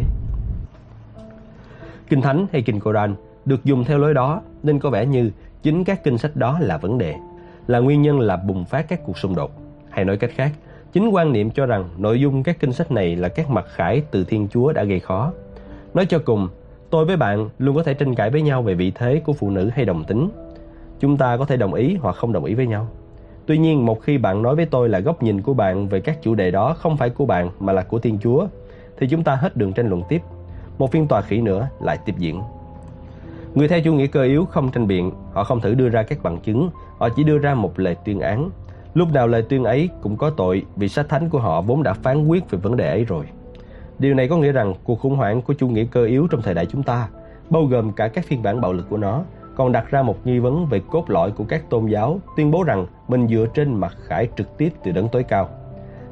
Kinh 2.09 2.21
Thánh 2.21 2.47
hay 2.53 2.62
Kinh 2.62 2.81
Koran 2.81 3.15
được 3.45 3.65
dùng 3.65 3.85
theo 3.85 3.99
lối 3.99 4.15
đó 4.15 4.43
nên 4.62 4.79
có 4.79 4.91
vẻ 4.91 5.07
như 5.07 5.31
chính 5.62 5.85
các 5.85 6.05
kinh 6.05 6.19
sách 6.19 6.37
đó 6.37 6.59
là 6.61 6.79
vấn 6.79 6.99
đề, 6.99 7.15
là 7.66 7.79
nguyên 7.79 8.02
nhân 8.02 8.20
là 8.20 8.37
bùng 8.37 8.64
phát 8.64 8.88
các 8.88 9.00
cuộc 9.05 9.18
xung 9.18 9.35
đột. 9.35 9.50
Hay 9.90 10.05
nói 10.05 10.16
cách 10.16 10.31
khác, 10.35 10.52
chính 10.92 11.09
quan 11.09 11.33
niệm 11.33 11.50
cho 11.50 11.66
rằng 11.66 11.88
nội 11.98 12.20
dung 12.20 12.42
các 12.42 12.57
kinh 12.61 12.72
sách 12.72 12.92
này 12.92 13.16
là 13.16 13.29
các 13.29 13.50
mặt 13.50 13.66
khải 13.68 14.02
từ 14.11 14.24
Thiên 14.24 14.48
Chúa 14.48 14.72
đã 14.72 14.85
gây 14.85 15.00
khó. 15.00 15.33
Nói 15.94 16.07
cho 16.07 16.18
cùng, 16.18 16.48
tôi 16.90 17.05
với 17.05 17.16
bạn 17.16 17.48
luôn 17.59 17.76
có 17.76 17.83
thể 17.83 17.94
tranh 17.94 18.14
cãi 18.14 18.31
với 18.31 18.42
nhau 18.42 18.62
về 18.62 18.74
vị 18.74 18.92
thế 18.94 19.20
của 19.24 19.33
phụ 19.33 19.50
nữ 19.50 19.70
hay 19.74 19.85
đồng 19.85 20.05
tính. 20.05 20.29
Chúng 21.00 21.16
ta 21.16 21.37
có 21.37 21.44
thể 21.44 21.57
đồng 21.57 21.74
ý 21.74 21.96
hoặc 22.00 22.16
không 22.16 22.33
đồng 22.33 22.44
ý 22.44 22.55
với 22.55 22.66
nhau. 22.66 22.88
Tuy 23.46 23.59
nhiên, 23.59 23.87
một 23.87 24.02
khi 24.02 24.18
bạn 24.18 24.42
nói 24.42 24.57
với 24.57 24.66
tôi 24.66 24.88
là 24.88 25.00
góc 25.00 25.22
nhìn 25.22 25.42
của 25.42 25.55
bạn 25.55 25.88
về 25.88 26.00
các 26.00 26.22
chủ 26.22 26.35
đề 26.35 26.50
đó 26.50 26.74
không 26.79 26.96
phải 26.96 27.11
của 27.11 27.26
bạn 27.26 27.50
mà 27.61 27.72
là 27.72 27.83
của 27.83 27.98
Thiên 27.98 28.18
Chúa, 28.18 28.46
thì 28.98 29.09
chúng 29.09 29.24
ta 29.24 29.35
hết 29.35 29.57
đường 29.57 29.72
tranh 29.72 29.88
luận 29.88 30.02
tiếp. 30.09 30.22
Một 30.79 30.92
phiên 30.92 31.09
tòa 31.09 31.20
khỉ 31.22 31.40
nữa 31.40 31.68
lại 31.81 31.98
tiếp 32.05 32.14
diễn. 32.18 32.40
Người 33.57 33.69
theo 33.69 33.81
chủ 33.81 33.95
nghĩa 33.95 34.07
cơ 34.07 34.23
yếu 34.23 34.45
không 34.45 34.71
tranh 34.71 34.87
biện, 34.87 35.11
họ 35.33 35.45
không 35.45 35.61
thử 35.61 35.75
đưa 35.75 35.88
ra 35.88 36.03
các 36.03 36.23
bằng 36.23 36.40
chứng, 36.40 36.71
họ 36.99 37.09
chỉ 37.09 37.25
đưa 37.25 37.38
ra 37.38 37.55
một 37.55 37.79
lời 37.79 37.97
tuyên 38.05 38.21
án. 38.21 38.51
Lúc 38.95 39.12
nào 39.12 39.27
lời 39.27 39.42
tuyên 39.42 39.64
ấy 39.64 39.88
cũng 40.03 40.16
có 40.16 40.31
tội 40.31 40.62
vì 40.77 40.88
sách 40.88 41.09
thánh 41.09 41.29
của 41.29 41.38
họ 41.38 41.61
vốn 41.61 41.83
đã 41.83 41.92
phán 41.92 42.27
quyết 42.27 42.51
về 42.51 42.59
vấn 42.62 42.77
đề 42.77 42.88
ấy 42.88 43.05
rồi. 43.05 43.27
Điều 43.99 44.14
này 44.14 44.29
có 44.29 44.37
nghĩa 44.37 44.53
rằng 44.53 44.75
cuộc 44.85 45.01
khủng 45.01 45.16
hoảng 45.16 45.42
của 45.42 45.55
chủ 45.55 45.69
nghĩa 45.69 45.85
cơ 45.85 46.05
yếu 46.05 46.27
trong 46.31 46.42
thời 46.42 46.55
đại 46.55 46.66
chúng 46.66 46.83
ta, 46.83 47.09
bao 47.51 47.64
gồm 47.64 47.92
cả 47.92 48.09
các 48.09 48.25
phiên 48.25 48.42
bản 48.42 48.61
bạo 48.61 48.73
lực 48.73 48.87
của 48.90 48.97
nó, 48.97 49.23
còn 49.55 49.73
đặt 49.73 49.90
ra 49.90 50.03
một 50.03 50.27
nghi 50.27 50.38
vấn 50.38 50.66
về 50.66 50.81
cốt 50.90 51.11
lõi 51.11 51.31
của 51.31 51.45
các 51.45 51.71
tôn 51.71 51.87
giáo 51.87 52.21
tuyên 52.37 52.51
bố 52.51 52.62
rằng 52.62 52.87
mình 53.09 53.29
dựa 53.29 53.47
trên 53.55 53.75
mặt 53.75 53.97
khải 54.07 54.29
trực 54.37 54.59
tiếp 54.59 54.73
từ 54.85 54.92
đấng 54.92 55.09
tối 55.09 55.23
cao. 55.23 55.49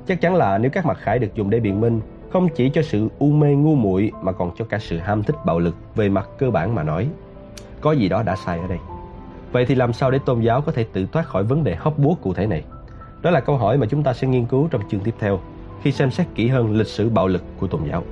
Chắc 0.07 0.20
chắn 0.20 0.35
là 0.35 0.59
nếu 0.59 0.70
các 0.70 0.87
mặt 0.87 0.98
khải 1.00 1.18
được 1.18 1.35
dùng 1.35 1.50
để 1.50 1.61
biện 1.61 1.80
minh, 1.80 2.00
không 2.30 2.48
chỉ 2.48 2.70
cho 2.70 2.83
sự 2.83 3.09
u 3.18 3.30
mê 3.30 3.54
ngu 3.54 3.74
muội 3.74 4.12
mà 4.22 4.33
còn 4.33 4.50
cho 4.57 4.64
cả 4.64 4.78
sự 4.78 4.98
ham 4.98 5.22
thích 5.22 5.37
bạo 5.46 5.59
lực 5.59 5.76
về 5.94 6.09
mặt 6.09 6.28
cơ 6.38 6.50
bản 6.50 6.74
mà 6.74 6.83
nói. 6.83 7.09
Có 7.85 7.92
gì 7.92 8.09
đó 8.09 8.23
đã 8.23 8.37
sai 8.37 8.59
ở 8.59 8.66
đây. 8.66 8.79
Vậy 9.53 9.66
thì 9.66 9.75
làm 9.75 9.92
sao 9.92 10.11
để 10.11 10.18
tôn 10.18 10.40
giáo 10.40 10.61
có 10.61 10.73
thể 10.73 10.85
tự 10.92 11.07
thoát 11.12 11.27
khỏi 11.27 11.44
vấn 11.44 11.64
đề 11.64 11.75
hóc 11.75 11.99
búa 11.99 12.14
cụ 12.14 12.35
thể 12.35 12.47
này? 12.47 12.64
Đó 13.23 13.31
là 13.31 13.40
câu 13.40 13.57
hỏi 13.57 13.79
mà 13.79 13.87
chúng 13.87 14.03
ta 14.03 14.12
sẽ 14.12 14.27
nghiên 14.27 14.47
cứu 14.47 14.68
trong 14.70 14.83
chương 14.90 15.01
tiếp 15.01 15.14
theo, 15.18 15.40
khi 15.83 15.92
xem 15.92 16.11
xét 16.11 16.27
kỹ 16.35 16.49
hơn 16.49 16.77
lịch 16.77 16.87
sử 16.87 17.09
bạo 17.09 17.29
lực 17.29 17.42
của 17.61 17.66
tôn 17.66 17.81
giáo. 17.90 18.03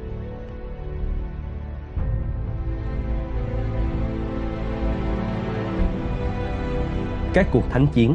Các 7.34 7.46
cuộc 7.52 7.70
thánh 7.70 7.86
chiến 7.86 8.14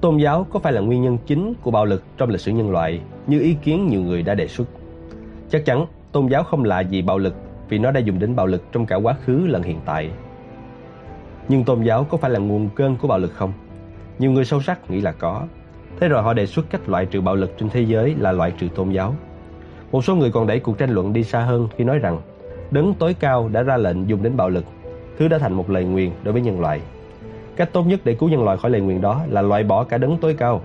Tôn 0.00 0.16
giáo 0.16 0.46
có 0.52 0.58
phải 0.58 0.72
là 0.72 0.80
nguyên 0.80 1.02
nhân 1.02 1.18
chính 1.26 1.54
của 1.62 1.70
bạo 1.70 1.84
lực 1.84 2.02
trong 2.16 2.30
lịch 2.30 2.40
sử 2.40 2.52
nhân 2.52 2.70
loại, 2.70 3.00
như 3.26 3.40
ý 3.40 3.56
kiến 3.62 3.86
nhiều 3.86 4.00
người 4.00 4.22
đã 4.22 4.34
đề 4.34 4.48
xuất? 4.48 4.68
Chắc 5.50 5.64
chắn, 5.64 5.86
tôn 6.12 6.26
giáo 6.26 6.44
không 6.44 6.64
lạ 6.64 6.80
gì 6.80 7.02
bạo 7.02 7.18
lực 7.18 7.45
vì 7.68 7.78
nó 7.78 7.90
đã 7.90 8.00
dùng 8.00 8.18
đến 8.18 8.36
bạo 8.36 8.46
lực 8.46 8.62
trong 8.72 8.86
cả 8.86 8.96
quá 8.96 9.14
khứ 9.24 9.46
lẫn 9.46 9.62
hiện 9.62 9.80
tại. 9.84 10.10
Nhưng 11.48 11.64
tôn 11.64 11.82
giáo 11.82 12.04
có 12.04 12.16
phải 12.16 12.30
là 12.30 12.38
nguồn 12.38 12.68
cơn 12.74 12.96
của 12.96 13.08
bạo 13.08 13.18
lực 13.18 13.32
không? 13.34 13.52
Nhiều 14.18 14.30
người 14.30 14.44
sâu 14.44 14.60
sắc 14.60 14.90
nghĩ 14.90 15.00
là 15.00 15.12
có. 15.12 15.42
Thế 16.00 16.08
rồi 16.08 16.22
họ 16.22 16.32
đề 16.32 16.46
xuất 16.46 16.70
cách 16.70 16.88
loại 16.88 17.06
trừ 17.06 17.20
bạo 17.20 17.34
lực 17.34 17.58
trên 17.58 17.68
thế 17.68 17.80
giới 17.80 18.14
là 18.18 18.32
loại 18.32 18.52
trừ 18.58 18.68
tôn 18.74 18.90
giáo. 18.90 19.14
Một 19.92 20.04
số 20.04 20.14
người 20.14 20.30
còn 20.30 20.46
đẩy 20.46 20.60
cuộc 20.60 20.78
tranh 20.78 20.90
luận 20.90 21.12
đi 21.12 21.24
xa 21.24 21.40
hơn 21.40 21.68
khi 21.76 21.84
nói 21.84 21.98
rằng 21.98 22.20
đấng 22.70 22.94
tối 22.94 23.14
cao 23.20 23.48
đã 23.52 23.62
ra 23.62 23.76
lệnh 23.76 24.08
dùng 24.08 24.22
đến 24.22 24.36
bạo 24.36 24.48
lực, 24.48 24.64
thứ 25.18 25.28
đã 25.28 25.38
thành 25.38 25.52
một 25.52 25.70
lời 25.70 25.84
nguyền 25.84 26.10
đối 26.22 26.32
với 26.32 26.42
nhân 26.42 26.60
loại. 26.60 26.80
Cách 27.56 27.72
tốt 27.72 27.82
nhất 27.82 28.00
để 28.04 28.14
cứu 28.14 28.28
nhân 28.28 28.44
loại 28.44 28.56
khỏi 28.58 28.70
lời 28.70 28.80
nguyền 28.80 29.00
đó 29.00 29.22
là 29.28 29.42
loại 29.42 29.64
bỏ 29.64 29.84
cả 29.84 29.98
đấng 29.98 30.18
tối 30.18 30.34
cao. 30.38 30.60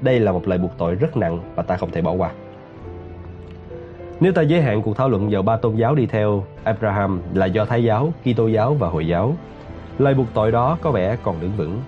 Đây 0.00 0.20
là 0.20 0.32
một 0.32 0.48
lời 0.48 0.58
buộc 0.58 0.70
tội 0.78 0.94
rất 0.94 1.16
nặng 1.16 1.40
và 1.54 1.62
ta 1.62 1.76
không 1.76 1.90
thể 1.90 2.02
bỏ 2.02 2.12
qua. 2.12 2.30
Nếu 4.20 4.32
ta 4.32 4.42
giới 4.42 4.62
hạn 4.62 4.82
cuộc 4.82 4.96
thảo 4.96 5.08
luận 5.08 5.30
vào 5.30 5.42
ba 5.42 5.56
tôn 5.56 5.76
giáo 5.76 5.94
đi 5.94 6.06
theo 6.06 6.44
Abraham 6.64 7.20
là 7.34 7.46
do 7.46 7.64
Thái 7.64 7.84
giáo, 7.84 8.12
Kitô 8.24 8.46
giáo 8.46 8.74
và 8.74 8.88
Hồi 8.88 9.06
giáo, 9.06 9.36
lời 9.98 10.14
buộc 10.14 10.26
tội 10.34 10.52
đó 10.52 10.78
có 10.82 10.90
vẻ 10.90 11.16
còn 11.22 11.40
đứng 11.40 11.52
vững. 11.56 11.80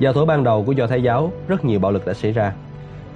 Vào 0.00 0.12
thổ 0.12 0.24
ban 0.24 0.44
đầu 0.44 0.64
của 0.64 0.72
Do 0.72 0.86
Thái 0.86 1.02
giáo, 1.02 1.32
rất 1.48 1.64
nhiều 1.64 1.78
bạo 1.80 1.92
lực 1.92 2.06
đã 2.06 2.14
xảy 2.14 2.32
ra. 2.32 2.52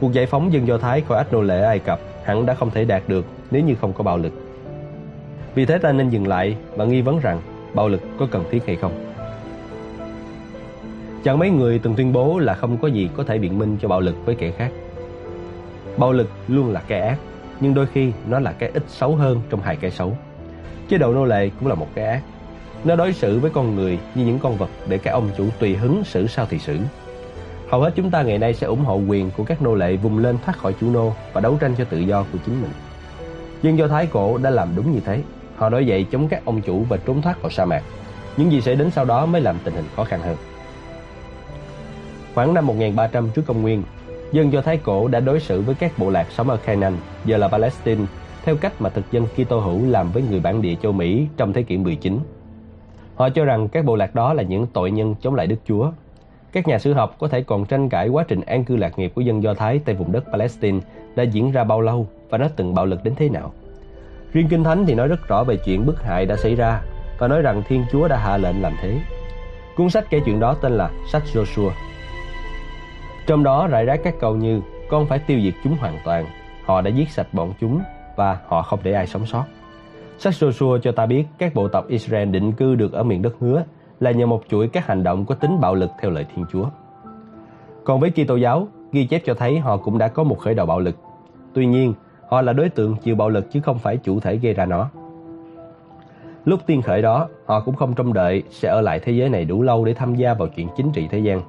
Cuộc 0.00 0.12
giải 0.12 0.26
phóng 0.26 0.52
dân 0.52 0.66
Do 0.66 0.78
Thái 0.78 1.00
khỏi 1.00 1.18
ách 1.18 1.32
nô 1.32 1.42
lệ 1.42 1.62
Ai 1.62 1.78
Cập 1.78 2.00
hẳn 2.24 2.46
đã 2.46 2.54
không 2.54 2.70
thể 2.70 2.84
đạt 2.84 3.02
được 3.08 3.24
nếu 3.50 3.62
như 3.62 3.74
không 3.74 3.92
có 3.92 4.04
bạo 4.04 4.18
lực. 4.18 4.32
Vì 5.54 5.64
thế 5.64 5.78
ta 5.78 5.92
nên 5.92 6.10
dừng 6.10 6.28
lại 6.28 6.56
và 6.76 6.84
nghi 6.84 7.00
vấn 7.00 7.20
rằng 7.20 7.40
bạo 7.74 7.88
lực 7.88 8.00
có 8.18 8.26
cần 8.30 8.44
thiết 8.50 8.66
hay 8.66 8.76
không. 8.76 8.92
Chẳng 11.24 11.38
mấy 11.38 11.50
người 11.50 11.78
từng 11.78 11.94
tuyên 11.94 12.12
bố 12.12 12.38
là 12.38 12.54
không 12.54 12.76
có 12.76 12.88
gì 12.88 13.10
có 13.16 13.24
thể 13.24 13.38
biện 13.38 13.58
minh 13.58 13.76
cho 13.82 13.88
bạo 13.88 14.00
lực 14.00 14.26
với 14.26 14.34
kẻ 14.34 14.50
khác. 14.50 14.70
Bạo 15.96 16.12
lực 16.12 16.28
luôn 16.48 16.72
là 16.72 16.82
cái 16.88 17.00
ác, 17.00 17.18
nhưng 17.60 17.74
đôi 17.74 17.86
khi 17.86 18.12
nó 18.28 18.38
là 18.38 18.52
cái 18.52 18.70
ít 18.74 18.82
xấu 18.88 19.16
hơn 19.16 19.40
trong 19.50 19.60
hai 19.60 19.76
cái 19.76 19.90
xấu. 19.90 20.16
Chế 20.88 20.98
độ 20.98 21.14
nô 21.14 21.24
lệ 21.24 21.50
cũng 21.58 21.68
là 21.68 21.74
một 21.74 21.88
cái 21.94 22.06
ác. 22.06 22.22
Nó 22.84 22.96
đối 22.96 23.12
xử 23.12 23.38
với 23.38 23.50
con 23.50 23.74
người 23.74 23.98
như 24.14 24.24
những 24.24 24.38
con 24.38 24.56
vật 24.56 24.70
để 24.88 24.98
các 24.98 25.10
ông 25.10 25.30
chủ 25.36 25.46
tùy 25.58 25.76
hứng 25.76 26.04
xử 26.04 26.26
sao 26.26 26.46
thì 26.50 26.58
xử. 26.58 26.78
Hầu 27.70 27.80
hết 27.80 27.92
chúng 27.96 28.10
ta 28.10 28.22
ngày 28.22 28.38
nay 28.38 28.54
sẽ 28.54 28.66
ủng 28.66 28.84
hộ 28.84 28.96
quyền 28.96 29.30
của 29.36 29.44
các 29.44 29.62
nô 29.62 29.74
lệ 29.74 29.96
vùng 29.96 30.18
lên 30.18 30.38
thoát 30.44 30.58
khỏi 30.58 30.74
chủ 30.80 30.90
nô 30.90 31.12
và 31.32 31.40
đấu 31.40 31.56
tranh 31.60 31.74
cho 31.78 31.84
tự 31.84 31.98
do 31.98 32.24
của 32.32 32.38
chính 32.46 32.62
mình. 32.62 32.70
Dân 33.62 33.78
Do 33.78 33.88
Thái 33.88 34.06
cổ 34.06 34.38
đã 34.38 34.50
làm 34.50 34.68
đúng 34.76 34.92
như 34.92 35.00
thế. 35.00 35.22
Họ 35.56 35.68
nổi 35.68 35.86
dậy 35.86 36.06
chống 36.12 36.28
các 36.28 36.42
ông 36.44 36.60
chủ 36.60 36.84
và 36.88 36.96
trốn 36.96 37.22
thoát 37.22 37.42
vào 37.42 37.50
sa 37.50 37.64
mạc. 37.64 37.82
Những 38.36 38.52
gì 38.52 38.60
sẽ 38.60 38.74
đến 38.74 38.90
sau 38.90 39.04
đó 39.04 39.26
mới 39.26 39.40
làm 39.40 39.56
tình 39.64 39.74
hình 39.74 39.84
khó 39.96 40.04
khăn 40.04 40.20
hơn. 40.20 40.36
Khoảng 42.34 42.54
năm 42.54 42.66
1300 42.66 43.30
trước 43.34 43.42
công 43.46 43.62
nguyên, 43.62 43.82
dân 44.32 44.52
Do 44.52 44.60
Thái 44.60 44.76
cổ 44.76 45.08
đã 45.08 45.20
đối 45.20 45.40
xử 45.40 45.60
với 45.60 45.74
các 45.74 45.98
bộ 45.98 46.10
lạc 46.10 46.26
sống 46.30 46.50
ở 46.50 46.56
Canaan, 46.56 46.96
giờ 47.24 47.36
là 47.36 47.48
Palestine, 47.48 48.04
theo 48.44 48.56
cách 48.56 48.72
mà 48.78 48.90
thực 48.90 49.12
dân 49.12 49.26
Kitô 49.26 49.60
hữu 49.60 49.86
làm 49.86 50.10
với 50.12 50.22
người 50.30 50.40
bản 50.40 50.62
địa 50.62 50.74
châu 50.82 50.92
Mỹ 50.92 51.26
trong 51.36 51.52
thế 51.52 51.62
kỷ 51.62 51.76
19. 51.76 52.18
Họ 53.14 53.28
cho 53.28 53.44
rằng 53.44 53.68
các 53.68 53.84
bộ 53.84 53.96
lạc 53.96 54.14
đó 54.14 54.34
là 54.34 54.42
những 54.42 54.66
tội 54.66 54.90
nhân 54.90 55.14
chống 55.20 55.34
lại 55.34 55.46
Đức 55.46 55.56
Chúa. 55.64 55.90
Các 56.52 56.68
nhà 56.68 56.78
sử 56.78 56.92
học 56.92 57.16
có 57.18 57.28
thể 57.28 57.42
còn 57.42 57.64
tranh 57.64 57.88
cãi 57.88 58.08
quá 58.08 58.24
trình 58.28 58.40
an 58.40 58.64
cư 58.64 58.76
lạc 58.76 58.98
nghiệp 58.98 59.12
của 59.14 59.20
dân 59.20 59.42
Do 59.42 59.54
Thái 59.54 59.80
tại 59.84 59.94
vùng 59.94 60.12
đất 60.12 60.24
Palestine 60.32 60.80
đã 61.14 61.22
diễn 61.22 61.52
ra 61.52 61.64
bao 61.64 61.80
lâu 61.80 62.08
và 62.30 62.38
nó 62.38 62.48
từng 62.56 62.74
bạo 62.74 62.86
lực 62.86 63.04
đến 63.04 63.14
thế 63.16 63.28
nào. 63.28 63.52
Riêng 64.32 64.48
Kinh 64.48 64.64
Thánh 64.64 64.86
thì 64.86 64.94
nói 64.94 65.08
rất 65.08 65.28
rõ 65.28 65.44
về 65.44 65.56
chuyện 65.56 65.86
bức 65.86 66.02
hại 66.02 66.26
đã 66.26 66.36
xảy 66.36 66.54
ra 66.54 66.82
và 67.18 67.28
nói 67.28 67.42
rằng 67.42 67.62
Thiên 67.68 67.84
Chúa 67.92 68.08
đã 68.08 68.16
hạ 68.16 68.36
lệnh 68.36 68.62
làm 68.62 68.72
thế. 68.82 69.00
Cuốn 69.76 69.90
sách 69.90 70.04
kể 70.10 70.20
chuyện 70.24 70.40
đó 70.40 70.54
tên 70.54 70.72
là 70.72 70.90
Sách 71.12 71.22
Joshua. 71.32 71.70
Trong 73.26 73.42
đó 73.42 73.66
rải 73.66 73.84
rác 73.84 74.00
các 74.04 74.14
câu 74.20 74.36
như 74.36 74.60
con 74.88 75.06
phải 75.06 75.18
tiêu 75.18 75.40
diệt 75.40 75.54
chúng 75.64 75.76
hoàn 75.76 75.98
toàn, 76.04 76.26
họ 76.64 76.80
đã 76.80 76.90
giết 76.90 77.10
sạch 77.10 77.26
bọn 77.32 77.52
chúng 77.60 77.80
và 78.16 78.38
họ 78.46 78.62
không 78.62 78.80
để 78.82 78.92
ai 78.92 79.06
sống 79.06 79.26
sót. 79.26 79.44
Sách 80.18 80.34
Joshua 80.34 80.78
cho 80.78 80.92
ta 80.92 81.06
biết 81.06 81.24
các 81.38 81.54
bộ 81.54 81.68
tộc 81.68 81.88
Israel 81.88 82.28
định 82.28 82.52
cư 82.52 82.74
được 82.74 82.92
ở 82.92 83.02
miền 83.02 83.22
đất 83.22 83.34
hứa 83.40 83.64
là 84.00 84.10
nhờ 84.10 84.26
một 84.26 84.42
chuỗi 84.48 84.68
các 84.68 84.86
hành 84.86 85.02
động 85.02 85.26
có 85.26 85.34
tính 85.34 85.60
bạo 85.60 85.74
lực 85.74 85.90
theo 86.00 86.10
lời 86.10 86.26
Thiên 86.34 86.44
Chúa. 86.52 86.64
Còn 87.84 88.00
với 88.00 88.10
Kitô 88.10 88.36
giáo, 88.36 88.68
ghi 88.92 89.06
chép 89.06 89.22
cho 89.24 89.34
thấy 89.34 89.58
họ 89.58 89.76
cũng 89.76 89.98
đã 89.98 90.08
có 90.08 90.22
một 90.22 90.38
khởi 90.38 90.54
đầu 90.54 90.66
bạo 90.66 90.80
lực. 90.80 90.96
Tuy 91.54 91.66
nhiên, 91.66 91.94
họ 92.28 92.42
là 92.42 92.52
đối 92.52 92.68
tượng 92.68 92.96
chịu 92.96 93.16
bạo 93.16 93.28
lực 93.28 93.50
chứ 93.52 93.60
không 93.60 93.78
phải 93.78 93.96
chủ 93.96 94.20
thể 94.20 94.36
gây 94.36 94.54
ra 94.54 94.66
nó. 94.66 94.90
Lúc 96.44 96.60
tiên 96.66 96.82
khởi 96.82 97.02
đó, 97.02 97.28
họ 97.46 97.60
cũng 97.60 97.74
không 97.74 97.94
trông 97.94 98.12
đợi 98.12 98.42
sẽ 98.50 98.68
ở 98.68 98.80
lại 98.80 99.00
thế 99.00 99.12
giới 99.12 99.28
này 99.28 99.44
đủ 99.44 99.62
lâu 99.62 99.84
để 99.84 99.94
tham 99.94 100.14
gia 100.14 100.34
vào 100.34 100.48
chuyện 100.48 100.68
chính 100.76 100.92
trị 100.92 101.08
thế 101.10 101.18
gian. 101.18 101.40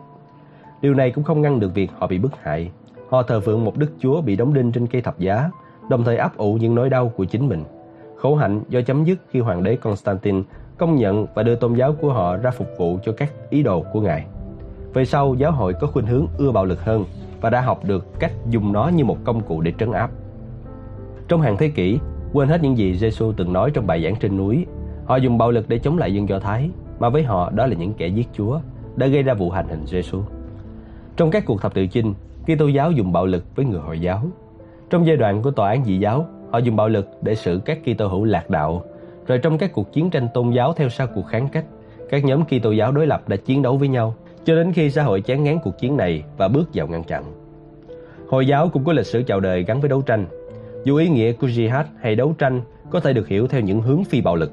Điều 0.81 0.93
này 0.93 1.11
cũng 1.11 1.23
không 1.23 1.41
ngăn 1.41 1.59
được 1.59 1.73
việc 1.73 1.91
họ 1.97 2.07
bị 2.07 2.17
bức 2.17 2.31
hại. 2.41 2.71
Họ 3.09 3.23
thờ 3.23 3.39
phượng 3.39 3.65
một 3.65 3.77
đức 3.77 3.91
chúa 3.99 4.21
bị 4.21 4.35
đóng 4.35 4.53
đinh 4.53 4.71
trên 4.71 4.87
cây 4.87 5.01
thập 5.01 5.19
giá, 5.19 5.49
đồng 5.89 6.03
thời 6.03 6.17
áp 6.17 6.37
ủ 6.37 6.53
những 6.53 6.75
nỗi 6.75 6.89
đau 6.89 7.09
của 7.09 7.25
chính 7.25 7.49
mình. 7.49 7.63
Khổ 8.17 8.35
hạnh 8.35 8.61
do 8.69 8.81
chấm 8.81 9.03
dứt 9.03 9.17
khi 9.29 9.39
hoàng 9.39 9.63
đế 9.63 9.75
Constantine 9.75 10.41
công 10.77 10.95
nhận 10.95 11.25
và 11.35 11.43
đưa 11.43 11.55
tôn 11.55 11.73
giáo 11.73 11.93
của 12.01 12.13
họ 12.13 12.37
ra 12.37 12.51
phục 12.51 12.67
vụ 12.77 12.99
cho 13.05 13.11
các 13.11 13.33
ý 13.49 13.63
đồ 13.63 13.83
của 13.93 14.01
ngài. 14.01 14.25
Về 14.93 15.05
sau, 15.05 15.35
giáo 15.35 15.51
hội 15.51 15.73
có 15.73 15.87
khuynh 15.87 16.05
hướng 16.05 16.27
ưa 16.37 16.51
bạo 16.51 16.65
lực 16.65 16.85
hơn 16.85 17.05
và 17.41 17.49
đã 17.49 17.61
học 17.61 17.85
được 17.85 18.19
cách 18.19 18.31
dùng 18.49 18.73
nó 18.73 18.87
như 18.87 19.05
một 19.05 19.17
công 19.23 19.41
cụ 19.41 19.61
để 19.61 19.73
trấn 19.79 19.91
áp. 19.91 20.11
Trong 21.27 21.41
hàng 21.41 21.57
thế 21.57 21.69
kỷ, 21.69 21.99
quên 22.33 22.47
hết 22.47 22.61
những 22.61 22.77
gì 22.77 22.97
Giêsu 22.97 23.33
từng 23.37 23.53
nói 23.53 23.71
trong 23.71 23.87
bài 23.87 24.03
giảng 24.03 24.15
trên 24.15 24.37
núi, 24.37 24.65
họ 25.05 25.15
dùng 25.15 25.37
bạo 25.37 25.51
lực 25.51 25.69
để 25.69 25.79
chống 25.79 25.97
lại 25.97 26.13
dân 26.13 26.29
Do 26.29 26.39
Thái, 26.39 26.69
mà 26.99 27.09
với 27.09 27.23
họ 27.23 27.49
đó 27.49 27.65
là 27.65 27.75
những 27.75 27.93
kẻ 27.93 28.07
giết 28.07 28.27
Chúa, 28.33 28.59
đã 28.95 29.07
gây 29.07 29.23
ra 29.23 29.33
vụ 29.33 29.49
hành 29.49 29.67
hình 29.67 29.85
Giêsu. 29.85 30.21
Trong 31.17 31.31
các 31.31 31.45
cuộc 31.45 31.61
thập 31.61 31.73
tự 31.73 31.87
chinh, 31.87 32.13
Kitô 32.43 32.67
giáo 32.67 32.91
dùng 32.91 33.11
bạo 33.11 33.25
lực 33.25 33.55
với 33.55 33.65
người 33.65 33.79
Hồi 33.79 33.99
giáo. 33.99 34.21
Trong 34.89 35.07
giai 35.07 35.17
đoạn 35.17 35.41
của 35.41 35.51
tòa 35.51 35.69
án 35.69 35.85
dị 35.85 35.97
giáo, 35.97 36.27
họ 36.51 36.57
dùng 36.57 36.75
bạo 36.75 36.89
lực 36.89 37.07
để 37.21 37.35
xử 37.35 37.61
các 37.65 37.79
Kitô 37.83 38.07
hữu 38.07 38.23
lạc 38.23 38.49
đạo. 38.49 38.83
Rồi 39.27 39.37
trong 39.37 39.57
các 39.57 39.73
cuộc 39.73 39.93
chiến 39.93 40.09
tranh 40.09 40.27
tôn 40.33 40.51
giáo 40.51 40.73
theo 40.73 40.89
sau 40.89 41.07
cuộc 41.15 41.27
kháng 41.27 41.47
cách, 41.51 41.65
các 42.09 42.25
nhóm 42.25 42.43
Kitô 42.45 42.71
giáo 42.71 42.91
đối 42.91 43.07
lập 43.07 43.29
đã 43.29 43.35
chiến 43.35 43.61
đấu 43.61 43.77
với 43.77 43.87
nhau 43.87 44.15
cho 44.45 44.55
đến 44.55 44.73
khi 44.73 44.89
xã 44.89 45.03
hội 45.03 45.21
chán 45.21 45.43
ngán 45.43 45.59
cuộc 45.63 45.77
chiến 45.79 45.97
này 45.97 46.23
và 46.37 46.47
bước 46.47 46.69
vào 46.73 46.87
ngăn 46.87 47.03
chặn. 47.03 47.23
Hồi 48.29 48.47
giáo 48.47 48.69
cũng 48.69 48.83
có 48.83 48.93
lịch 48.93 49.05
sử 49.05 49.23
chào 49.23 49.39
đời 49.39 49.63
gắn 49.63 49.81
với 49.81 49.89
đấu 49.89 50.01
tranh. 50.01 50.25
Dù 50.83 50.95
ý 50.95 51.09
nghĩa 51.09 51.31
của 51.31 51.47
jihad 51.47 51.83
hay 52.01 52.15
đấu 52.15 52.35
tranh 52.37 52.61
có 52.89 52.99
thể 52.99 53.13
được 53.13 53.27
hiểu 53.27 53.47
theo 53.47 53.61
những 53.61 53.81
hướng 53.81 54.03
phi 54.03 54.21
bạo 54.21 54.35
lực. 54.35 54.51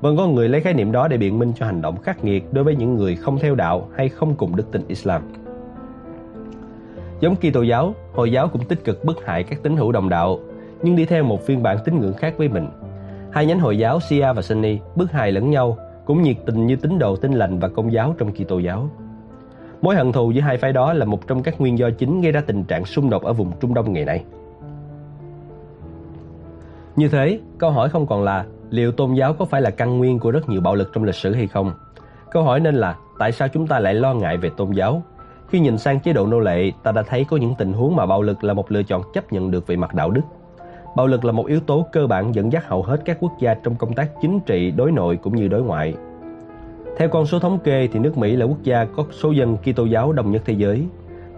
Vẫn 0.00 0.16
có 0.16 0.26
người 0.26 0.48
lấy 0.48 0.60
khái 0.60 0.74
niệm 0.74 0.92
đó 0.92 1.08
để 1.08 1.16
biện 1.16 1.38
minh 1.38 1.52
cho 1.56 1.66
hành 1.66 1.82
động 1.82 1.96
khắc 2.02 2.24
nghiệt 2.24 2.52
đối 2.52 2.64
với 2.64 2.76
những 2.76 2.94
người 2.94 3.16
không 3.16 3.38
theo 3.38 3.54
đạo 3.54 3.88
hay 3.96 4.08
không 4.08 4.34
cùng 4.34 4.56
đức 4.56 4.72
tin 4.72 4.82
Islam. 4.88 5.22
Giống 7.22 7.36
Kitô 7.36 7.62
giáo, 7.62 7.94
Hồi 8.12 8.32
giáo 8.32 8.48
cũng 8.48 8.64
tích 8.64 8.84
cực 8.84 9.04
bức 9.04 9.26
hại 9.26 9.44
các 9.44 9.62
tín 9.62 9.76
hữu 9.76 9.92
đồng 9.92 10.08
đạo, 10.08 10.38
nhưng 10.82 10.96
đi 10.96 11.04
theo 11.04 11.24
một 11.24 11.46
phiên 11.46 11.62
bản 11.62 11.78
tín 11.84 12.00
ngưỡng 12.00 12.14
khác 12.14 12.34
với 12.38 12.48
mình. 12.48 12.68
Hai 13.32 13.46
nhánh 13.46 13.60
Hồi 13.60 13.78
giáo 13.78 14.00
Shia 14.00 14.32
và 14.32 14.42
Sunni 14.42 14.78
bức 14.96 15.12
hại 15.12 15.32
lẫn 15.32 15.50
nhau, 15.50 15.78
cũng 16.04 16.22
nhiệt 16.22 16.36
tình 16.46 16.66
như 16.66 16.76
tín 16.76 16.98
đồ 16.98 17.16
tin 17.16 17.32
lành 17.32 17.58
và 17.58 17.68
công 17.68 17.92
giáo 17.92 18.14
trong 18.18 18.32
Kitô 18.32 18.58
giáo. 18.58 18.90
Mối 19.82 19.96
hận 19.96 20.12
thù 20.12 20.30
giữa 20.30 20.40
hai 20.40 20.56
phái 20.56 20.72
đó 20.72 20.92
là 20.92 21.04
một 21.04 21.26
trong 21.26 21.42
các 21.42 21.60
nguyên 21.60 21.78
do 21.78 21.90
chính 21.90 22.20
gây 22.20 22.32
ra 22.32 22.40
tình 22.46 22.64
trạng 22.64 22.84
xung 22.84 23.10
đột 23.10 23.22
ở 23.22 23.32
vùng 23.32 23.52
Trung 23.60 23.74
Đông 23.74 23.92
ngày 23.92 24.04
nay. 24.04 24.24
Như 26.96 27.08
thế, 27.08 27.40
câu 27.58 27.70
hỏi 27.70 27.88
không 27.88 28.06
còn 28.06 28.22
là 28.22 28.44
liệu 28.70 28.92
tôn 28.92 29.14
giáo 29.14 29.34
có 29.34 29.44
phải 29.44 29.60
là 29.60 29.70
căn 29.70 29.98
nguyên 29.98 30.18
của 30.18 30.30
rất 30.30 30.48
nhiều 30.48 30.60
bạo 30.60 30.74
lực 30.74 30.90
trong 30.94 31.04
lịch 31.04 31.14
sử 31.14 31.34
hay 31.34 31.46
không? 31.46 31.72
Câu 32.30 32.42
hỏi 32.42 32.60
nên 32.60 32.74
là 32.74 32.96
tại 33.18 33.32
sao 33.32 33.48
chúng 33.48 33.66
ta 33.66 33.78
lại 33.78 33.94
lo 33.94 34.14
ngại 34.14 34.36
về 34.36 34.50
tôn 34.56 34.72
giáo 34.72 35.02
khi 35.52 35.60
nhìn 35.60 35.78
sang 35.78 36.00
chế 36.00 36.12
độ 36.12 36.26
nô 36.26 36.40
lệ, 36.40 36.72
ta 36.82 36.92
đã 36.92 37.02
thấy 37.02 37.24
có 37.24 37.36
những 37.36 37.54
tình 37.58 37.72
huống 37.72 37.96
mà 37.96 38.06
bạo 38.06 38.22
lực 38.22 38.44
là 38.44 38.54
một 38.54 38.72
lựa 38.72 38.82
chọn 38.82 39.02
chấp 39.14 39.32
nhận 39.32 39.50
được 39.50 39.66
về 39.66 39.76
mặt 39.76 39.94
đạo 39.94 40.10
đức. 40.10 40.20
Bạo 40.96 41.06
lực 41.06 41.24
là 41.24 41.32
một 41.32 41.46
yếu 41.46 41.60
tố 41.60 41.86
cơ 41.92 42.06
bản 42.06 42.34
dẫn 42.34 42.52
dắt 42.52 42.68
hầu 42.68 42.82
hết 42.82 43.02
các 43.04 43.16
quốc 43.20 43.32
gia 43.40 43.54
trong 43.54 43.74
công 43.74 43.92
tác 43.92 44.10
chính 44.22 44.40
trị, 44.40 44.70
đối 44.70 44.92
nội 44.92 45.16
cũng 45.22 45.36
như 45.36 45.48
đối 45.48 45.62
ngoại. 45.62 45.94
Theo 46.98 47.08
con 47.08 47.26
số 47.26 47.38
thống 47.38 47.58
kê 47.64 47.88
thì 47.92 47.98
nước 47.98 48.18
Mỹ 48.18 48.36
là 48.36 48.46
quốc 48.46 48.62
gia 48.62 48.84
có 48.84 49.04
số 49.10 49.30
dân 49.30 49.56
Kitô 49.56 49.84
giáo 49.84 50.12
đông 50.12 50.30
nhất 50.30 50.42
thế 50.44 50.54
giới. 50.54 50.86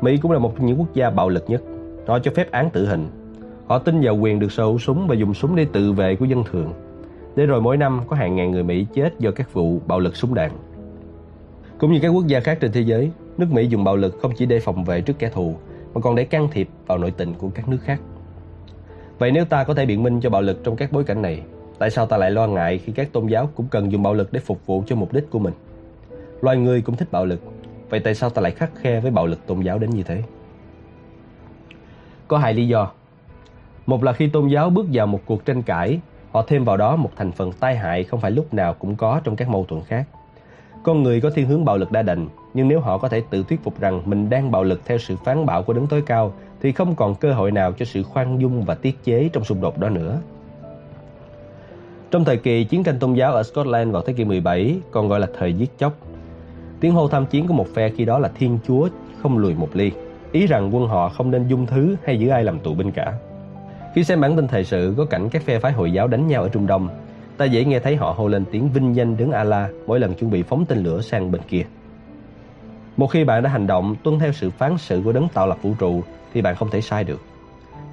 Mỹ 0.00 0.16
cũng 0.16 0.32
là 0.32 0.38
một 0.38 0.52
trong 0.56 0.66
những 0.66 0.78
quốc 0.78 0.94
gia 0.94 1.10
bạo 1.10 1.28
lực 1.28 1.44
nhất. 1.48 1.62
Họ 2.06 2.18
cho 2.18 2.30
phép 2.34 2.50
án 2.50 2.70
tử 2.70 2.86
hình. 2.86 3.06
Họ 3.66 3.78
tin 3.78 4.00
vào 4.02 4.16
quyền 4.16 4.38
được 4.38 4.52
sở 4.52 4.64
hữu 4.64 4.78
súng 4.78 5.06
và 5.06 5.14
dùng 5.14 5.34
súng 5.34 5.56
để 5.56 5.66
tự 5.72 5.92
vệ 5.92 6.16
của 6.16 6.24
dân 6.24 6.44
thường. 6.50 6.72
Để 7.36 7.46
rồi 7.46 7.60
mỗi 7.60 7.76
năm 7.76 8.00
có 8.06 8.16
hàng 8.16 8.36
ngàn 8.36 8.50
người 8.50 8.62
Mỹ 8.62 8.86
chết 8.94 9.18
do 9.18 9.30
các 9.30 9.52
vụ 9.52 9.80
bạo 9.86 10.00
lực 10.00 10.16
súng 10.16 10.34
đạn. 10.34 10.50
Cũng 11.78 11.92
như 11.92 11.98
các 12.02 12.08
quốc 12.08 12.26
gia 12.26 12.40
khác 12.40 12.58
trên 12.60 12.72
thế 12.72 12.80
giới, 12.80 13.10
nước 13.38 13.46
Mỹ 13.50 13.66
dùng 13.66 13.84
bạo 13.84 13.96
lực 13.96 14.18
không 14.22 14.32
chỉ 14.36 14.46
để 14.46 14.60
phòng 14.60 14.84
vệ 14.84 15.00
trước 15.00 15.18
kẻ 15.18 15.28
thù, 15.28 15.54
mà 15.94 16.00
còn 16.00 16.14
để 16.14 16.24
can 16.24 16.48
thiệp 16.52 16.68
vào 16.86 16.98
nội 16.98 17.10
tình 17.10 17.34
của 17.34 17.48
các 17.54 17.68
nước 17.68 17.78
khác. 17.84 18.00
Vậy 19.18 19.30
nếu 19.32 19.44
ta 19.44 19.64
có 19.64 19.74
thể 19.74 19.86
biện 19.86 20.02
minh 20.02 20.20
cho 20.20 20.30
bạo 20.30 20.42
lực 20.42 20.64
trong 20.64 20.76
các 20.76 20.92
bối 20.92 21.04
cảnh 21.04 21.22
này, 21.22 21.42
tại 21.78 21.90
sao 21.90 22.06
ta 22.06 22.16
lại 22.16 22.30
lo 22.30 22.46
ngại 22.46 22.78
khi 22.78 22.92
các 22.92 23.12
tôn 23.12 23.26
giáo 23.26 23.50
cũng 23.54 23.66
cần 23.70 23.92
dùng 23.92 24.02
bạo 24.02 24.14
lực 24.14 24.32
để 24.32 24.40
phục 24.40 24.66
vụ 24.66 24.82
cho 24.86 24.96
mục 24.96 25.12
đích 25.12 25.30
của 25.30 25.38
mình? 25.38 25.54
Loài 26.40 26.56
người 26.56 26.80
cũng 26.80 26.96
thích 26.96 27.08
bạo 27.12 27.26
lực, 27.26 27.40
vậy 27.90 28.00
tại 28.00 28.14
sao 28.14 28.30
ta 28.30 28.42
lại 28.42 28.52
khắc 28.52 28.70
khe 28.76 29.00
với 29.00 29.10
bạo 29.10 29.26
lực 29.26 29.46
tôn 29.46 29.60
giáo 29.60 29.78
đến 29.78 29.90
như 29.90 30.02
thế? 30.02 30.22
Có 32.28 32.38
hai 32.38 32.54
lý 32.54 32.68
do. 32.68 32.90
Một 33.86 34.02
là 34.02 34.12
khi 34.12 34.28
tôn 34.28 34.48
giáo 34.48 34.70
bước 34.70 34.86
vào 34.92 35.06
một 35.06 35.20
cuộc 35.26 35.44
tranh 35.44 35.62
cãi, 35.62 36.00
họ 36.32 36.44
thêm 36.46 36.64
vào 36.64 36.76
đó 36.76 36.96
một 36.96 37.10
thành 37.16 37.32
phần 37.32 37.52
tai 37.52 37.76
hại 37.76 38.04
không 38.04 38.20
phải 38.20 38.30
lúc 38.30 38.54
nào 38.54 38.74
cũng 38.74 38.96
có 38.96 39.20
trong 39.24 39.36
các 39.36 39.48
mâu 39.48 39.64
thuẫn 39.64 39.82
khác. 39.82 40.04
Con 40.84 41.02
người 41.02 41.20
có 41.20 41.30
thiên 41.30 41.46
hướng 41.46 41.64
bạo 41.64 41.76
lực 41.76 41.92
đa 41.92 42.02
đành, 42.02 42.28
nhưng 42.54 42.68
nếu 42.68 42.80
họ 42.80 42.98
có 42.98 43.08
thể 43.08 43.22
tự 43.30 43.44
thuyết 43.48 43.64
phục 43.64 43.80
rằng 43.80 44.02
mình 44.04 44.30
đang 44.30 44.50
bạo 44.50 44.64
lực 44.64 44.80
theo 44.84 44.98
sự 44.98 45.16
phán 45.24 45.46
bạo 45.46 45.62
của 45.62 45.72
đấng 45.72 45.86
tối 45.86 46.02
cao, 46.06 46.32
thì 46.62 46.72
không 46.72 46.94
còn 46.94 47.14
cơ 47.14 47.32
hội 47.32 47.52
nào 47.52 47.72
cho 47.72 47.84
sự 47.84 48.02
khoan 48.02 48.40
dung 48.40 48.64
và 48.64 48.74
tiết 48.74 49.04
chế 49.04 49.28
trong 49.32 49.44
xung 49.44 49.60
đột 49.60 49.78
đó 49.78 49.88
nữa. 49.88 50.18
Trong 52.10 52.24
thời 52.24 52.36
kỳ 52.36 52.64
chiến 52.64 52.84
tranh 52.84 52.98
tôn 52.98 53.14
giáo 53.14 53.32
ở 53.32 53.42
Scotland 53.42 53.92
vào 53.92 54.02
thế 54.02 54.12
kỷ 54.12 54.24
17, 54.24 54.78
còn 54.90 55.08
gọi 55.08 55.20
là 55.20 55.26
thời 55.38 55.52
giết 55.52 55.78
chóc, 55.78 55.92
tiếng 56.80 56.92
hô 56.92 57.08
tham 57.08 57.26
chiến 57.26 57.46
của 57.46 57.54
một 57.54 57.66
phe 57.74 57.90
khi 57.90 58.04
đó 58.04 58.18
là 58.18 58.30
Thiên 58.34 58.58
Chúa 58.66 58.88
không 59.22 59.38
lùi 59.38 59.54
một 59.54 59.68
ly, 59.76 59.92
ý 60.32 60.46
rằng 60.46 60.74
quân 60.74 60.86
họ 60.88 61.08
không 61.08 61.30
nên 61.30 61.48
dung 61.48 61.66
thứ 61.66 61.96
hay 62.04 62.18
giữ 62.18 62.28
ai 62.28 62.44
làm 62.44 62.58
tù 62.58 62.74
binh 62.74 62.92
cả. 62.92 63.12
Khi 63.94 64.04
xem 64.04 64.20
bản 64.20 64.36
tin 64.36 64.48
thời 64.48 64.64
sự 64.64 64.94
có 64.96 65.04
cảnh 65.04 65.28
các 65.28 65.42
phe 65.42 65.58
phái 65.58 65.72
Hồi 65.72 65.92
giáo 65.92 66.08
đánh 66.08 66.26
nhau 66.26 66.42
ở 66.42 66.48
Trung 66.48 66.66
Đông, 66.66 66.88
ta 67.36 67.44
dễ 67.44 67.64
nghe 67.64 67.78
thấy 67.78 67.96
họ 67.96 68.14
hô 68.16 68.28
lên 68.28 68.44
tiếng 68.50 68.68
vinh 68.68 68.96
danh 68.96 69.16
đứng 69.16 69.30
Allah 69.30 69.70
mỗi 69.86 70.00
lần 70.00 70.14
chuẩn 70.14 70.30
bị 70.30 70.42
phóng 70.42 70.64
tên 70.66 70.78
lửa 70.78 71.00
sang 71.00 71.32
bên 71.32 71.40
kia. 71.48 71.62
Một 72.96 73.06
khi 73.06 73.24
bạn 73.24 73.42
đã 73.42 73.50
hành 73.50 73.66
động 73.66 73.96
tuân 74.02 74.18
theo 74.18 74.32
sự 74.32 74.50
phán 74.50 74.78
xử 74.78 75.02
của 75.04 75.12
đấng 75.12 75.28
tạo 75.28 75.46
lập 75.46 75.58
vũ 75.62 75.74
trụ 75.78 76.02
thì 76.32 76.42
bạn 76.42 76.56
không 76.56 76.70
thể 76.70 76.80
sai 76.80 77.04
được. 77.04 77.20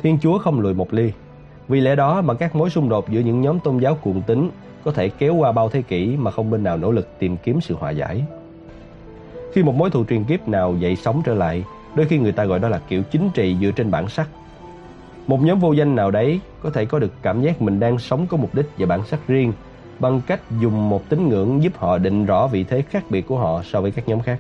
Thiên 0.04 0.18
Chúa 0.20 0.38
không 0.38 0.60
lùi 0.60 0.74
một 0.74 0.94
ly. 0.94 1.12
Vì 1.68 1.80
lẽ 1.80 1.96
đó 1.96 2.22
mà 2.22 2.34
các 2.34 2.56
mối 2.56 2.70
xung 2.70 2.90
đột 2.90 3.10
giữa 3.10 3.20
những 3.20 3.42
nhóm 3.42 3.60
tôn 3.60 3.78
giáo 3.78 3.96
cuồng 3.96 4.22
tín 4.22 4.50
có 4.84 4.92
thể 4.92 5.10
kéo 5.10 5.36
qua 5.36 5.52
bao 5.52 5.70
thế 5.70 5.82
kỷ 5.82 6.18
mà 6.18 6.32
không 6.32 6.52
bên 6.52 6.64
nào 6.64 6.78
nỗ 6.78 6.92
lực 6.92 7.20
tìm 7.20 7.38
kiếm 7.38 7.62
sự 7.62 7.76
hòa 7.80 7.92
giải. 7.92 8.24
Khi 9.54 9.64
một 9.64 9.76
mối 9.76 9.90
thù 9.90 10.06
truyền 10.06 10.24
kiếp 10.24 10.48
nào 10.48 10.76
dậy 10.80 10.96
sóng 10.96 11.22
trở 11.26 11.34
lại, 11.34 11.64
đôi 11.96 12.06
khi 12.06 12.18
người 12.18 12.32
ta 12.32 12.46
gọi 12.46 12.60
đó 12.60 12.70
là 12.70 12.82
kiểu 12.88 13.04
chính 13.04 13.30
trị 13.34 13.56
dựa 13.62 13.72
trên 13.72 13.92
bản 13.92 14.10
sắc. 14.10 14.30
Một 15.28 15.42
nhóm 15.42 15.60
vô 15.60 15.72
danh 15.74 15.96
nào 15.96 16.12
đấy 16.12 16.40
có 16.64 16.70
thể 16.70 16.86
có 16.86 17.00
được 17.00 17.12
cảm 17.22 17.42
giác 17.42 17.62
mình 17.62 17.80
đang 17.80 17.98
sống 17.98 18.28
có 18.28 18.38
mục 18.38 18.56
đích 18.56 18.66
và 18.78 18.86
bản 18.86 19.06
sắc 19.06 19.20
riêng 19.28 19.54
bằng 20.00 20.22
cách 20.28 20.42
dùng 20.60 20.90
một 20.90 21.10
tín 21.10 21.30
ngưỡng 21.30 21.64
giúp 21.64 21.74
họ 21.78 21.98
định 21.98 22.26
rõ 22.26 22.48
vị 22.48 22.64
thế 22.64 22.82
khác 22.82 23.04
biệt 23.10 23.28
của 23.28 23.38
họ 23.38 23.62
so 23.64 23.82
với 23.82 23.92
các 23.92 24.08
nhóm 24.08 24.22
khác. 24.22 24.40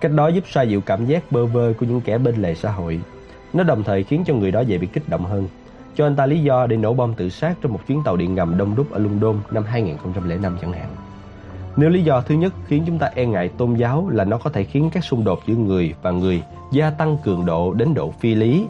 Cách 0.00 0.12
đó 0.12 0.28
giúp 0.28 0.44
xoa 0.46 0.62
dịu 0.62 0.80
cảm 0.80 1.06
giác 1.06 1.32
bơ 1.32 1.46
vơ 1.46 1.72
của 1.80 1.86
những 1.86 2.00
kẻ 2.00 2.18
bên 2.18 2.36
lề 2.36 2.54
xã 2.54 2.70
hội. 2.70 3.00
Nó 3.52 3.64
đồng 3.64 3.84
thời 3.84 4.02
khiến 4.02 4.24
cho 4.26 4.34
người 4.34 4.50
đó 4.50 4.60
dễ 4.60 4.78
bị 4.78 4.86
kích 4.86 5.08
động 5.08 5.24
hơn, 5.24 5.48
cho 5.96 6.06
anh 6.06 6.16
ta 6.16 6.26
lý 6.26 6.40
do 6.40 6.66
để 6.66 6.76
nổ 6.76 6.94
bom 6.94 7.14
tự 7.14 7.28
sát 7.28 7.54
trong 7.62 7.72
một 7.72 7.80
chuyến 7.86 8.02
tàu 8.04 8.16
điện 8.16 8.34
ngầm 8.34 8.58
đông 8.58 8.76
đúc 8.76 8.90
ở 8.90 8.98
London 8.98 9.36
năm 9.50 9.64
2005 9.64 10.58
chẳng 10.60 10.72
hạn. 10.72 10.88
Nếu 11.76 11.90
lý 11.90 12.02
do 12.02 12.20
thứ 12.20 12.34
nhất 12.34 12.52
khiến 12.66 12.82
chúng 12.86 12.98
ta 12.98 13.10
e 13.14 13.26
ngại 13.26 13.48
tôn 13.48 13.74
giáo 13.74 14.08
là 14.08 14.24
nó 14.24 14.38
có 14.38 14.50
thể 14.50 14.64
khiến 14.64 14.90
các 14.92 15.04
xung 15.04 15.24
đột 15.24 15.40
giữa 15.46 15.54
người 15.54 15.94
và 16.02 16.10
người 16.10 16.42
gia 16.72 16.90
tăng 16.90 17.16
cường 17.24 17.46
độ 17.46 17.72
đến 17.72 17.94
độ 17.94 18.12
phi 18.20 18.34
lý, 18.34 18.66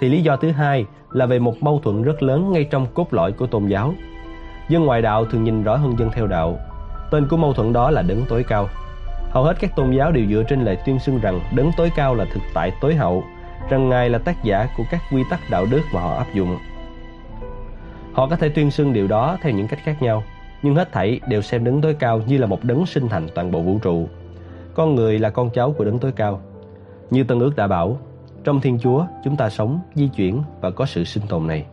thì 0.00 0.08
lý 0.08 0.22
do 0.22 0.36
thứ 0.36 0.50
hai 0.50 0.86
là 1.12 1.26
về 1.26 1.38
một 1.38 1.62
mâu 1.62 1.78
thuẫn 1.78 2.02
rất 2.02 2.22
lớn 2.22 2.52
ngay 2.52 2.64
trong 2.64 2.86
cốt 2.94 3.14
lõi 3.14 3.32
của 3.32 3.46
tôn 3.46 3.66
giáo. 3.66 3.94
Dân 4.68 4.84
ngoại 4.84 5.02
đạo 5.02 5.24
thường 5.24 5.44
nhìn 5.44 5.62
rõ 5.62 5.76
hơn 5.76 5.98
dân 5.98 6.10
theo 6.10 6.26
đạo. 6.26 6.58
Tên 7.10 7.28
của 7.28 7.36
mâu 7.36 7.52
thuẫn 7.52 7.72
đó 7.72 7.90
là 7.90 8.02
đấng 8.02 8.22
tối 8.28 8.44
cao. 8.48 8.68
Hầu 9.30 9.44
hết 9.44 9.56
các 9.60 9.76
tôn 9.76 9.90
giáo 9.90 10.12
đều 10.12 10.26
dựa 10.26 10.42
trên 10.48 10.64
lời 10.64 10.78
tuyên 10.86 10.98
xưng 10.98 11.20
rằng 11.20 11.40
đấng 11.54 11.70
tối 11.76 11.90
cao 11.96 12.14
là 12.14 12.24
thực 12.24 12.42
tại 12.54 12.72
tối 12.80 12.94
hậu, 12.94 13.24
rằng 13.70 13.88
Ngài 13.88 14.10
là 14.10 14.18
tác 14.18 14.44
giả 14.44 14.68
của 14.76 14.84
các 14.90 15.00
quy 15.12 15.24
tắc 15.30 15.40
đạo 15.50 15.66
đức 15.70 15.82
mà 15.94 16.00
họ 16.00 16.14
áp 16.14 16.26
dụng. 16.34 16.58
Họ 18.12 18.26
có 18.26 18.36
thể 18.36 18.48
tuyên 18.48 18.70
xưng 18.70 18.92
điều 18.92 19.06
đó 19.06 19.36
theo 19.42 19.52
những 19.52 19.68
cách 19.68 19.78
khác 19.84 20.02
nhau, 20.02 20.22
nhưng 20.62 20.74
hết 20.74 20.92
thảy 20.92 21.20
đều 21.28 21.42
xem 21.42 21.64
đấng 21.64 21.80
tối 21.80 21.94
cao 21.94 22.20
như 22.26 22.38
là 22.38 22.46
một 22.46 22.64
đấng 22.64 22.86
sinh 22.86 23.08
thành 23.08 23.28
toàn 23.34 23.50
bộ 23.50 23.60
vũ 23.60 23.78
trụ. 23.82 24.08
Con 24.74 24.94
người 24.94 25.18
là 25.18 25.30
con 25.30 25.50
cháu 25.50 25.72
của 25.72 25.84
đấng 25.84 25.98
tối 25.98 26.12
cao. 26.12 26.40
Như 27.10 27.24
Tân 27.24 27.40
ước 27.40 27.56
đã 27.56 27.66
bảo, 27.66 27.98
trong 28.44 28.60
Thiên 28.60 28.78
Chúa 28.78 29.04
chúng 29.24 29.36
ta 29.36 29.50
sống, 29.50 29.80
di 29.94 30.08
chuyển 30.08 30.42
và 30.60 30.70
có 30.70 30.86
sự 30.86 31.04
sinh 31.04 31.24
tồn 31.28 31.46
này. 31.46 31.66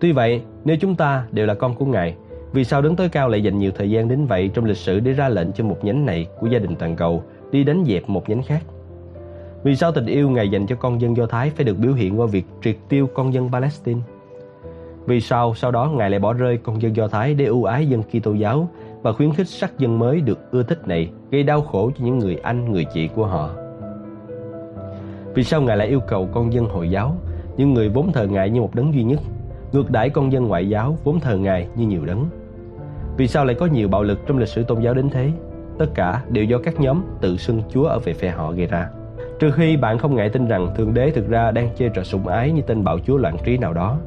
Tuy 0.00 0.12
vậy, 0.12 0.42
nếu 0.64 0.76
chúng 0.80 0.94
ta 0.94 1.26
đều 1.30 1.46
là 1.46 1.54
con 1.54 1.74
của 1.74 1.86
Ngài, 1.86 2.14
vì 2.52 2.64
sao 2.64 2.82
đấng 2.82 2.96
tối 2.96 3.08
cao 3.08 3.28
lại 3.28 3.42
dành 3.42 3.58
nhiều 3.58 3.70
thời 3.74 3.90
gian 3.90 4.08
đến 4.08 4.26
vậy 4.26 4.50
trong 4.54 4.64
lịch 4.64 4.76
sử 4.76 5.00
để 5.00 5.12
ra 5.12 5.28
lệnh 5.28 5.52
cho 5.52 5.64
một 5.64 5.84
nhánh 5.84 6.06
này 6.06 6.26
của 6.40 6.46
gia 6.46 6.58
đình 6.58 6.76
toàn 6.76 6.96
cầu 6.96 7.22
đi 7.52 7.64
đánh 7.64 7.84
dẹp 7.86 8.08
một 8.08 8.28
nhánh 8.28 8.42
khác? 8.42 8.62
Vì 9.62 9.76
sao 9.76 9.92
tình 9.92 10.06
yêu 10.06 10.30
Ngài 10.30 10.48
dành 10.48 10.66
cho 10.66 10.76
con 10.76 11.00
dân 11.00 11.16
Do 11.16 11.26
Thái 11.26 11.50
phải 11.50 11.64
được 11.64 11.78
biểu 11.78 11.92
hiện 11.92 12.20
qua 12.20 12.26
việc 12.26 12.46
triệt 12.62 12.76
tiêu 12.88 13.06
con 13.14 13.34
dân 13.34 13.52
Palestine? 13.52 14.00
Vì 15.06 15.20
sao 15.20 15.54
sau 15.54 15.70
đó 15.70 15.92
Ngài 15.96 16.10
lại 16.10 16.20
bỏ 16.20 16.32
rơi 16.32 16.56
con 16.56 16.82
dân 16.82 16.96
Do 16.96 17.08
Thái 17.08 17.34
để 17.34 17.44
ưu 17.44 17.64
ái 17.64 17.86
dân 17.86 18.02
Kitô 18.02 18.32
giáo 18.32 18.68
và 19.02 19.12
khuyến 19.12 19.32
khích 19.32 19.48
sắc 19.48 19.78
dân 19.78 19.98
mới 19.98 20.20
được 20.20 20.50
ưa 20.50 20.62
thích 20.62 20.88
này 20.88 21.10
gây 21.30 21.42
đau 21.42 21.60
khổ 21.60 21.90
cho 21.98 22.04
những 22.04 22.18
người 22.18 22.36
anh, 22.36 22.72
người 22.72 22.84
chị 22.94 23.08
của 23.08 23.26
họ? 23.26 23.50
Vì 25.38 25.44
sao 25.44 25.62
Ngài 25.62 25.76
lại 25.76 25.88
yêu 25.88 26.00
cầu 26.00 26.28
con 26.32 26.52
dân 26.52 26.68
Hồi 26.68 26.90
giáo, 26.90 27.16
những 27.56 27.74
người 27.74 27.88
vốn 27.88 28.12
thờ 28.12 28.26
Ngài 28.26 28.50
như 28.50 28.60
một 28.60 28.74
đấng 28.74 28.94
duy 28.94 29.02
nhất, 29.02 29.20
ngược 29.72 29.90
đãi 29.90 30.10
con 30.10 30.32
dân 30.32 30.48
ngoại 30.48 30.68
giáo 30.68 30.96
vốn 31.04 31.20
thờ 31.20 31.36
Ngài 31.36 31.68
như 31.76 31.86
nhiều 31.86 32.04
đấng? 32.04 32.26
Vì 33.16 33.28
sao 33.28 33.44
lại 33.44 33.54
có 33.54 33.66
nhiều 33.66 33.88
bạo 33.88 34.02
lực 34.02 34.18
trong 34.26 34.38
lịch 34.38 34.48
sử 34.48 34.62
tôn 34.62 34.80
giáo 34.80 34.94
đến 34.94 35.10
thế? 35.10 35.30
Tất 35.78 35.86
cả 35.94 36.22
đều 36.28 36.44
do 36.44 36.58
các 36.58 36.80
nhóm 36.80 37.02
tự 37.20 37.36
xưng 37.36 37.62
Chúa 37.70 37.84
ở 37.84 37.98
về 37.98 38.12
phe 38.12 38.30
họ 38.30 38.52
gây 38.52 38.66
ra. 38.66 38.88
Trừ 39.38 39.50
khi 39.50 39.76
bạn 39.76 39.98
không 39.98 40.16
ngại 40.16 40.28
tin 40.28 40.48
rằng 40.48 40.74
Thượng 40.76 40.94
Đế 40.94 41.10
thực 41.10 41.28
ra 41.28 41.50
đang 41.50 41.68
chơi 41.76 41.90
trò 41.94 42.02
sủng 42.02 42.26
ái 42.26 42.52
như 42.52 42.62
tên 42.62 42.84
bạo 42.84 42.98
chúa 42.98 43.16
loạn 43.16 43.36
trí 43.44 43.58
nào 43.58 43.72
đó. 43.72 43.98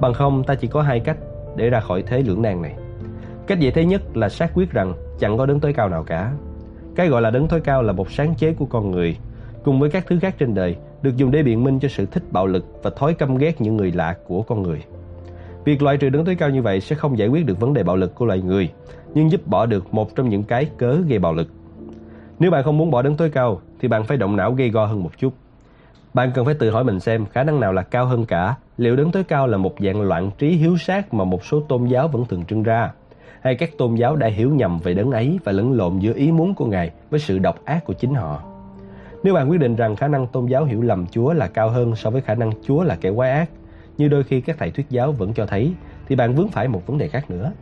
Bằng 0.00 0.14
không, 0.14 0.44
ta 0.44 0.54
chỉ 0.54 0.68
có 0.68 0.82
hai 0.82 1.00
cách 1.00 1.16
để 1.56 1.70
ra 1.70 1.80
khỏi 1.80 2.02
thế 2.02 2.22
lưỡng 2.22 2.42
nan 2.42 2.62
này. 2.62 2.74
Cách 3.46 3.60
dễ 3.60 3.70
thế 3.70 3.84
nhất 3.84 4.16
là 4.16 4.28
xác 4.28 4.50
quyết 4.54 4.70
rằng 4.70 4.94
chẳng 5.18 5.38
có 5.38 5.46
đấng 5.46 5.60
tối 5.60 5.72
cao 5.72 5.88
nào 5.88 6.04
cả. 6.04 6.32
Cái 6.94 7.08
gọi 7.08 7.22
là 7.22 7.30
đấng 7.30 7.48
tối 7.48 7.60
cao 7.60 7.82
là 7.82 7.92
một 7.92 8.10
sáng 8.10 8.34
chế 8.34 8.52
của 8.52 8.66
con 8.66 8.90
người, 8.90 9.16
cùng 9.64 9.80
với 9.80 9.90
các 9.90 10.06
thứ 10.06 10.18
khác 10.18 10.34
trên 10.38 10.54
đời, 10.54 10.76
được 11.02 11.16
dùng 11.16 11.30
để 11.30 11.42
biện 11.42 11.64
minh 11.64 11.78
cho 11.80 11.88
sự 11.88 12.06
thích 12.06 12.22
bạo 12.30 12.46
lực 12.46 12.66
và 12.82 12.90
thói 12.90 13.14
căm 13.14 13.36
ghét 13.36 13.60
những 13.60 13.76
người 13.76 13.92
lạ 13.92 14.16
của 14.26 14.42
con 14.42 14.62
người. 14.62 14.82
Việc 15.64 15.82
loại 15.82 15.96
trừ 15.96 16.08
đứng 16.08 16.24
tối 16.24 16.34
cao 16.34 16.50
như 16.50 16.62
vậy 16.62 16.80
sẽ 16.80 16.96
không 16.96 17.18
giải 17.18 17.28
quyết 17.28 17.46
được 17.46 17.60
vấn 17.60 17.74
đề 17.74 17.82
bạo 17.82 17.96
lực 17.96 18.14
của 18.14 18.26
loài 18.26 18.40
người, 18.40 18.70
nhưng 19.14 19.30
giúp 19.30 19.46
bỏ 19.46 19.66
được 19.66 19.94
một 19.94 20.16
trong 20.16 20.28
những 20.28 20.42
cái 20.42 20.66
cớ 20.78 20.96
gây 21.08 21.18
bạo 21.18 21.34
lực. 21.34 21.48
Nếu 22.38 22.50
bạn 22.50 22.64
không 22.64 22.78
muốn 22.78 22.90
bỏ 22.90 23.02
đứng 23.02 23.16
tối 23.16 23.30
cao, 23.30 23.60
thì 23.80 23.88
bạn 23.88 24.04
phải 24.04 24.16
động 24.16 24.36
não 24.36 24.52
gây 24.52 24.70
go 24.70 24.86
hơn 24.86 25.02
một 25.02 25.10
chút. 25.18 25.32
Bạn 26.14 26.30
cần 26.34 26.44
phải 26.44 26.54
tự 26.54 26.70
hỏi 26.70 26.84
mình 26.84 27.00
xem 27.00 27.26
khả 27.26 27.42
năng 27.42 27.60
nào 27.60 27.72
là 27.72 27.82
cao 27.82 28.06
hơn 28.06 28.24
cả, 28.24 28.54
liệu 28.76 28.96
đứng 28.96 29.10
tối 29.10 29.24
cao 29.24 29.46
là 29.46 29.58
một 29.58 29.74
dạng 29.78 30.02
loạn 30.02 30.30
trí 30.38 30.48
hiếu 30.48 30.76
sát 30.76 31.14
mà 31.14 31.24
một 31.24 31.44
số 31.44 31.60
tôn 31.60 31.84
giáo 31.84 32.08
vẫn 32.08 32.24
thường 32.24 32.44
trưng 32.44 32.62
ra, 32.62 32.92
hay 33.40 33.54
các 33.54 33.70
tôn 33.78 33.94
giáo 33.94 34.16
đã 34.16 34.26
hiểu 34.26 34.50
nhầm 34.54 34.78
về 34.78 34.94
đấng 34.94 35.10
ấy 35.10 35.38
và 35.44 35.52
lẫn 35.52 35.72
lộn 35.72 35.98
giữa 35.98 36.12
ý 36.14 36.32
muốn 36.32 36.54
của 36.54 36.66
Ngài 36.66 36.90
với 37.10 37.20
sự 37.20 37.38
độc 37.38 37.64
ác 37.64 37.84
của 37.84 37.92
chính 37.92 38.14
họ. 38.14 38.42
Nếu 39.22 39.34
bạn 39.34 39.50
quyết 39.50 39.60
định 39.60 39.76
rằng 39.76 39.96
khả 39.96 40.08
năng 40.08 40.26
tôn 40.26 40.46
giáo 40.46 40.64
hiểu 40.64 40.82
lầm 40.82 41.06
Chúa 41.06 41.32
là 41.32 41.48
cao 41.48 41.70
hơn 41.70 41.96
so 41.96 42.10
với 42.10 42.20
khả 42.20 42.34
năng 42.34 42.52
Chúa 42.62 42.82
là 42.82 42.96
kẻ 43.00 43.10
quái 43.16 43.30
ác, 43.30 43.50
như 43.98 44.08
đôi 44.08 44.22
khi 44.24 44.40
các 44.40 44.56
thầy 44.58 44.70
thuyết 44.70 44.90
giáo 44.90 45.12
vẫn 45.12 45.34
cho 45.34 45.46
thấy, 45.46 45.72
thì 46.08 46.16
bạn 46.16 46.34
vướng 46.34 46.48
phải 46.48 46.68
một 46.68 46.86
vấn 46.86 46.98
đề 46.98 47.08
khác 47.08 47.30
nữa. 47.30 47.52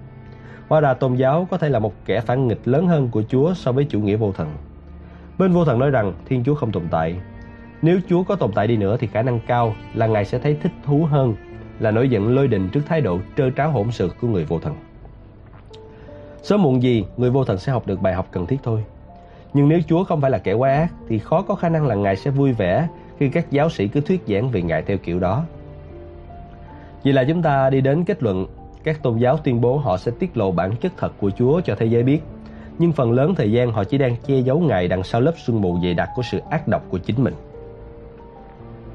Hóa 0.69 0.81
ra 0.81 0.95
tôn 0.95 1.15
giáo 1.15 1.47
có 1.51 1.59
thể 1.59 1.69
là 1.69 1.79
một 1.79 1.95
kẻ 2.05 2.21
phản 2.21 2.49
nghịch 2.49 2.69
lớn 2.69 2.87
hơn 2.87 3.09
của 3.09 3.23
Chúa 3.29 3.55
so 3.55 3.73
với 3.73 3.85
chủ 3.85 4.01
nghĩa 4.01 4.17
vô 4.17 4.33
thần. 4.33 4.49
Bên 5.39 5.53
vô 5.53 5.65
thần 5.65 5.79
nói 5.79 5.91
rằng 5.91 6.13
Thiên 6.27 6.45
Chúa 6.45 6.55
không 6.55 6.73
tồn 6.73 6.83
tại. 6.91 7.17
Nếu 7.83 8.01
Chúa 8.09 8.23
có 8.23 8.37
tồn 8.37 8.53
tại 8.53 8.67
đi 8.67 8.77
nữa 8.77 8.97
thì 9.01 9.07
khả 9.07 9.23
năng 9.23 9.41
cao 9.47 9.75
là 9.95 10.07
Ngài 10.07 10.25
sẽ 10.25 10.39
thấy 10.39 10.57
thích 10.63 10.73
thú 10.85 11.07
hơn 11.11 11.35
là 11.81 11.91
nổi 11.91 12.09
giận 12.09 12.35
lôi 12.35 12.49
đình 12.49 12.69
trước 12.69 12.81
thái 12.87 13.01
độ 13.01 13.19
trơ 13.37 13.51
tráo 13.51 13.71
hỗn 13.71 13.91
sự 13.91 14.11
của 14.21 14.29
người 14.29 14.45
vô 14.45 14.59
thần. 14.59 14.75
Sớm 16.43 16.63
muộn 16.63 16.83
gì, 16.83 17.05
người 17.17 17.31
vô 17.31 17.45
thần 17.45 17.59
sẽ 17.59 17.73
học 17.73 17.87
được 17.87 18.03
bài 18.03 18.15
học 18.15 18.29
cần 18.33 18.47
thiết 18.47 18.59
thôi. 18.63 18.85
Nhưng 19.55 19.69
nếu 19.69 19.81
Chúa 19.89 20.05
không 20.05 20.21
phải 20.21 20.31
là 20.31 20.39
kẻ 20.39 20.53
quá 20.53 20.71
ác 20.71 20.89
thì 21.09 21.19
khó 21.19 21.43
có 21.43 21.55
khả 21.55 21.69
năng 21.69 21.87
là 21.87 21.95
Ngài 21.95 22.17
sẽ 22.17 22.31
vui 22.31 22.53
vẻ 22.53 22.89
khi 23.19 23.29
các 23.29 23.51
giáo 23.51 23.71
sĩ 23.71 23.89
cứ 23.89 24.01
thuyết 24.01 24.23
giảng 24.27 24.51
về 24.51 24.63
Ngài 24.63 24.83
theo 24.83 24.99
kiểu 24.99 25.19
đó. 25.19 25.45
vậy 27.05 27.13
là 27.13 27.25
chúng 27.29 27.43
ta 27.43 27.71
đi 27.71 27.81
đến 27.81 28.05
kết 28.05 28.23
luận 28.23 28.47
các 28.85 29.03
tôn 29.03 29.19
giáo 29.19 29.37
tuyên 29.37 29.61
bố 29.61 29.77
họ 29.77 29.97
sẽ 29.97 30.13
tiết 30.19 30.37
lộ 30.37 30.53
bản 30.53 30.77
chất 30.77 30.93
thật 30.97 31.13
của 31.21 31.31
Chúa 31.31 31.61
cho 31.61 31.75
thế 31.79 31.87
giới 31.87 32.03
biết. 32.03 32.23
Nhưng 32.79 32.93
phần 32.93 33.13
lớn 33.13 33.35
thời 33.35 33.53
gian 33.53 33.73
họ 33.73 33.85
chỉ 33.85 33.99
đang 33.99 34.17
che 34.27 34.39
giấu 34.39 34.61
Ngài 34.61 34.89
đằng 34.89 35.03
sau 35.03 35.21
lớp 35.21 35.33
sương 35.47 35.61
mù 35.61 35.79
dày 35.83 35.95
đặc 35.95 36.09
của 36.17 36.23
sự 36.23 36.41
ác 36.51 36.69
độc 36.69 36.83
của 36.91 36.99
chính 36.99 37.25
mình. 37.25 37.35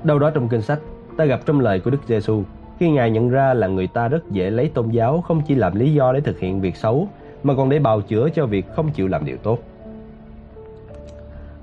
Đâu 0.03 0.19
đó 0.19 0.29
trong 0.29 0.49
kinh 0.49 0.61
sách, 0.61 0.79
ta 1.17 1.25
gặp 1.25 1.39
trong 1.45 1.59
lời 1.59 1.79
của 1.79 1.91
Đức 1.91 2.01
Giêsu 2.07 2.43
khi 2.79 2.89
Ngài 2.89 3.11
nhận 3.11 3.29
ra 3.29 3.53
là 3.53 3.67
người 3.67 3.87
ta 3.87 4.07
rất 4.07 4.31
dễ 4.31 4.49
lấy 4.49 4.69
tôn 4.69 4.89
giáo 4.89 5.21
không 5.21 5.41
chỉ 5.47 5.55
làm 5.55 5.75
lý 5.75 5.93
do 5.93 6.13
để 6.13 6.21
thực 6.21 6.39
hiện 6.39 6.61
việc 6.61 6.75
xấu 6.75 7.07
mà 7.43 7.55
còn 7.55 7.69
để 7.69 7.79
bào 7.79 8.01
chữa 8.01 8.29
cho 8.29 8.45
việc 8.45 8.65
không 8.75 8.91
chịu 8.91 9.07
làm 9.07 9.25
điều 9.25 9.37
tốt. 9.37 9.59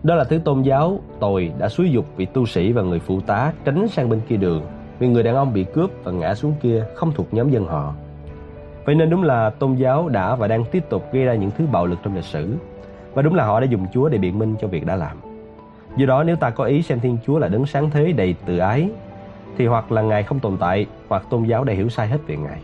Đó 0.09 0.15
là 0.15 0.25
thứ 0.25 0.39
tôn 0.39 0.63
giáo 0.63 1.01
tồi 1.21 1.53
đã 1.59 1.69
xúi 1.69 1.91
dục 1.91 2.07
vị 2.17 2.27
tu 2.27 2.47
sĩ 2.47 2.73
và 2.73 2.83
người 2.83 2.99
phụ 2.99 3.21
tá 3.21 3.53
tránh 3.65 3.89
sang 3.89 4.09
bên 4.09 4.21
kia 4.29 4.37
đường 4.37 4.63
vì 4.99 5.09
người 5.09 5.23
đàn 5.23 5.35
ông 5.35 5.53
bị 5.53 5.65
cướp 5.65 5.91
và 6.05 6.13
ngã 6.13 6.35
xuống 6.35 6.55
kia 6.63 6.85
không 6.95 7.13
thuộc 7.13 7.35
nhóm 7.35 7.51
dân 7.51 7.67
họ. 7.67 7.95
Vậy 8.85 8.95
nên 8.95 9.11
đúng 9.11 9.23
là 9.23 9.51
tôn 9.51 9.75
giáo 9.75 10.09
đã 10.09 10.35
và 10.35 10.49
đang 10.49 10.65
tiếp 10.65 10.85
tục 10.89 11.13
gây 11.13 11.25
ra 11.25 11.35
những 11.35 11.51
thứ 11.59 11.67
bạo 11.73 11.87
lực 11.87 11.99
trong 12.03 12.15
lịch 12.15 12.25
sử. 12.25 12.55
Và 13.15 13.23
đúng 13.23 13.35
là 13.35 13.45
họ 13.45 13.61
đã 13.61 13.67
dùng 13.67 13.87
Chúa 13.93 14.09
để 14.09 14.19
biện 14.19 14.39
minh 14.39 14.55
cho 14.61 14.69
việc 14.69 14.87
đã 14.87 14.97
làm. 14.97 15.17
Do 15.97 16.07
đó 16.07 16.23
nếu 16.23 16.37
ta 16.37 16.51
có 16.51 16.65
ý 16.65 16.83
xem 16.83 17.01
Thiên 17.01 17.19
Chúa 17.27 17.39
là 17.39 17.49
đấng 17.49 17.67
sáng 17.67 17.91
thế 17.91 18.13
đầy 18.13 18.35
tự 18.47 18.59
ái, 18.59 18.91
thì 19.57 19.67
hoặc 19.67 19.93
là 19.93 20.03
Ngài 20.03 20.23
không 20.23 20.41
tồn 20.41 20.57
tại, 20.57 20.87
hoặc 21.09 21.23
tôn 21.31 21.45
giáo 21.45 21.65
đã 21.65 21.75
hiểu 21.75 21.89
sai 21.89 22.09
hết 22.09 22.19
về 22.27 22.37
Ngài. 22.37 22.59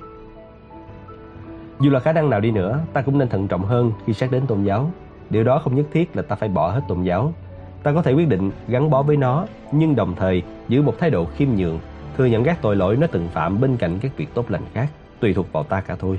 Dù 1.80 1.90
là 1.90 2.00
khả 2.00 2.12
năng 2.12 2.30
nào 2.30 2.40
đi 2.40 2.50
nữa, 2.50 2.80
ta 2.92 3.02
cũng 3.02 3.18
nên 3.18 3.28
thận 3.28 3.48
trọng 3.48 3.62
hơn 3.62 3.92
khi 4.06 4.12
xét 4.12 4.30
đến 4.30 4.46
tôn 4.46 4.62
giáo. 4.62 4.90
Điều 5.30 5.44
đó 5.44 5.58
không 5.58 5.74
nhất 5.74 5.86
thiết 5.92 6.16
là 6.16 6.22
ta 6.22 6.36
phải 6.36 6.48
bỏ 6.48 6.70
hết 6.70 6.80
tôn 6.88 7.02
giáo. 7.02 7.32
Ta 7.84 7.92
có 7.92 8.02
thể 8.02 8.12
quyết 8.12 8.28
định 8.28 8.50
gắn 8.68 8.90
bó 8.90 9.02
với 9.02 9.16
nó, 9.16 9.46
nhưng 9.72 9.96
đồng 9.96 10.14
thời 10.16 10.42
giữ 10.68 10.82
một 10.82 10.98
thái 10.98 11.10
độ 11.10 11.24
khiêm 11.24 11.48
nhường, 11.56 11.78
thừa 12.16 12.26
nhận 12.26 12.44
các 12.44 12.58
tội 12.62 12.76
lỗi 12.76 12.96
nó 12.96 13.06
từng 13.06 13.28
phạm 13.28 13.60
bên 13.60 13.76
cạnh 13.76 13.98
các 13.98 14.16
việc 14.16 14.28
tốt 14.34 14.50
lành 14.50 14.62
khác, 14.74 14.88
tùy 15.20 15.34
thuộc 15.34 15.52
vào 15.52 15.64
ta 15.64 15.80
cả 15.80 15.96
thôi. 15.98 16.18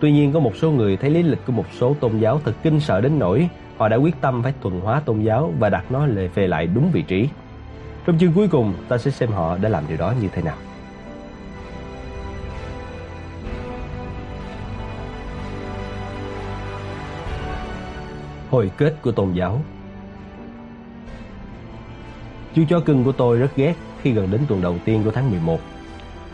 Tuy 0.00 0.12
nhiên 0.12 0.32
có 0.32 0.40
một 0.40 0.56
số 0.56 0.70
người 0.70 0.96
thấy 0.96 1.10
lý 1.10 1.22
lịch 1.22 1.46
của 1.46 1.52
một 1.52 1.66
số 1.78 1.94
tôn 2.00 2.18
giáo 2.18 2.40
thật 2.44 2.52
kinh 2.62 2.80
sợ 2.80 3.00
đến 3.00 3.18
nỗi 3.18 3.48
họ 3.76 3.88
đã 3.88 3.96
quyết 3.96 4.20
tâm 4.20 4.42
phải 4.42 4.54
thuần 4.62 4.80
hóa 4.80 5.00
tôn 5.00 5.20
giáo 5.20 5.52
và 5.58 5.68
đặt 5.68 5.92
nó 5.92 6.06
lề 6.06 6.28
về 6.28 6.46
lại 6.46 6.66
đúng 6.66 6.90
vị 6.90 7.02
trí. 7.02 7.28
Trong 8.06 8.18
chương 8.18 8.32
cuối 8.32 8.48
cùng, 8.48 8.74
ta 8.88 8.98
sẽ 8.98 9.10
xem 9.10 9.30
họ 9.30 9.58
đã 9.58 9.68
làm 9.68 9.84
điều 9.88 9.98
đó 9.98 10.14
như 10.22 10.28
thế 10.28 10.42
nào. 10.42 10.56
Hồi 18.50 18.70
kết 18.76 18.94
của 19.02 19.12
tôn 19.12 19.32
giáo 19.32 19.60
Chú 22.54 22.62
chó 22.68 22.80
cưng 22.80 23.04
của 23.04 23.12
tôi 23.12 23.38
rất 23.38 23.56
ghét 23.56 23.74
khi 24.02 24.12
gần 24.12 24.30
đến 24.30 24.40
tuần 24.48 24.62
đầu 24.62 24.76
tiên 24.84 25.02
của 25.04 25.10
tháng 25.10 25.30
11. 25.30 25.60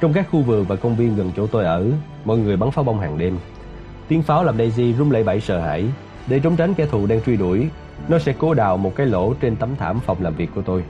Trong 0.00 0.12
các 0.12 0.26
khu 0.30 0.42
vườn 0.42 0.64
và 0.64 0.76
công 0.76 0.96
viên 0.96 1.16
gần 1.16 1.30
chỗ 1.36 1.46
tôi 1.46 1.64
ở, 1.64 1.86
mọi 2.24 2.38
người 2.38 2.56
bắn 2.56 2.70
pháo 2.70 2.84
bông 2.84 3.00
hàng 3.00 3.18
đêm. 3.18 3.38
Tiếng 4.08 4.22
pháo 4.22 4.44
làm 4.44 4.58
Daisy 4.58 4.92
run 4.92 5.10
lẩy 5.10 5.24
bẩy 5.24 5.40
sợ 5.40 5.60
hãi. 5.60 5.84
Để 6.26 6.38
trốn 6.38 6.56
tránh 6.56 6.74
kẻ 6.74 6.86
thù 6.86 7.06
đang 7.06 7.22
truy 7.22 7.36
đuổi, 7.36 7.68
nó 8.08 8.18
sẽ 8.18 8.34
cố 8.38 8.54
đào 8.54 8.76
một 8.76 8.92
cái 8.96 9.06
lỗ 9.06 9.34
trên 9.34 9.56
tấm 9.56 9.76
thảm 9.76 10.00
phòng 10.06 10.16
làm 10.20 10.34
việc 10.34 10.50
của 10.54 10.62
tôi. 10.62 10.84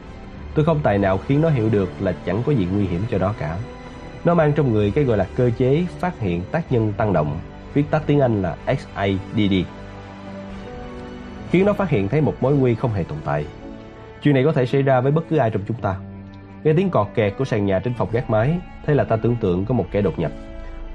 Tôi 0.55 0.65
không 0.65 0.81
tài 0.83 0.99
nào 0.99 1.19
khiến 1.19 1.41
nó 1.41 1.49
hiểu 1.49 1.69
được 1.69 1.91
là 2.01 2.15
chẳng 2.27 2.43
có 2.47 2.53
gì 2.53 2.67
nguy 2.73 2.87
hiểm 2.87 3.03
cho 3.11 3.19
nó 3.19 3.35
cả. 3.39 3.59
Nó 4.25 4.35
mang 4.35 4.53
trong 4.53 4.73
người 4.73 4.91
cái 4.91 5.05
gọi 5.05 5.19
là 5.19 5.27
cơ 5.37 5.51
chế 5.59 5.87
phát 5.99 6.21
hiện 6.21 6.43
tác 6.51 6.73
nhân 6.73 6.93
tăng 6.97 7.13
động, 7.13 7.39
viết 7.75 7.91
tắt 7.91 8.03
tiếng 8.07 8.21
Anh 8.21 8.43
là 8.43 8.57
SADD. 8.67 9.55
Khiến 11.51 11.67
nó 11.67 11.73
phát 11.73 11.89
hiện 11.89 12.09
thấy 12.09 12.21
một 12.21 12.35
mối 12.41 12.55
nguy 12.55 12.75
không 12.75 12.93
hề 12.93 13.03
tồn 13.03 13.19
tại. 13.25 13.45
Chuyện 14.23 14.35
này 14.35 14.45
có 14.45 14.53
thể 14.53 14.67
xảy 14.67 14.83
ra 14.83 15.01
với 15.01 15.13
bất 15.13 15.25
cứ 15.29 15.37
ai 15.37 15.51
trong 15.51 15.63
chúng 15.69 15.77
ta. 15.77 15.97
Nghe 16.65 16.73
tiếng 16.73 16.91
cọt 16.91 17.07
kẹt 17.15 17.35
của 17.39 17.45
sàn 17.45 17.67
nhà 17.67 17.79
trên 17.79 17.95
phòng 17.95 18.09
gác 18.13 18.31
mái, 18.31 18.59
thế 18.87 18.95
là 18.95 19.05
ta 19.05 19.17
tưởng 19.17 19.37
tượng 19.37 19.65
có 19.65 19.75
một 19.75 19.87
kẻ 19.91 20.01
đột 20.01 20.19
nhập. 20.19 20.33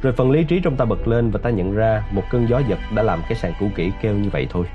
Rồi 0.01 0.13
phần 0.13 0.32
lý 0.32 0.43
trí 0.43 0.59
trong 0.59 0.76
ta 0.76 0.86
bật 0.86 1.07
lên 1.07 1.32
và 1.32 1.39
ta 1.43 1.49
nhận 1.49 1.76
ra 1.76 2.03
một 2.11 2.23
cơn 2.30 2.49
gió 2.49 2.61
giật 2.67 2.80
đã 2.95 3.03
làm 3.03 3.21
cái 3.30 3.36
sàn 3.36 3.53
cũ 3.59 3.69
kỹ 3.76 3.91
kêu 4.01 4.13
như 4.13 4.30
vậy 4.30 4.47
thôi. 4.49 4.65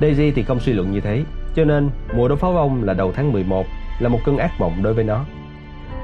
Daisy 0.00 0.30
thì 0.30 0.42
không 0.42 0.60
suy 0.60 0.72
luận 0.72 0.92
như 0.92 1.00
thế, 1.00 1.22
cho 1.54 1.64
nên 1.64 1.90
mùa 2.14 2.28
đốt 2.28 2.38
pháo 2.38 2.52
bông 2.52 2.84
là 2.84 2.94
đầu 2.94 3.12
tháng 3.12 3.32
11 3.32 3.66
là 3.98 4.08
một 4.08 4.18
cơn 4.24 4.38
ác 4.38 4.50
mộng 4.58 4.82
đối 4.82 4.94
với 4.94 5.04
nó. 5.04 5.24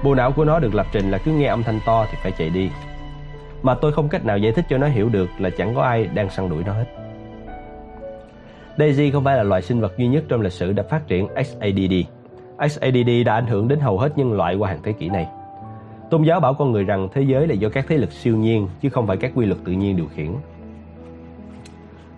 Bộ 0.04 0.14
não 0.14 0.32
của 0.32 0.44
nó 0.44 0.58
được 0.58 0.74
lập 0.74 0.86
trình 0.92 1.10
là 1.10 1.18
cứ 1.18 1.32
nghe 1.32 1.46
âm 1.46 1.62
thanh 1.62 1.80
to 1.86 2.06
thì 2.10 2.18
phải 2.22 2.32
chạy 2.38 2.50
đi. 2.50 2.70
Mà 3.62 3.74
tôi 3.74 3.92
không 3.92 4.08
cách 4.08 4.24
nào 4.24 4.38
giải 4.38 4.52
thích 4.52 4.64
cho 4.68 4.78
nó 4.78 4.86
hiểu 4.86 5.08
được 5.08 5.28
là 5.38 5.50
chẳng 5.50 5.74
có 5.74 5.82
ai 5.82 6.06
đang 6.14 6.30
săn 6.30 6.48
đuổi 6.48 6.62
nó 6.66 6.72
hết. 6.72 7.09
Daisy 8.80 9.10
không 9.10 9.24
phải 9.24 9.36
là 9.36 9.42
loài 9.42 9.62
sinh 9.62 9.80
vật 9.80 9.98
duy 9.98 10.08
nhất 10.08 10.24
trong 10.28 10.40
lịch 10.40 10.52
sử 10.52 10.72
đã 10.72 10.82
phát 10.82 11.06
triển 11.06 11.28
xadd 11.36 11.80
xadd 12.68 13.08
đã 13.26 13.34
ảnh 13.34 13.46
hưởng 13.46 13.68
đến 13.68 13.80
hầu 13.80 13.98
hết 13.98 14.18
nhân 14.18 14.32
loại 14.32 14.54
qua 14.54 14.68
hàng 14.68 14.80
thế 14.82 14.92
kỷ 14.92 15.08
này. 15.08 15.28
Tôn 16.10 16.22
giáo 16.22 16.40
bảo 16.40 16.54
con 16.54 16.72
người 16.72 16.84
rằng 16.84 17.08
thế 17.12 17.22
giới 17.22 17.46
là 17.46 17.54
do 17.54 17.68
các 17.68 17.84
thế 17.88 17.96
lực 17.96 18.12
siêu 18.12 18.36
nhiên, 18.36 18.68
chứ 18.82 18.88
không 18.88 19.06
phải 19.06 19.16
các 19.16 19.32
quy 19.34 19.46
luật 19.46 19.58
tự 19.64 19.72
nhiên 19.72 19.96
điều 19.96 20.06
khiển. 20.14 20.32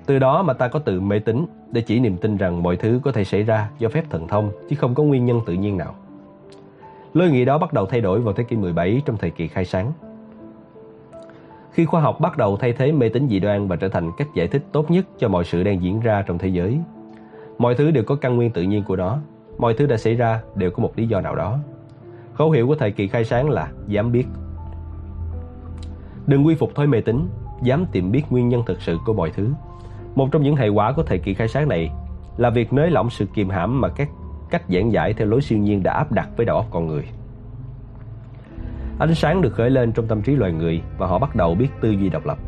Từ 0.06 0.18
đó 0.18 0.42
mà 0.42 0.52
ta 0.52 0.68
có 0.68 0.78
tự 0.78 1.00
mê 1.00 1.18
tín, 1.18 1.46
để 1.72 1.80
chỉ 1.80 2.00
niềm 2.00 2.16
tin 2.16 2.36
rằng 2.36 2.62
mọi 2.62 2.76
thứ 2.76 3.00
có 3.04 3.12
thể 3.12 3.24
xảy 3.24 3.42
ra 3.42 3.68
do 3.78 3.88
phép 3.88 4.04
thần 4.10 4.28
thông, 4.28 4.50
chứ 4.70 4.76
không 4.76 4.94
có 4.94 5.02
nguyên 5.02 5.24
nhân 5.24 5.40
tự 5.46 5.52
nhiên 5.52 5.76
nào. 5.76 5.94
Lối 7.14 7.30
nghĩ 7.30 7.44
đó 7.44 7.58
bắt 7.58 7.72
đầu 7.72 7.86
thay 7.86 8.00
đổi 8.00 8.20
vào 8.20 8.34
thế 8.34 8.44
kỷ 8.44 8.56
17 8.56 9.02
trong 9.06 9.16
thời 9.16 9.30
kỳ 9.30 9.48
khai 9.48 9.64
sáng. 9.64 9.92
Khi 11.72 11.84
khoa 11.84 12.00
học 12.00 12.20
bắt 12.20 12.36
đầu 12.36 12.56
thay 12.56 12.72
thế 12.72 12.92
mê 12.92 13.08
tín 13.08 13.28
dị 13.28 13.40
đoan 13.40 13.68
và 13.68 13.76
trở 13.76 13.88
thành 13.88 14.10
cách 14.16 14.28
giải 14.34 14.48
thích 14.48 14.62
tốt 14.72 14.90
nhất 14.90 15.06
cho 15.18 15.28
mọi 15.28 15.44
sự 15.44 15.62
đang 15.62 15.82
diễn 15.82 16.00
ra 16.00 16.22
trong 16.26 16.38
thế 16.38 16.48
giới. 16.48 16.78
Mọi 17.58 17.74
thứ 17.74 17.90
đều 17.90 18.04
có 18.04 18.14
căn 18.14 18.36
nguyên 18.36 18.50
tự 18.50 18.62
nhiên 18.62 18.82
của 18.84 18.96
nó, 18.96 19.18
mọi 19.58 19.74
thứ 19.74 19.86
đã 19.86 19.96
xảy 19.96 20.14
ra 20.14 20.40
đều 20.54 20.70
có 20.70 20.82
một 20.82 20.92
lý 20.96 21.06
do 21.06 21.20
nào 21.20 21.34
đó. 21.34 21.58
Khẩu 22.34 22.50
hiệu 22.50 22.66
của 22.66 22.74
thời 22.74 22.90
kỳ 22.90 23.08
khai 23.08 23.24
sáng 23.24 23.50
là 23.50 23.68
dám 23.86 24.12
biết. 24.12 24.26
Đừng 26.26 26.46
quy 26.46 26.54
phục 26.54 26.74
thói 26.74 26.86
mê 26.86 27.00
tín, 27.00 27.28
dám 27.62 27.86
tìm 27.92 28.12
biết 28.12 28.22
nguyên 28.30 28.48
nhân 28.48 28.62
thực 28.66 28.82
sự 28.82 28.98
của 29.06 29.12
mọi 29.12 29.30
thứ. 29.30 29.48
Một 30.14 30.28
trong 30.32 30.42
những 30.42 30.56
hệ 30.56 30.68
quả 30.68 30.92
của 30.92 31.02
thời 31.02 31.18
kỳ 31.18 31.34
khai 31.34 31.48
sáng 31.48 31.68
này 31.68 31.90
là 32.36 32.50
việc 32.50 32.72
nới 32.72 32.90
lỏng 32.90 33.10
sự 33.10 33.26
kiềm 33.34 33.48
hãm 33.48 33.80
mà 33.80 33.88
các 33.88 34.08
cách 34.50 34.62
giảng 34.68 34.92
giải 34.92 35.12
theo 35.12 35.28
lối 35.28 35.42
siêu 35.42 35.58
nhiên 35.58 35.82
đã 35.82 35.92
áp 35.92 36.12
đặt 36.12 36.28
với 36.36 36.46
đầu 36.46 36.56
óc 36.56 36.66
con 36.70 36.86
người. 36.86 37.04
Ánh 38.98 39.14
sáng 39.14 39.42
được 39.42 39.54
khởi 39.54 39.70
lên 39.70 39.92
trong 39.92 40.06
tâm 40.06 40.22
trí 40.22 40.36
loài 40.36 40.52
người 40.52 40.82
và 40.98 41.06
họ 41.06 41.18
bắt 41.18 41.36
đầu 41.36 41.54
biết 41.54 41.68
tư 41.80 41.90
duy 41.90 42.08
độc 42.08 42.26
lập. 42.26 42.38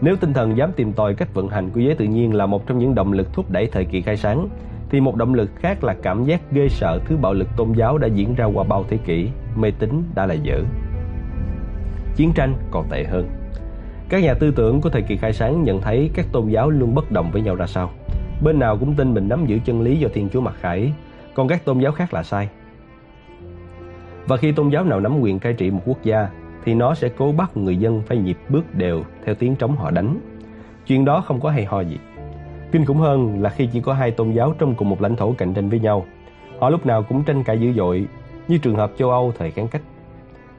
Nếu 0.00 0.16
tinh 0.16 0.32
thần 0.32 0.56
dám 0.56 0.72
tìm 0.76 0.92
tòi 0.92 1.14
cách 1.14 1.34
vận 1.34 1.48
hành 1.48 1.70
của 1.70 1.80
giới 1.80 1.94
tự 1.94 2.04
nhiên 2.04 2.34
là 2.34 2.46
một 2.46 2.66
trong 2.66 2.78
những 2.78 2.94
động 2.94 3.12
lực 3.12 3.32
thúc 3.32 3.50
đẩy 3.50 3.66
thời 3.66 3.84
kỳ 3.84 4.00
khai 4.00 4.16
sáng, 4.16 4.48
thì 4.90 5.00
một 5.00 5.16
động 5.16 5.34
lực 5.34 5.50
khác 5.56 5.84
là 5.84 5.94
cảm 6.02 6.24
giác 6.24 6.40
ghê 6.52 6.68
sợ 6.68 7.00
thứ 7.04 7.16
bạo 7.16 7.34
lực 7.34 7.48
tôn 7.56 7.72
giáo 7.72 7.98
đã 7.98 8.06
diễn 8.06 8.34
ra 8.34 8.44
qua 8.44 8.64
bao 8.64 8.84
thế 8.88 8.96
kỷ, 8.96 9.28
mê 9.56 9.70
tín 9.78 10.02
đã 10.14 10.26
là 10.26 10.34
dở. 10.34 10.62
Chiến 12.16 12.32
tranh 12.34 12.54
còn 12.70 12.88
tệ 12.90 13.04
hơn. 13.04 13.28
Các 14.08 14.22
nhà 14.22 14.34
tư 14.34 14.50
tưởng 14.50 14.80
của 14.80 14.90
thời 14.90 15.02
kỳ 15.02 15.16
khai 15.16 15.32
sáng 15.32 15.64
nhận 15.64 15.80
thấy 15.80 16.10
các 16.14 16.26
tôn 16.32 16.48
giáo 16.48 16.70
luôn 16.70 16.94
bất 16.94 17.12
đồng 17.12 17.30
với 17.30 17.42
nhau 17.42 17.54
ra 17.54 17.66
sao. 17.66 17.90
Bên 18.42 18.58
nào 18.58 18.76
cũng 18.76 18.94
tin 18.94 19.14
mình 19.14 19.28
nắm 19.28 19.46
giữ 19.46 19.58
chân 19.64 19.80
lý 19.80 19.96
do 19.96 20.08
Thiên 20.14 20.28
Chúa 20.28 20.40
mặc 20.40 20.54
khải, 20.60 20.92
còn 21.34 21.48
các 21.48 21.64
tôn 21.64 21.78
giáo 21.78 21.92
khác 21.92 22.14
là 22.14 22.22
sai. 22.22 22.48
Và 24.28 24.36
khi 24.36 24.52
tôn 24.52 24.68
giáo 24.68 24.84
nào 24.84 25.00
nắm 25.00 25.20
quyền 25.20 25.38
cai 25.38 25.52
trị 25.52 25.70
một 25.70 25.80
quốc 25.86 25.98
gia 26.02 26.28
thì 26.64 26.74
nó 26.74 26.94
sẽ 26.94 27.08
cố 27.08 27.32
bắt 27.32 27.56
người 27.56 27.76
dân 27.76 28.02
phải 28.06 28.18
nhịp 28.18 28.38
bước 28.48 28.74
đều 28.74 29.02
theo 29.24 29.34
tiếng 29.34 29.56
trống 29.56 29.76
họ 29.76 29.90
đánh. 29.90 30.18
Chuyện 30.86 31.04
đó 31.04 31.20
không 31.20 31.40
có 31.40 31.50
hay 31.50 31.64
ho 31.64 31.80
gì. 31.80 31.98
Kinh 32.72 32.84
khủng 32.84 32.98
hơn 32.98 33.42
là 33.42 33.50
khi 33.50 33.68
chỉ 33.72 33.80
có 33.80 33.92
hai 33.92 34.10
tôn 34.10 34.30
giáo 34.30 34.54
trong 34.58 34.74
cùng 34.74 34.88
một 34.88 35.02
lãnh 35.02 35.16
thổ 35.16 35.32
cạnh 35.32 35.54
tranh 35.54 35.68
với 35.68 35.80
nhau. 35.80 36.04
Họ 36.58 36.70
lúc 36.70 36.86
nào 36.86 37.02
cũng 37.02 37.24
tranh 37.24 37.44
cãi 37.44 37.60
dữ 37.60 37.72
dội, 37.72 38.06
như 38.48 38.58
trường 38.58 38.74
hợp 38.76 38.92
châu 38.98 39.10
Âu 39.10 39.32
thời 39.38 39.50
kháng 39.50 39.68
cách. 39.68 39.82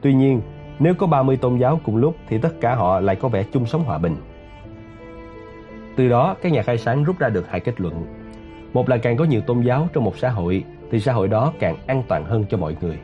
Tuy 0.01 0.13
nhiên, 0.13 0.41
nếu 0.79 0.93
có 0.93 1.07
30 1.07 1.37
tôn 1.37 1.57
giáo 1.57 1.79
cùng 1.83 1.97
lúc 1.97 2.15
thì 2.27 2.37
tất 2.37 2.61
cả 2.61 2.75
họ 2.75 2.99
lại 2.99 3.15
có 3.15 3.27
vẻ 3.27 3.43
chung 3.43 3.65
sống 3.65 3.83
hòa 3.83 3.97
bình. 3.97 4.15
Từ 5.95 6.09
đó, 6.09 6.35
các 6.41 6.51
nhà 6.51 6.61
khai 6.61 6.77
sáng 6.77 7.03
rút 7.03 7.19
ra 7.19 7.29
được 7.29 7.49
hai 7.49 7.59
kết 7.59 7.81
luận. 7.81 8.05
Một 8.73 8.89
là 8.89 8.97
càng 8.97 9.17
có 9.17 9.25
nhiều 9.25 9.41
tôn 9.41 9.61
giáo 9.61 9.87
trong 9.93 10.03
một 10.03 10.17
xã 10.17 10.29
hội 10.29 10.63
thì 10.91 10.99
xã 10.99 11.13
hội 11.13 11.27
đó 11.27 11.53
càng 11.59 11.75
an 11.87 12.03
toàn 12.07 12.25
hơn 12.25 12.45
cho 12.49 12.57
mọi 12.57 12.75
người. 12.81 12.99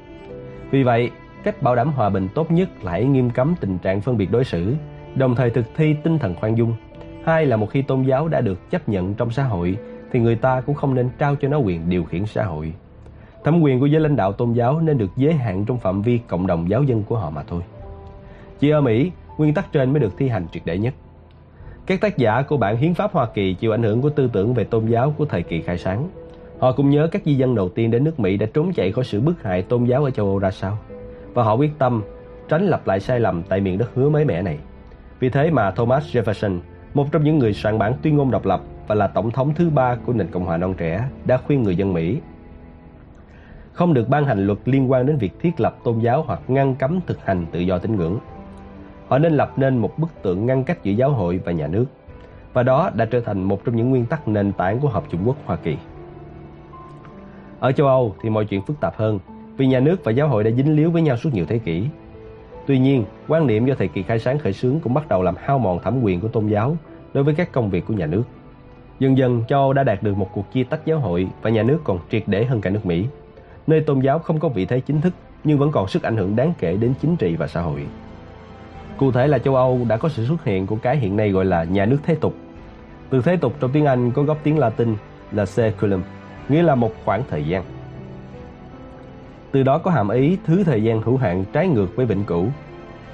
Vì 0.76 0.84
vậy, 0.84 1.12
cách 1.44 1.62
bảo 1.62 1.76
đảm 1.76 1.92
hòa 1.92 2.10
bình 2.10 2.28
tốt 2.36 2.52
nhất 2.52 2.70
là 2.84 2.92
hãy 2.92 3.06
nghiêm 3.06 3.30
cấm 3.30 3.56
tình 3.60 3.78
trạng 3.78 4.02
phân 4.02 4.18
biệt 4.18 4.32
đối 4.32 4.44
xử, 4.44 4.76
đồng 5.16 5.36
thời 5.36 5.50
thực 5.50 5.66
thi 5.76 5.96
tinh 6.04 6.20
thần 6.20 6.36
khoan 6.36 6.58
dung. 6.58 6.74
Hai 7.26 7.46
là 7.46 7.58
một 7.58 7.70
khi 7.70 7.82
tôn 7.82 8.04
giáo 8.04 8.28
đã 8.28 8.42
được 8.42 8.72
chấp 8.72 8.90
nhận 8.90 9.14
trong 9.14 9.32
xã 9.32 9.44
hội 9.44 9.78
thì 10.12 10.20
người 10.20 10.36
ta 10.36 10.62
cũng 10.62 10.76
không 10.76 10.96
nên 10.96 11.10
trao 11.20 11.36
cho 11.36 11.48
nó 11.48 11.58
quyền 11.58 11.90
điều 11.90 12.04
khiển 12.04 12.26
xã 12.26 12.44
hội. 12.44 12.74
Thẩm 13.44 13.62
quyền 13.62 13.80
của 13.80 13.86
giới 13.86 14.02
lãnh 14.02 14.16
đạo 14.16 14.34
tôn 14.34 14.54
giáo 14.54 14.80
nên 14.80 14.98
được 14.98 15.10
giới 15.18 15.34
hạn 15.34 15.66
trong 15.66 15.80
phạm 15.80 16.02
vi 16.02 16.20
cộng 16.28 16.48
đồng 16.48 16.70
giáo 16.70 16.84
dân 16.84 17.04
của 17.04 17.18
họ 17.18 17.30
mà 17.30 17.44
thôi. 17.48 17.62
Chỉ 18.60 18.70
ở 18.70 18.82
Mỹ, 18.82 19.12
nguyên 19.38 19.54
tắc 19.54 19.72
trên 19.72 19.94
mới 19.94 20.00
được 20.00 20.14
thi 20.18 20.28
hành 20.30 20.48
triệt 20.52 20.64
để 20.66 20.78
nhất. 20.78 20.94
Các 21.86 22.02
tác 22.02 22.18
giả 22.18 22.42
của 22.42 22.58
bản 22.58 22.78
hiến 22.78 22.94
pháp 22.94 23.12
Hoa 23.14 23.26
Kỳ 23.26 23.54
chịu 23.54 23.72
ảnh 23.72 23.84
hưởng 23.84 24.02
của 24.02 24.10
tư 24.10 24.30
tưởng 24.34 24.54
về 24.54 24.64
tôn 24.64 24.86
giáo 24.86 25.14
của 25.18 25.26
thời 25.26 25.44
kỳ 25.44 25.62
khai 25.62 25.78
sáng. 25.78 26.10
Họ 26.60 26.72
cũng 26.72 26.90
nhớ 26.90 27.08
các 27.12 27.22
di 27.26 27.36
dân 27.36 27.56
đầu 27.56 27.70
tiên 27.70 27.92
đến 27.92 28.04
nước 28.04 28.20
Mỹ 28.20 28.38
đã 28.38 28.48
trốn 28.54 28.74
chạy 28.74 28.92
khỏi 28.92 29.06
sự 29.06 29.22
bức 29.22 29.44
hại 29.44 29.62
tôn 29.62 29.84
giáo 29.86 30.04
ở 30.04 30.12
châu 30.12 30.26
Âu 30.26 30.40
ra 30.40 30.52
sao. 30.52 30.78
Và 31.34 31.44
họ 31.44 31.56
quyết 31.56 31.72
tâm 31.80 32.04
tránh 32.50 32.68
lặp 32.68 32.88
lại 32.88 33.00
sai 33.00 33.20
lầm 33.20 33.44
tại 33.44 33.62
miền 33.62 33.78
đất 33.78 33.90
hứa 33.96 34.10
mới 34.10 34.26
mẻ 34.26 34.42
này. 34.42 34.60
Vì 35.20 35.30
thế 35.30 35.52
mà 35.52 35.72
Thomas 35.72 36.16
Jefferson, 36.16 36.60
một 36.94 37.12
trong 37.12 37.24
những 37.24 37.40
người 37.40 37.54
soạn 37.54 37.80
bản 37.80 37.94
tuyên 38.02 38.16
ngôn 38.16 38.32
độc 38.32 38.46
lập 38.46 38.62
và 38.88 38.96
là 38.96 39.08
tổng 39.08 39.32
thống 39.32 39.54
thứ 39.56 39.70
ba 39.70 39.96
của 40.06 40.14
nền 40.14 40.28
Cộng 40.28 40.46
hòa 40.46 40.58
non 40.58 40.74
trẻ, 40.78 41.10
đã 41.26 41.38
khuyên 41.38 41.64
người 41.64 41.76
dân 41.76 41.94
Mỹ 41.94 42.20
không 43.76 43.94
được 43.94 44.10
ban 44.10 44.26
hành 44.26 44.46
luật 44.46 44.60
liên 44.66 44.92
quan 44.92 45.06
đến 45.06 45.18
việc 45.18 45.40
thiết 45.40 45.60
lập 45.60 45.78
tôn 45.84 46.00
giáo 46.00 46.24
hoặc 46.28 46.42
ngăn 46.48 46.76
cấm 46.76 47.00
thực 47.08 47.26
hành 47.26 47.46
tự 47.52 47.60
do 47.60 47.78
tín 47.78 47.96
ngưỡng. 47.96 48.20
Họ 49.08 49.18
nên 49.18 49.34
lập 49.34 49.52
nên 49.58 49.78
một 49.78 50.00
bức 50.00 50.10
tượng 50.22 50.46
ngăn 50.46 50.64
cách 50.64 50.84
giữa 50.84 50.92
giáo 50.92 51.10
hội 51.10 51.40
và 51.46 51.52
nhà 51.52 51.68
nước. 51.68 51.86
Và 52.54 52.64
đó 52.64 52.90
đã 52.94 53.06
trở 53.06 53.20
thành 53.20 53.44
một 53.44 53.66
trong 53.66 53.76
những 53.76 53.90
nguyên 53.90 54.06
tắc 54.06 54.28
nền 54.28 54.54
tảng 54.54 54.80
của 54.80 54.90
Hợp 54.90 55.04
Trung 55.10 55.22
Quốc 55.26 55.36
Hoa 55.46 55.56
Kỳ. 55.56 55.78
Ở 57.66 57.72
châu 57.72 57.88
Âu 57.88 58.16
thì 58.22 58.30
mọi 58.30 58.46
chuyện 58.46 58.62
phức 58.62 58.80
tạp 58.80 58.98
hơn 58.98 59.20
vì 59.58 59.68
nhà 59.68 59.80
nước 59.80 60.04
và 60.04 60.12
giáo 60.12 60.28
hội 60.28 60.44
đã 60.44 60.52
dính 60.52 60.76
líu 60.76 60.92
với 60.92 61.02
nhau 61.02 61.18
suốt 61.18 61.30
nhiều 61.34 61.46
thế 61.46 61.58
kỷ. 61.58 61.88
Tuy 62.68 62.80
nhiên, 62.80 63.06
quan 63.28 63.48
niệm 63.48 63.66
do 63.66 63.76
thời 63.76 63.88
kỳ 63.88 64.04
khai 64.04 64.20
sáng 64.20 64.40
khởi 64.40 64.54
xướng 64.54 64.80
cũng 64.80 64.94
bắt 64.94 65.08
đầu 65.10 65.24
làm 65.24 65.36
hao 65.38 65.60
mòn 65.60 65.80
thẩm 65.80 66.02
quyền 66.02 66.20
của 66.20 66.28
tôn 66.28 66.48
giáo 66.48 66.78
đối 67.14 67.24
với 67.24 67.36
các 67.36 67.52
công 67.52 67.70
việc 67.70 67.86
của 67.88 67.94
nhà 67.94 68.06
nước. 68.06 68.24
Dần 69.00 69.18
dần, 69.18 69.44
châu 69.48 69.60
Âu 69.60 69.74
đã 69.74 69.84
đạt 69.84 70.04
được 70.04 70.18
một 70.18 70.30
cuộc 70.34 70.52
chia 70.52 70.64
tách 70.64 70.86
giáo 70.86 71.00
hội 71.00 71.28
và 71.42 71.50
nhà 71.50 71.64
nước 71.64 71.80
còn 71.84 72.00
triệt 72.12 72.24
để 72.28 72.46
hơn 72.46 72.62
cả 72.62 72.70
nước 72.70 72.86
Mỹ, 72.86 73.06
nơi 73.68 73.82
tôn 73.82 74.00
giáo 74.00 74.20
không 74.20 74.40
có 74.40 74.50
vị 74.50 74.66
thế 74.66 74.80
chính 74.80 75.02
thức 75.02 75.14
nhưng 75.44 75.58
vẫn 75.58 75.72
còn 75.72 75.88
sức 75.88 76.04
ảnh 76.04 76.18
hưởng 76.18 76.36
đáng 76.36 76.54
kể 76.60 76.78
đến 76.78 76.94
chính 77.02 77.16
trị 77.16 77.36
và 77.36 77.48
xã 77.48 77.62
hội. 77.62 77.86
Cụ 78.98 79.12
thể 79.12 79.28
là 79.28 79.40
châu 79.40 79.56
Âu 79.56 79.80
đã 79.88 79.98
có 79.98 80.10
sự 80.10 80.26
xuất 80.26 80.44
hiện 80.44 80.68
của 80.68 80.76
cái 80.76 80.98
hiện 80.98 81.18
nay 81.18 81.32
gọi 81.32 81.46
là 81.46 81.64
nhà 81.64 81.86
nước 81.86 82.00
thế 82.04 82.16
tục. 82.16 82.34
Từ 83.10 83.22
thế 83.22 83.38
tục 83.38 83.54
trong 83.60 83.72
tiếng 83.72 83.86
Anh 83.86 84.12
có 84.12 84.24
gốc 84.24 84.38
tiếng 84.44 84.60
Latin 84.60 84.96
là 85.32 85.46
seculum, 85.46 86.02
nghĩa 86.50 86.64
là 86.64 86.76
một 86.76 86.92
khoảng 87.06 87.24
thời 87.30 87.44
gian. 87.44 87.64
Từ 89.52 89.64
đó 89.64 89.78
có 89.78 89.92
hàm 89.92 90.10
ý 90.10 90.38
thứ 90.46 90.64
thời 90.64 90.84
gian 90.84 91.02
hữu 91.02 91.18
hạn 91.18 91.46
trái 91.54 91.68
ngược 91.68 91.96
với 91.96 92.06
vĩnh 92.06 92.24
cửu. 92.24 92.48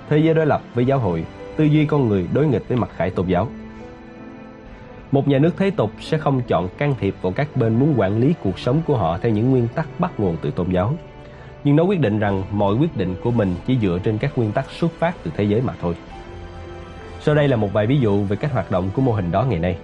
Thế 0.09 0.17
giới 0.17 0.34
đối 0.34 0.45
lập 0.45 0.61
với 0.73 0.86
giáo 0.86 0.99
hội, 0.99 1.25
tư 1.55 1.63
duy 1.63 1.86
con 1.86 2.07
người 2.07 2.27
đối 2.34 2.47
nghịch 2.47 2.67
với 2.67 2.77
mặt 2.77 2.89
khải 2.95 3.09
tôn 3.09 3.27
giáo. 3.27 3.47
Một 5.11 5.27
nhà 5.27 5.39
nước 5.39 5.51
thế 5.57 5.71
tục 5.71 5.91
sẽ 5.99 6.17
không 6.17 6.41
chọn 6.47 6.69
can 6.77 6.95
thiệp 6.99 7.15
vào 7.21 7.32
các 7.32 7.47
bên 7.55 7.79
muốn 7.79 7.93
quản 7.97 8.19
lý 8.19 8.34
cuộc 8.43 8.59
sống 8.59 8.82
của 8.88 8.97
họ 8.97 9.17
theo 9.17 9.32
những 9.32 9.51
nguyên 9.51 9.67
tắc 9.67 9.99
bắt 9.99 10.19
nguồn 10.19 10.38
từ 10.41 10.51
tôn 10.51 10.69
giáo. 10.69 10.93
Nhưng 11.63 11.75
nó 11.75 11.84
quyết 11.84 11.99
định 11.99 12.19
rằng 12.19 12.43
mọi 12.51 12.75
quyết 12.75 12.97
định 12.97 13.15
của 13.23 13.32
mình 13.32 13.55
chỉ 13.65 13.77
dựa 13.82 13.99
trên 14.03 14.17
các 14.17 14.38
nguyên 14.38 14.51
tắc 14.51 14.71
xuất 14.71 14.91
phát 14.91 15.15
từ 15.23 15.32
thế 15.38 15.43
giới 15.43 15.61
mà 15.61 15.73
thôi. 15.82 15.95
Sau 17.19 17.36
đây 17.36 17.47
là 17.47 17.55
một 17.55 17.73
vài 17.73 17.88
ví 17.88 17.99
dụ 17.99 18.23
về 18.23 18.36
cách 18.36 18.51
hoạt 18.51 18.71
động 18.71 18.89
của 18.93 19.01
mô 19.01 19.11
hình 19.11 19.32
đó 19.32 19.45
ngày 19.49 19.59
nay. 19.59 19.77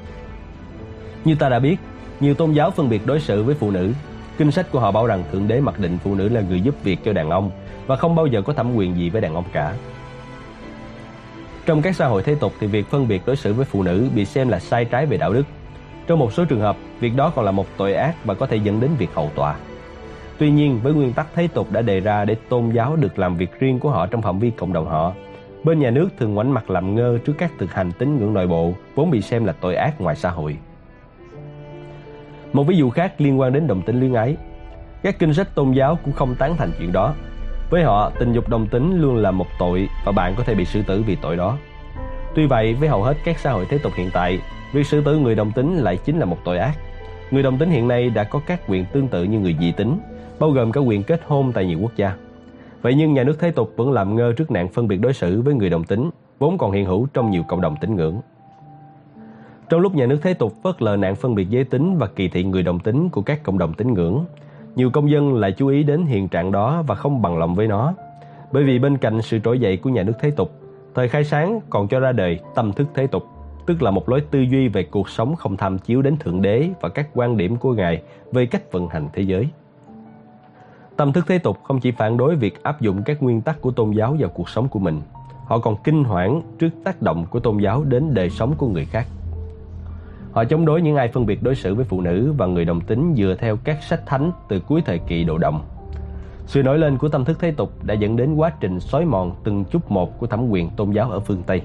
Như 1.25 1.35
ta 1.35 1.49
đã 1.49 1.59
biết, 1.59 1.77
nhiều 2.19 2.33
tôn 2.33 2.51
giáo 2.51 2.71
phân 2.71 2.89
biệt 2.89 3.05
đối 3.05 3.19
xử 3.19 3.43
với 3.43 3.55
phụ 3.55 3.71
nữ. 3.71 3.93
Kinh 4.37 4.51
sách 4.51 4.71
của 4.71 4.79
họ 4.79 4.91
bảo 4.91 5.07
rằng 5.07 5.23
Thượng 5.31 5.47
Đế 5.47 5.59
mặc 5.59 5.79
định 5.79 5.97
phụ 6.03 6.15
nữ 6.15 6.29
là 6.29 6.41
người 6.41 6.61
giúp 6.61 6.75
việc 6.83 6.99
cho 7.05 7.13
đàn 7.13 7.29
ông 7.29 7.51
và 7.87 7.95
không 7.95 8.15
bao 8.15 8.27
giờ 8.27 8.41
có 8.41 8.53
thẩm 8.53 8.75
quyền 8.75 8.95
gì 8.95 9.09
với 9.09 9.21
đàn 9.21 9.33
ông 9.33 9.45
cả. 9.51 9.73
Trong 11.65 11.81
các 11.81 11.95
xã 11.95 12.07
hội 12.07 12.23
thế 12.23 12.35
tục 12.35 12.53
thì 12.59 12.67
việc 12.67 12.87
phân 12.87 13.07
biệt 13.07 13.21
đối 13.25 13.35
xử 13.35 13.53
với 13.53 13.65
phụ 13.65 13.83
nữ 13.83 14.07
bị 14.15 14.25
xem 14.25 14.49
là 14.49 14.59
sai 14.59 14.85
trái 14.85 15.05
về 15.05 15.17
đạo 15.17 15.33
đức. 15.33 15.43
Trong 16.07 16.19
một 16.19 16.33
số 16.33 16.45
trường 16.45 16.61
hợp, 16.61 16.77
việc 16.99 17.15
đó 17.15 17.31
còn 17.35 17.45
là 17.45 17.51
một 17.51 17.65
tội 17.77 17.93
ác 17.93 18.25
và 18.25 18.33
có 18.33 18.45
thể 18.45 18.57
dẫn 18.57 18.79
đến 18.79 18.91
việc 18.97 19.09
hậu 19.13 19.31
tòa. 19.35 19.55
Tuy 20.37 20.51
nhiên, 20.51 20.79
với 20.83 20.93
nguyên 20.93 21.13
tắc 21.13 21.27
thế 21.35 21.47
tục 21.47 21.71
đã 21.71 21.81
đề 21.81 21.99
ra 21.99 22.25
để 22.25 22.35
tôn 22.49 22.69
giáo 22.69 22.95
được 22.95 23.19
làm 23.19 23.35
việc 23.35 23.59
riêng 23.59 23.79
của 23.79 23.89
họ 23.89 24.07
trong 24.07 24.21
phạm 24.21 24.39
vi 24.39 24.51
cộng 24.51 24.73
đồng 24.73 24.87
họ, 24.87 25.13
bên 25.63 25.79
nhà 25.79 25.89
nước 25.89 26.09
thường 26.19 26.33
ngoảnh 26.33 26.53
mặt 26.53 26.69
làm 26.69 26.95
ngơ 26.95 27.17
trước 27.25 27.33
các 27.37 27.51
thực 27.59 27.73
hành 27.73 27.91
tín 27.91 28.17
ngưỡng 28.17 28.33
nội 28.33 28.47
bộ 28.47 28.73
vốn 28.95 29.11
bị 29.11 29.21
xem 29.21 29.45
là 29.45 29.53
tội 29.61 29.75
ác 29.75 30.01
ngoài 30.01 30.15
xã 30.15 30.29
hội. 30.29 30.57
Một 32.57 32.63
ví 32.63 32.77
dụ 32.77 32.89
khác 32.89 33.21
liên 33.21 33.39
quan 33.39 33.53
đến 33.53 33.67
đồng 33.67 33.81
tính 33.81 33.99
luyến 33.99 34.13
ái. 34.13 34.35
Các 35.03 35.19
kinh 35.19 35.33
sách 35.33 35.55
tôn 35.55 35.71
giáo 35.71 35.97
cũng 36.03 36.13
không 36.13 36.35
tán 36.35 36.55
thành 36.57 36.71
chuyện 36.79 36.91
đó. 36.91 37.13
Với 37.69 37.83
họ, 37.83 38.11
tình 38.19 38.33
dục 38.33 38.49
đồng 38.49 38.67
tính 38.67 39.01
luôn 39.01 39.15
là 39.15 39.31
một 39.31 39.45
tội 39.59 39.87
và 40.05 40.11
bạn 40.11 40.33
có 40.37 40.43
thể 40.43 40.55
bị 40.55 40.65
xử 40.65 40.81
tử 40.81 41.03
vì 41.07 41.15
tội 41.15 41.35
đó. 41.35 41.57
Tuy 42.35 42.45
vậy, 42.45 42.73
với 42.73 42.89
hầu 42.89 43.03
hết 43.03 43.17
các 43.23 43.39
xã 43.39 43.51
hội 43.51 43.65
thế 43.69 43.77
tục 43.77 43.93
hiện 43.95 44.09
tại, 44.13 44.39
việc 44.73 44.87
xử 44.87 45.01
tử 45.01 45.17
người 45.17 45.35
đồng 45.35 45.51
tính 45.51 45.77
lại 45.77 45.97
chính 46.05 46.19
là 46.19 46.25
một 46.25 46.37
tội 46.43 46.57
ác. 46.57 46.77
Người 47.31 47.43
đồng 47.43 47.57
tính 47.57 47.69
hiện 47.69 47.87
nay 47.87 48.09
đã 48.09 48.23
có 48.23 48.41
các 48.47 48.61
quyền 48.67 48.85
tương 48.85 49.07
tự 49.07 49.23
như 49.23 49.39
người 49.39 49.55
dị 49.59 49.71
tính, 49.71 49.99
bao 50.39 50.51
gồm 50.51 50.71
cả 50.71 50.81
quyền 50.81 51.03
kết 51.03 51.21
hôn 51.27 51.51
tại 51.51 51.65
nhiều 51.65 51.79
quốc 51.81 51.91
gia. 51.95 52.13
Vậy 52.81 52.93
nhưng 52.95 53.13
nhà 53.13 53.23
nước 53.23 53.39
thế 53.39 53.51
tục 53.51 53.73
vẫn 53.75 53.91
làm 53.91 54.15
ngơ 54.15 54.33
trước 54.37 54.51
nạn 54.51 54.67
phân 54.67 54.87
biệt 54.87 54.97
đối 54.97 55.13
xử 55.13 55.41
với 55.41 55.53
người 55.53 55.69
đồng 55.69 55.83
tính, 55.83 56.09
vốn 56.39 56.57
còn 56.57 56.71
hiện 56.71 56.85
hữu 56.85 57.07
trong 57.13 57.31
nhiều 57.31 57.43
cộng 57.47 57.61
đồng 57.61 57.75
tín 57.81 57.95
ngưỡng. 57.95 58.21
Trong 59.69 59.79
lúc 59.79 59.95
nhà 59.95 60.05
nước 60.05 60.19
thế 60.21 60.33
tục 60.33 60.53
phớt 60.63 60.81
lờ 60.81 60.95
nạn 60.95 61.15
phân 61.15 61.35
biệt 61.35 61.49
giới 61.49 61.63
tính 61.63 61.97
và 61.97 62.07
kỳ 62.07 62.27
thị 62.27 62.43
người 62.43 62.63
đồng 62.63 62.79
tính 62.79 63.09
của 63.09 63.21
các 63.21 63.43
cộng 63.43 63.57
đồng 63.57 63.73
tín 63.73 63.93
ngưỡng, 63.93 64.25
nhiều 64.75 64.89
công 64.89 65.11
dân 65.11 65.33
lại 65.33 65.51
chú 65.51 65.67
ý 65.67 65.83
đến 65.83 66.05
hiện 66.05 66.27
trạng 66.27 66.51
đó 66.51 66.83
và 66.87 66.95
không 66.95 67.21
bằng 67.21 67.37
lòng 67.37 67.55
với 67.55 67.67
nó. 67.67 67.93
Bởi 68.51 68.63
vì 68.63 68.79
bên 68.79 68.97
cạnh 68.97 69.21
sự 69.21 69.39
trỗi 69.39 69.59
dậy 69.59 69.77
của 69.77 69.89
nhà 69.89 70.03
nước 70.03 70.13
thế 70.19 70.31
tục, 70.31 70.51
thời 70.95 71.07
khai 71.07 71.23
sáng 71.23 71.59
còn 71.69 71.87
cho 71.87 71.99
ra 71.99 72.11
đời 72.11 72.39
tâm 72.55 72.73
thức 72.73 72.87
thế 72.93 73.07
tục, 73.07 73.23
tức 73.65 73.81
là 73.81 73.91
một 73.91 74.09
lối 74.09 74.21
tư 74.21 74.39
duy 74.39 74.67
về 74.67 74.83
cuộc 74.83 75.09
sống 75.09 75.35
không 75.35 75.57
tham 75.57 75.79
chiếu 75.79 76.01
đến 76.01 76.17
Thượng 76.17 76.41
Đế 76.41 76.69
và 76.81 76.89
các 76.89 77.09
quan 77.13 77.37
điểm 77.37 77.55
của 77.55 77.73
Ngài 77.73 78.01
về 78.31 78.45
cách 78.45 78.71
vận 78.71 78.87
hành 78.87 79.09
thế 79.13 79.21
giới. 79.21 79.47
Tâm 80.97 81.13
thức 81.13 81.25
thế 81.27 81.37
tục 81.37 81.57
không 81.63 81.79
chỉ 81.79 81.91
phản 81.91 82.17
đối 82.17 82.35
việc 82.35 82.63
áp 82.63 82.81
dụng 82.81 83.03
các 83.03 83.23
nguyên 83.23 83.41
tắc 83.41 83.61
của 83.61 83.71
tôn 83.71 83.91
giáo 83.91 84.15
vào 84.19 84.29
cuộc 84.29 84.49
sống 84.49 84.67
của 84.67 84.79
mình, 84.79 85.01
họ 85.45 85.59
còn 85.59 85.75
kinh 85.83 86.03
hoảng 86.03 86.41
trước 86.59 86.69
tác 86.83 87.01
động 87.01 87.25
của 87.29 87.39
tôn 87.39 87.57
giáo 87.57 87.83
đến 87.83 88.13
đời 88.13 88.29
sống 88.29 88.53
của 88.57 88.67
người 88.67 88.85
khác. 88.85 89.07
Họ 90.31 90.45
chống 90.45 90.65
đối 90.65 90.81
những 90.81 90.95
ai 90.95 91.07
phân 91.07 91.25
biệt 91.25 91.43
đối 91.43 91.55
xử 91.55 91.75
với 91.75 91.85
phụ 91.85 92.01
nữ 92.01 92.33
và 92.37 92.45
người 92.45 92.65
đồng 92.65 92.81
tính 92.81 93.13
dựa 93.17 93.35
theo 93.39 93.57
các 93.63 93.83
sách 93.83 94.05
thánh 94.05 94.31
từ 94.49 94.59
cuối 94.59 94.81
thời 94.85 94.99
kỳ 94.99 95.23
đồ 95.23 95.37
đồng. 95.37 95.61
Sự 96.45 96.63
nổi 96.63 96.77
lên 96.79 96.97
của 96.97 97.09
tâm 97.09 97.25
thức 97.25 97.37
thế 97.39 97.51
tục 97.51 97.71
đã 97.83 97.93
dẫn 97.93 98.15
đến 98.15 98.35
quá 98.35 98.51
trình 98.59 98.79
xói 98.79 99.05
mòn 99.05 99.31
từng 99.43 99.65
chút 99.65 99.91
một 99.91 100.19
của 100.19 100.27
thẩm 100.27 100.49
quyền 100.49 100.69
tôn 100.69 100.91
giáo 100.91 101.11
ở 101.11 101.19
phương 101.19 101.43
Tây. 101.43 101.61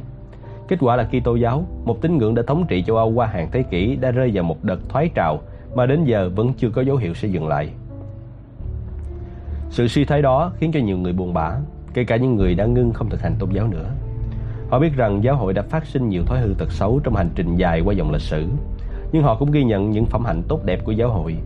Kết 0.69 0.77
quả 0.81 0.97
là 0.97 1.05
Kitô 1.05 1.37
giáo, 1.37 1.67
một 1.85 2.03
tín 2.03 2.19
ngưỡng 2.19 2.35
đã 2.35 2.43
thống 2.47 2.65
trị 2.69 2.83
châu 2.87 2.97
Âu 2.97 3.11
qua 3.11 3.27
hàng 3.27 3.49
thế 3.53 3.63
kỷ 3.63 3.97
đã 3.97 4.11
rơi 4.11 4.31
vào 4.35 4.45
một 4.45 4.65
đợt 4.65 4.89
thoái 4.89 5.11
trào 5.15 5.41
mà 5.75 5.87
đến 5.87 6.05
giờ 6.05 6.31
vẫn 6.35 6.53
chưa 6.53 6.71
có 6.71 6.83
dấu 6.83 6.97
hiệu 6.97 7.15
sẽ 7.15 7.29
dừng 7.29 7.49
lại. 7.49 7.71
Sự 9.71 9.89
suy 9.89 10.05
thoái 10.05 10.23
đó 10.23 10.53
khiến 10.57 10.73
cho 10.73 10.81
nhiều 10.81 10.99
người 10.99 11.13
buồn 11.13 11.35
bã, 11.35 11.53
kể 11.95 12.05
cả 12.05 12.17
những 12.17 12.37
người 12.37 12.55
đã 12.55 12.65
ngưng 12.65 12.93
không 12.93 13.11
thực 13.11 13.23
hành 13.23 13.35
tôn 13.39 13.51
giáo 13.51 13.69
nữa. 13.69 13.91
Họ 14.73 14.79
biết 14.79 14.97
rằng 14.97 15.25
giáo 15.25 15.37
hội 15.37 15.53
đã 15.53 15.62
phát 15.62 15.87
sinh 15.87 16.09
nhiều 16.09 16.23
thói 16.27 16.41
hư 16.41 16.55
tật 16.59 16.73
xấu 16.73 17.01
trong 17.05 17.16
hành 17.16 17.29
trình 17.35 17.57
dài 17.57 17.81
qua 17.81 17.95
dòng 17.95 18.12
lịch 18.12 18.20
sử, 18.20 18.47
nhưng 19.12 19.23
họ 19.23 19.35
cũng 19.35 19.51
ghi 19.51 19.64
nhận 19.64 19.91
những 19.91 20.07
phẩm 20.07 20.25
hạnh 20.25 20.43
tốt 20.49 20.64
đẹp 20.64 20.85
của 20.85 20.93
giáo 20.93 21.09
hội. 21.09 21.37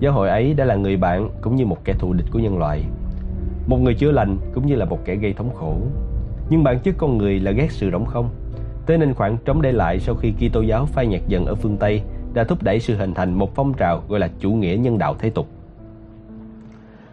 Giáo 0.00 0.12
hội 0.12 0.28
ấy 0.28 0.54
đã 0.54 0.64
là 0.64 0.74
người 0.74 0.96
bạn 0.96 1.28
cũng 1.40 1.56
như 1.56 1.66
một 1.66 1.84
kẻ 1.84 1.92
thù 1.98 2.12
địch 2.12 2.26
của 2.32 2.38
nhân 2.38 2.58
loại, 2.58 2.82
một 3.66 3.76
người 3.76 3.94
chữa 3.94 4.10
lành 4.10 4.36
cũng 4.54 4.66
như 4.66 4.74
là 4.74 4.84
một 4.84 4.98
kẻ 5.04 5.14
gây 5.14 5.32
thống 5.32 5.54
khổ. 5.54 5.76
Nhưng 6.50 6.64
bản 6.64 6.78
chất 6.78 6.94
con 6.98 7.18
người 7.18 7.40
là 7.40 7.50
ghét 7.50 7.70
sự 7.70 7.90
rỗng 7.90 8.06
không. 8.06 8.28
Thế 8.86 8.96
nên 8.96 9.14
khoảng 9.14 9.36
trống 9.44 9.62
để 9.62 9.72
lại 9.72 9.98
sau 10.00 10.14
khi 10.14 10.32
Kitô 10.32 10.60
giáo 10.60 10.86
phai 10.86 11.06
nhạt 11.06 11.20
dần 11.28 11.46
ở 11.46 11.54
phương 11.54 11.76
Tây 11.76 12.02
đã 12.34 12.44
thúc 12.44 12.62
đẩy 12.62 12.80
sự 12.80 12.96
hình 12.96 13.14
thành 13.14 13.34
một 13.34 13.54
phong 13.54 13.74
trào 13.74 14.02
gọi 14.08 14.20
là 14.20 14.28
chủ 14.38 14.50
nghĩa 14.50 14.76
nhân 14.80 14.98
đạo 14.98 15.14
thế 15.18 15.30
tục. 15.30 15.48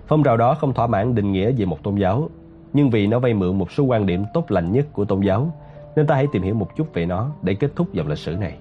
Phong 0.08 0.24
trào 0.24 0.38
đó 0.38 0.54
không 0.54 0.74
thỏa 0.74 0.88
mãn 0.88 1.16
định 1.16 1.32
nghĩa 1.32 1.52
về 1.52 1.66
một 1.66 1.84
tôn 1.84 1.96
giáo, 1.96 2.30
nhưng 2.76 2.90
vì 2.90 3.08
nó 3.08 3.20
vay 3.20 3.34
mượn 3.34 3.58
một 3.58 3.72
số 3.72 3.84
quan 3.84 4.06
điểm 4.06 4.26
tốt 4.34 4.52
lành 4.52 4.72
nhất 4.72 4.86
của 4.94 5.06
tôn 5.06 5.22
giáo, 5.22 5.52
nên 5.96 6.08
ta 6.08 6.16
hãy 6.16 6.28
tìm 6.32 6.42
hiểu 6.42 6.56
một 6.56 6.76
chút 6.76 6.94
về 6.94 7.06
nó 7.06 7.30
để 7.42 7.54
kết 7.54 7.72
thúc 7.76 7.94
dòng 7.94 8.08
lịch 8.08 8.18
sử 8.18 8.36
này. 8.36 8.56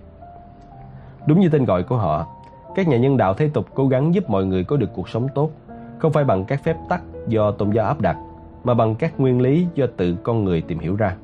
Đúng 1.26 1.40
như 1.40 1.48
tên 1.48 1.64
gọi 1.64 1.82
của 1.82 1.96
họ, 1.96 2.26
các 2.74 2.88
nhà 2.88 2.96
nhân 2.96 3.16
đạo 3.16 3.34
thế 3.34 3.50
tục 3.54 3.66
cố 3.74 3.88
gắng 3.88 4.14
giúp 4.14 4.30
mọi 4.30 4.44
người 4.44 4.64
có 4.64 4.76
được 4.76 4.90
cuộc 4.94 5.08
sống 5.08 5.28
tốt, 5.34 5.50
không 5.98 6.12
phải 6.12 6.24
bằng 6.24 6.44
các 6.44 6.64
phép 6.64 6.76
tắc 6.88 7.02
do 7.28 7.50
tôn 7.50 7.70
giáo 7.70 7.86
áp 7.86 8.00
đặt, 8.00 8.16
mà 8.64 8.74
bằng 8.74 8.94
các 8.94 9.20
nguyên 9.20 9.40
lý 9.40 9.66
do 9.74 9.86
tự 9.96 10.16
con 10.22 10.44
người 10.44 10.60
tìm 10.60 10.78
hiểu 10.78 10.96
ra. 10.96 11.16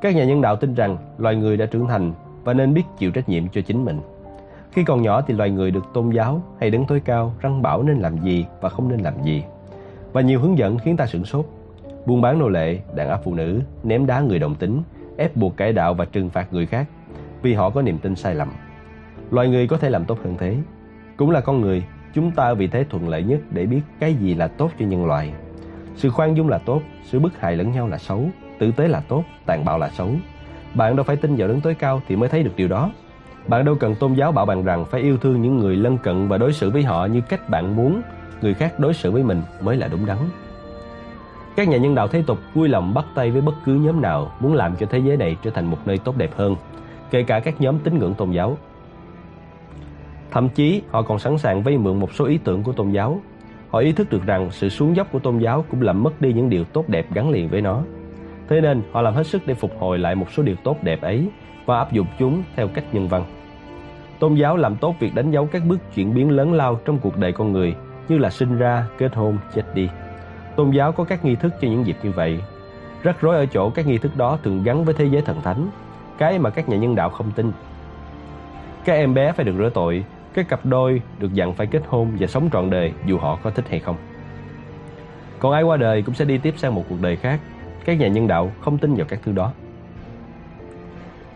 Các 0.00 0.14
nhà 0.14 0.24
nhân 0.24 0.40
đạo 0.40 0.56
tin 0.56 0.74
rằng 0.74 0.96
loài 1.18 1.36
người 1.36 1.56
đã 1.56 1.66
trưởng 1.66 1.86
thành 1.86 2.12
và 2.44 2.52
nên 2.52 2.74
biết 2.74 2.84
chịu 2.98 3.10
trách 3.10 3.28
nhiệm 3.28 3.48
cho 3.48 3.60
chính 3.60 3.84
mình. 3.84 4.00
Khi 4.72 4.84
còn 4.84 5.02
nhỏ 5.02 5.20
thì 5.20 5.34
loài 5.34 5.50
người 5.50 5.70
được 5.70 5.84
tôn 5.94 6.10
giáo 6.10 6.42
hay 6.60 6.70
đứng 6.70 6.86
tối 6.86 7.00
cao 7.04 7.32
răng 7.40 7.62
bảo 7.62 7.82
nên 7.82 7.98
làm 7.98 8.18
gì 8.18 8.46
và 8.60 8.68
không 8.68 8.88
nên 8.88 9.00
làm 9.00 9.22
gì. 9.22 9.44
Và 10.12 10.20
nhiều 10.20 10.40
hướng 10.40 10.58
dẫn 10.58 10.78
khiến 10.78 10.96
ta 10.96 11.06
sửng 11.06 11.24
sốt. 11.24 11.46
Buôn 12.06 12.20
bán 12.20 12.38
nô 12.38 12.48
lệ, 12.48 12.78
đàn 12.94 13.08
áp 13.08 13.20
phụ 13.24 13.34
nữ, 13.34 13.60
ném 13.82 14.06
đá 14.06 14.20
người 14.20 14.38
đồng 14.38 14.54
tính, 14.54 14.82
ép 15.16 15.36
buộc 15.36 15.56
cải 15.56 15.72
đạo 15.72 15.94
và 15.94 16.04
trừng 16.04 16.30
phạt 16.30 16.52
người 16.52 16.66
khác 16.66 16.86
vì 17.42 17.54
họ 17.54 17.70
có 17.70 17.82
niềm 17.82 17.98
tin 17.98 18.14
sai 18.14 18.34
lầm. 18.34 18.48
Loài 19.30 19.48
người 19.48 19.66
có 19.66 19.76
thể 19.76 19.90
làm 19.90 20.04
tốt 20.04 20.18
hơn 20.24 20.36
thế. 20.38 20.56
Cũng 21.16 21.30
là 21.30 21.40
con 21.40 21.60
người, 21.60 21.84
chúng 22.14 22.30
ta 22.30 22.54
vì 22.54 22.66
thế 22.66 22.84
thuận 22.90 23.08
lợi 23.08 23.22
nhất 23.22 23.40
để 23.50 23.66
biết 23.66 23.80
cái 24.00 24.14
gì 24.14 24.34
là 24.34 24.48
tốt 24.48 24.70
cho 24.78 24.86
nhân 24.86 25.06
loại. 25.06 25.32
Sự 25.96 26.10
khoan 26.10 26.36
dung 26.36 26.48
là 26.48 26.58
tốt, 26.58 26.82
sự 27.04 27.18
bức 27.18 27.40
hại 27.40 27.56
lẫn 27.56 27.72
nhau 27.72 27.88
là 27.88 27.98
xấu, 27.98 28.28
tử 28.58 28.72
tế 28.76 28.88
là 28.88 29.00
tốt, 29.08 29.24
tàn 29.46 29.64
bạo 29.64 29.78
là 29.78 29.88
xấu. 29.88 30.08
Bạn 30.74 30.96
đâu 30.96 31.04
phải 31.04 31.16
tin 31.16 31.36
vào 31.36 31.48
đấng 31.48 31.60
tối 31.60 31.74
cao 31.74 32.02
thì 32.08 32.16
mới 32.16 32.28
thấy 32.28 32.42
được 32.42 32.52
điều 32.56 32.68
đó. 32.68 32.92
Bạn 33.48 33.64
đâu 33.64 33.74
cần 33.80 33.94
tôn 33.94 34.14
giáo 34.14 34.32
bảo 34.32 34.46
bạn 34.46 34.64
rằng 34.64 34.84
phải 34.84 35.00
yêu 35.00 35.16
thương 35.16 35.42
những 35.42 35.58
người 35.58 35.76
lân 35.76 35.98
cận 35.98 36.28
và 36.28 36.38
đối 36.38 36.52
xử 36.52 36.70
với 36.70 36.82
họ 36.82 37.06
như 37.06 37.20
cách 37.20 37.50
bạn 37.50 37.76
muốn 37.76 38.02
người 38.42 38.54
khác 38.54 38.78
đối 38.78 38.94
xử 38.94 39.10
với 39.10 39.22
mình 39.22 39.42
mới 39.60 39.76
là 39.76 39.88
đúng 39.88 40.06
đắn. 40.06 40.18
Các 41.56 41.68
nhà 41.68 41.76
nhân 41.76 41.94
đạo 41.94 42.08
thế 42.08 42.22
tục 42.26 42.38
vui 42.54 42.68
lòng 42.68 42.94
bắt 42.94 43.04
tay 43.14 43.30
với 43.30 43.40
bất 43.40 43.54
cứ 43.64 43.74
nhóm 43.74 44.02
nào 44.02 44.32
muốn 44.40 44.54
làm 44.54 44.76
cho 44.76 44.86
thế 44.86 44.98
giới 44.98 45.16
này 45.16 45.36
trở 45.42 45.50
thành 45.50 45.66
một 45.66 45.78
nơi 45.84 45.98
tốt 45.98 46.16
đẹp 46.16 46.30
hơn, 46.36 46.56
kể 47.10 47.22
cả 47.22 47.40
các 47.40 47.60
nhóm 47.60 47.78
tín 47.78 47.98
ngưỡng 47.98 48.14
tôn 48.14 48.30
giáo. 48.30 48.56
Thậm 50.30 50.48
chí 50.48 50.82
họ 50.90 51.02
còn 51.02 51.18
sẵn 51.18 51.38
sàng 51.38 51.62
vay 51.62 51.78
mượn 51.78 52.00
một 52.00 52.12
số 52.12 52.24
ý 52.24 52.38
tưởng 52.44 52.62
của 52.62 52.72
tôn 52.72 52.90
giáo. 52.90 53.20
Họ 53.70 53.78
ý 53.78 53.92
thức 53.92 54.10
được 54.10 54.26
rằng 54.26 54.50
sự 54.50 54.68
xuống 54.68 54.96
dốc 54.96 55.12
của 55.12 55.18
tôn 55.18 55.38
giáo 55.38 55.64
cũng 55.70 55.82
làm 55.82 56.02
mất 56.02 56.20
đi 56.20 56.32
những 56.32 56.50
điều 56.50 56.64
tốt 56.64 56.88
đẹp 56.88 57.06
gắn 57.14 57.30
liền 57.30 57.48
với 57.48 57.60
nó. 57.60 57.82
Thế 58.48 58.60
nên 58.60 58.82
họ 58.92 59.02
làm 59.02 59.14
hết 59.14 59.26
sức 59.26 59.42
để 59.46 59.54
phục 59.54 59.70
hồi 59.78 59.98
lại 59.98 60.14
một 60.14 60.26
số 60.30 60.42
điều 60.42 60.56
tốt 60.64 60.76
đẹp 60.82 61.00
ấy 61.00 61.28
và 61.66 61.78
áp 61.78 61.92
dụng 61.92 62.06
chúng 62.18 62.42
theo 62.56 62.68
cách 62.68 62.84
nhân 62.92 63.08
văn. 63.08 63.24
Tôn 64.18 64.34
giáo 64.34 64.56
làm 64.56 64.76
tốt 64.76 64.94
việc 65.00 65.14
đánh 65.14 65.30
dấu 65.30 65.46
các 65.46 65.62
bước 65.68 65.78
chuyển 65.94 66.14
biến 66.14 66.30
lớn 66.30 66.52
lao 66.52 66.80
trong 66.84 66.98
cuộc 66.98 67.16
đời 67.16 67.32
con 67.32 67.52
người 67.52 67.74
như 68.08 68.18
là 68.18 68.30
sinh 68.30 68.58
ra, 68.58 68.86
kết 68.98 69.14
hôn, 69.14 69.38
chết 69.54 69.74
đi. 69.74 69.88
Tôn 70.56 70.70
giáo 70.70 70.92
có 70.92 71.04
các 71.04 71.24
nghi 71.24 71.36
thức 71.36 71.54
cho 71.60 71.68
những 71.68 71.86
dịp 71.86 71.96
như 72.02 72.10
vậy. 72.10 72.40
Rắc 73.02 73.20
rối 73.20 73.36
ở 73.36 73.46
chỗ 73.46 73.70
các 73.70 73.86
nghi 73.86 73.98
thức 73.98 74.16
đó 74.16 74.38
thường 74.42 74.62
gắn 74.62 74.84
với 74.84 74.94
thế 74.94 75.04
giới 75.04 75.22
thần 75.22 75.40
thánh, 75.42 75.68
cái 76.18 76.38
mà 76.38 76.50
các 76.50 76.68
nhà 76.68 76.76
nhân 76.76 76.94
đạo 76.94 77.10
không 77.10 77.30
tin. 77.30 77.52
Các 78.84 78.92
em 78.92 79.14
bé 79.14 79.32
phải 79.32 79.44
được 79.44 79.54
rửa 79.58 79.70
tội, 79.74 80.04
các 80.34 80.48
cặp 80.48 80.66
đôi 80.66 81.02
được 81.18 81.34
dặn 81.34 81.54
phải 81.54 81.66
kết 81.66 81.82
hôn 81.88 82.10
và 82.18 82.26
sống 82.26 82.48
trọn 82.52 82.70
đời 82.70 82.92
dù 83.06 83.18
họ 83.18 83.38
có 83.42 83.50
thích 83.50 83.64
hay 83.68 83.80
không. 83.80 83.96
Còn 85.38 85.52
ai 85.52 85.62
qua 85.62 85.76
đời 85.76 86.02
cũng 86.02 86.14
sẽ 86.14 86.24
đi 86.24 86.38
tiếp 86.38 86.54
sang 86.56 86.74
một 86.74 86.84
cuộc 86.88 87.00
đời 87.00 87.16
khác. 87.16 87.40
Các 87.84 87.98
nhà 87.98 88.08
nhân 88.08 88.28
đạo 88.28 88.52
không 88.60 88.78
tin 88.78 88.94
vào 88.94 89.06
các 89.08 89.20
thứ 89.24 89.32
đó. 89.32 89.52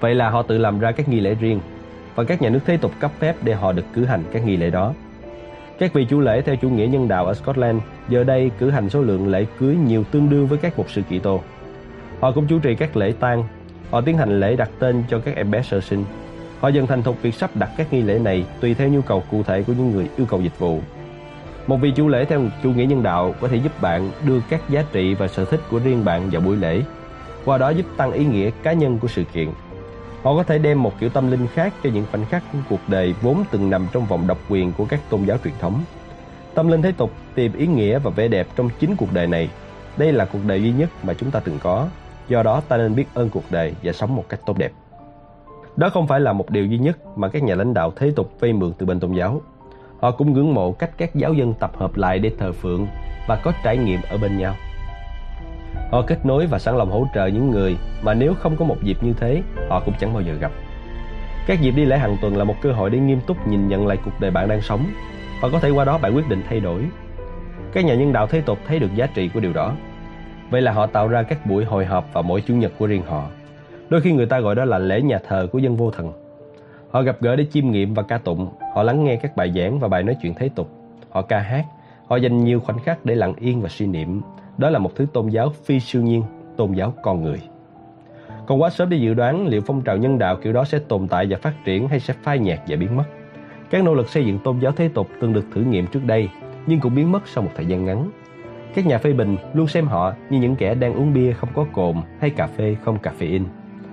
Vậy 0.01 0.15
là 0.15 0.31
họ 0.31 0.43
tự 0.43 0.59
làm 0.59 0.79
ra 0.79 0.93
các 0.93 1.09
nghi 1.09 1.21
lễ 1.21 1.35
riêng 1.35 1.61
và 2.15 2.25
các 2.25 2.43
nhà 2.43 2.51
nước 2.51 2.61
thế 2.67 2.77
tục 2.77 2.93
cấp 3.01 3.11
phép 3.19 3.37
để 3.43 3.55
họ 3.55 3.73
được 3.73 3.85
cử 3.93 4.05
hành 4.05 4.25
các 4.33 4.45
nghi 4.45 4.57
lễ 4.57 4.71
đó. 4.71 4.95
Các 5.79 5.93
vị 5.93 6.05
chủ 6.05 6.21
lễ 6.21 6.43
theo 6.43 6.57
chủ 6.57 6.71
nghĩa 6.71 6.87
nhân 6.87 7.09
đạo 7.09 7.27
ở 7.27 7.35
Scotland 7.35 7.81
giờ 8.09 8.25
đây 8.25 8.51
cử 8.59 8.71
hành 8.71 8.91
số 8.91 9.03
lượng 9.03 9.29
lễ 9.29 9.47
cưới 9.59 9.77
nhiều 9.77 10.05
tương 10.05 10.31
đương 10.31 10.47
với 10.47 10.59
các 10.59 10.79
mục 10.79 10.91
sư 10.91 11.03
Kitô. 11.03 11.41
Họ 12.21 12.33
cũng 12.33 12.47
chủ 12.47 12.59
trì 12.59 12.75
các 12.75 12.97
lễ 12.97 13.13
tang, 13.21 13.45
họ 13.91 14.01
tiến 14.01 14.19
hành 14.19 14.41
lễ 14.41 14.57
đặt 14.57 14.71
tên 14.79 15.03
cho 15.11 15.19
các 15.19 15.37
em 15.37 15.51
bé 15.51 15.63
sơ 15.63 15.81
sinh. 15.81 16.05
Họ 16.61 16.69
dần 16.69 16.87
thành 16.87 17.03
thục 17.03 17.23
việc 17.23 17.35
sắp 17.35 17.51
đặt 17.55 17.71
các 17.77 17.93
nghi 17.93 18.03
lễ 18.03 18.19
này 18.19 18.45
tùy 18.61 18.75
theo 18.75 18.89
nhu 18.89 19.01
cầu 19.01 19.23
cụ 19.31 19.43
thể 19.43 19.63
của 19.63 19.73
những 19.73 19.91
người 19.91 20.09
yêu 20.17 20.27
cầu 20.31 20.41
dịch 20.41 20.59
vụ. 20.59 20.81
Một 21.67 21.77
vị 21.77 21.93
chủ 21.97 22.09
lễ 22.09 22.25
theo 22.25 22.41
chủ 22.63 22.73
nghĩa 22.73 22.87
nhân 22.87 23.03
đạo 23.03 23.35
có 23.41 23.49
thể 23.49 23.57
giúp 23.57 23.73
bạn 23.81 24.11
đưa 24.27 24.41
các 24.51 24.61
giá 24.69 24.85
trị 24.93 25.15
và 25.15 25.29
sở 25.29 25.45
thích 25.45 25.61
của 25.71 25.79
riêng 25.85 26.05
bạn 26.05 26.31
vào 26.31 26.41
buổi 26.41 26.57
lễ, 26.57 26.83
qua 27.45 27.59
đó 27.59 27.71
giúp 27.71 27.87
tăng 27.97 28.13
ý 28.13 28.25
nghĩa 28.25 28.51
cá 28.63 28.73
nhân 28.73 28.99
của 28.99 29.09
sự 29.09 29.25
kiện. 29.25 29.49
Họ 30.23 30.35
có 30.35 30.43
thể 30.43 30.59
đem 30.59 30.83
một 30.83 30.93
kiểu 31.01 31.09
tâm 31.11 31.31
linh 31.31 31.47
khác 31.47 31.75
cho 31.83 31.91
những 31.91 32.05
khoảnh 32.11 32.25
khắc 32.25 32.43
của 32.53 32.59
cuộc 32.69 32.81
đời 32.89 33.15
vốn 33.23 33.45
từng 33.51 33.71
nằm 33.71 33.87
trong 33.93 34.07
vòng 34.07 34.27
độc 34.27 34.39
quyền 34.49 34.73
của 34.73 34.85
các 34.85 35.01
tôn 35.11 35.25
giáo 35.25 35.39
truyền 35.45 35.55
thống. 35.61 35.81
Tâm 36.55 36.69
linh 36.69 36.83
thế 36.83 36.93
tục 36.93 37.13
tìm 37.35 37.53
ý 37.53 37.67
nghĩa 37.67 37.99
và 37.99 38.11
vẻ 38.11 38.29
đẹp 38.29 38.47
trong 38.57 38.71
chính 38.81 38.97
cuộc 38.97 39.13
đời 39.13 39.27
này. 39.27 39.49
Đây 39.97 40.13
là 40.13 40.25
cuộc 40.25 40.39
đời 40.47 40.63
duy 40.63 40.73
nhất 40.73 40.91
mà 41.03 41.15
chúng 41.15 41.31
ta 41.31 41.41
từng 41.41 41.59
có. 41.63 41.89
Do 42.29 42.43
đó, 42.43 42.63
ta 42.69 42.77
nên 42.77 42.95
biết 42.95 43.05
ơn 43.15 43.31
cuộc 43.31 43.45
đời 43.51 43.75
và 43.83 43.93
sống 43.93 44.17
một 44.17 44.25
cách 44.29 44.41
tốt 44.47 44.59
đẹp. 44.59 44.73
Đó 45.77 45.91
không 45.91 46.07
phải 46.07 46.21
là 46.21 46.33
một 46.33 46.51
điều 46.51 46.67
duy 46.67 46.79
nhất 46.79 47.19
mà 47.19 47.29
các 47.29 47.43
nhà 47.43 47.55
lãnh 47.55 47.75
đạo 47.75 47.93
thế 47.97 48.13
tục 48.17 48.33
vay 48.41 48.53
mượn 48.53 48.73
từ 48.79 48.87
bên 48.87 49.01
tôn 49.01 49.13
giáo. 49.13 49.43
Họ 50.01 50.11
cũng 50.11 50.33
ngưỡng 50.33 50.55
mộ 50.55 50.73
cách 50.73 50.91
các 50.97 51.15
giáo 51.15 51.35
dân 51.35 51.55
tập 51.55 51.73
hợp 51.77 51.97
lại 51.97 52.19
để 52.19 52.33
thờ 52.39 52.53
phượng 52.53 52.87
và 53.29 53.37
có 53.37 53.53
trải 53.65 53.77
nghiệm 53.77 54.01
ở 54.11 54.19
bên 54.19 54.39
nhau. 54.39 54.55
Họ 55.91 56.03
kết 56.03 56.27
nối 56.27 56.47
và 56.47 56.59
sẵn 56.59 56.77
lòng 56.77 56.91
hỗ 56.91 57.07
trợ 57.15 57.27
những 57.27 57.51
người 57.51 57.77
mà 58.03 58.15
nếu 58.15 58.35
không 58.35 58.57
có 58.57 58.65
một 58.65 58.77
dịp 58.83 58.97
như 59.03 59.13
thế, 59.13 59.43
họ 59.71 59.83
cũng 59.85 59.95
chẳng 60.01 60.13
bao 60.13 60.23
giờ 60.23 60.35
gặp. 60.41 60.53
Các 61.47 61.61
dịp 61.61 61.71
đi 61.71 61.85
lễ 61.85 61.99
hàng 61.99 62.17
tuần 62.21 62.37
là 62.37 62.45
một 62.45 62.55
cơ 62.63 62.73
hội 62.73 62.91
để 62.91 62.99
nghiêm 62.99 63.21
túc 63.27 63.49
nhìn 63.49 63.69
nhận 63.69 63.87
lại 63.87 63.99
cuộc 64.05 64.21
đời 64.21 64.31
bạn 64.31 64.49
đang 64.49 64.63
sống 64.63 64.87
và 65.43 65.49
có 65.53 65.61
thể 65.61 65.71
qua 65.71 65.85
đó 65.85 65.99
bạn 65.99 66.17
quyết 66.17 66.29
định 66.29 66.43
thay 66.49 66.61
đổi. 66.61 66.85
Các 67.73 67.85
nhà 67.85 67.95
nhân 67.95 68.13
đạo 68.13 68.27
thế 68.27 68.41
tục 68.41 68.59
thấy 68.67 68.79
được 68.79 68.95
giá 68.95 69.07
trị 69.07 69.31
của 69.35 69.41
điều 69.41 69.53
đó. 69.53 69.75
Vậy 70.51 70.63
là 70.63 70.73
họ 70.73 70.87
tạo 70.87 71.09
ra 71.09 71.23
các 71.23 71.47
buổi 71.47 71.65
hội 71.65 71.85
họp 71.85 72.13
vào 72.13 72.23
mỗi 72.23 72.41
chủ 72.41 72.55
nhật 72.55 72.73
của 72.79 72.87
riêng 72.87 73.03
họ. 73.07 73.27
Đôi 73.89 74.01
khi 74.01 74.13
người 74.13 74.27
ta 74.27 74.41
gọi 74.41 74.55
đó 74.55 74.65
là 74.65 74.79
lễ 74.79 75.01
nhà 75.03 75.19
thờ 75.29 75.49
của 75.53 75.59
dân 75.59 75.77
vô 75.77 75.91
thần. 75.91 76.13
Họ 76.91 77.03
gặp 77.03 77.17
gỡ 77.21 77.37
để 77.37 77.47
chiêm 77.53 77.71
nghiệm 77.71 77.95
và 77.95 78.03
ca 78.03 78.19
tụng, 78.19 78.49
họ 78.75 78.83
lắng 78.83 79.05
nghe 79.05 79.17
các 79.17 79.37
bài 79.37 79.53
giảng 79.57 79.79
và 79.79 79.89
bài 79.89 80.03
nói 80.03 80.17
chuyện 80.23 80.35
thế 80.35 80.49
tục. 80.55 80.71
Họ 81.11 81.23
ca 81.23 81.39
hát, 81.39 81.65
họ 82.07 82.17
dành 82.17 82.45
nhiều 82.45 82.61
khoảnh 82.61 82.79
khắc 82.79 83.05
để 83.05 83.15
lặng 83.15 83.35
yên 83.39 83.61
và 83.61 83.69
suy 83.69 83.87
niệm. 83.87 84.21
Đó 84.59 84.71
là 84.71 84.79
một 84.79 84.97
thứ 84.97 85.07
tôn 85.13 85.29
giáo 85.29 85.51
phi 85.65 85.81
siêu 85.81 86.03
nhiên, 86.03 86.23
tôn 86.57 86.73
giáo 86.73 86.95
con 87.03 87.23
người. 87.23 87.41
Còn 88.47 88.63
quá 88.63 88.71
sớm 88.71 88.91
để 88.91 88.97
dự 88.97 89.15
đoán 89.15 89.47
liệu 89.47 89.61
phong 89.61 89.83
trào 89.83 89.97
nhân 89.97 90.19
đạo 90.19 90.37
kiểu 90.43 90.53
đó 90.53 90.65
sẽ 90.65 90.79
tồn 90.79 91.09
tại 91.09 91.27
và 91.31 91.39
phát 91.43 91.65
triển 91.65 91.89
hay 91.89 92.01
sẽ 92.01 92.15
phai 92.23 92.39
nhạt 92.39 92.59
và 92.69 92.77
biến 92.77 92.97
mất. 92.97 93.05
Các 93.71 93.85
nỗ 93.85 93.95
lực 93.95 94.09
xây 94.09 94.27
dựng 94.27 94.39
tôn 94.39 94.59
giáo 94.59 94.73
thế 94.73 94.89
tục 94.89 95.09
từng 95.21 95.33
được 95.33 95.45
thử 95.55 95.61
nghiệm 95.61 95.87
trước 95.87 96.05
đây, 96.05 96.29
nhưng 96.67 96.81
cũng 96.81 96.95
biến 96.95 97.13
mất 97.13 97.29
sau 97.29 97.45
một 97.45 97.51
thời 97.57 97.67
gian 97.67 97.85
ngắn. 97.85 98.11
Các 98.75 98.87
nhà 98.87 98.99
phê 98.99 99.13
bình 99.13 99.37
luôn 99.55 99.67
xem 99.67 99.87
họ 99.87 100.13
như 100.31 100.39
những 100.39 100.57
kẻ 100.57 100.75
đang 100.75 100.95
uống 100.95 101.15
bia 101.15 101.33
không 101.33 101.51
có 101.55 101.65
cồn 101.73 101.97
hay 102.21 102.31
cà 102.31 102.47
phê 102.47 102.77
không 102.85 102.99
caffeine. 103.03 103.45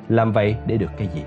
Làm 0.09 0.31
vậy 0.31 0.55
để 0.67 0.77
được 0.77 0.91
cái 0.97 1.07
gì? 1.07 1.23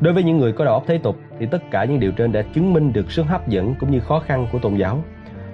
Đối 0.00 0.14
với 0.14 0.22
những 0.22 0.38
người 0.38 0.52
có 0.52 0.64
đầu 0.64 0.74
óc 0.74 0.84
thế 0.86 0.98
tục 0.98 1.16
thì 1.38 1.46
tất 1.46 1.70
cả 1.70 1.84
những 1.84 2.00
điều 2.00 2.12
trên 2.12 2.32
đã 2.32 2.42
chứng 2.42 2.72
minh 2.72 2.92
được 2.92 3.12
sức 3.12 3.26
hấp 3.26 3.48
dẫn 3.48 3.74
cũng 3.80 3.90
như 3.90 4.00
khó 4.00 4.20
khăn 4.20 4.46
của 4.52 4.58
tôn 4.58 4.74
giáo. 4.76 5.02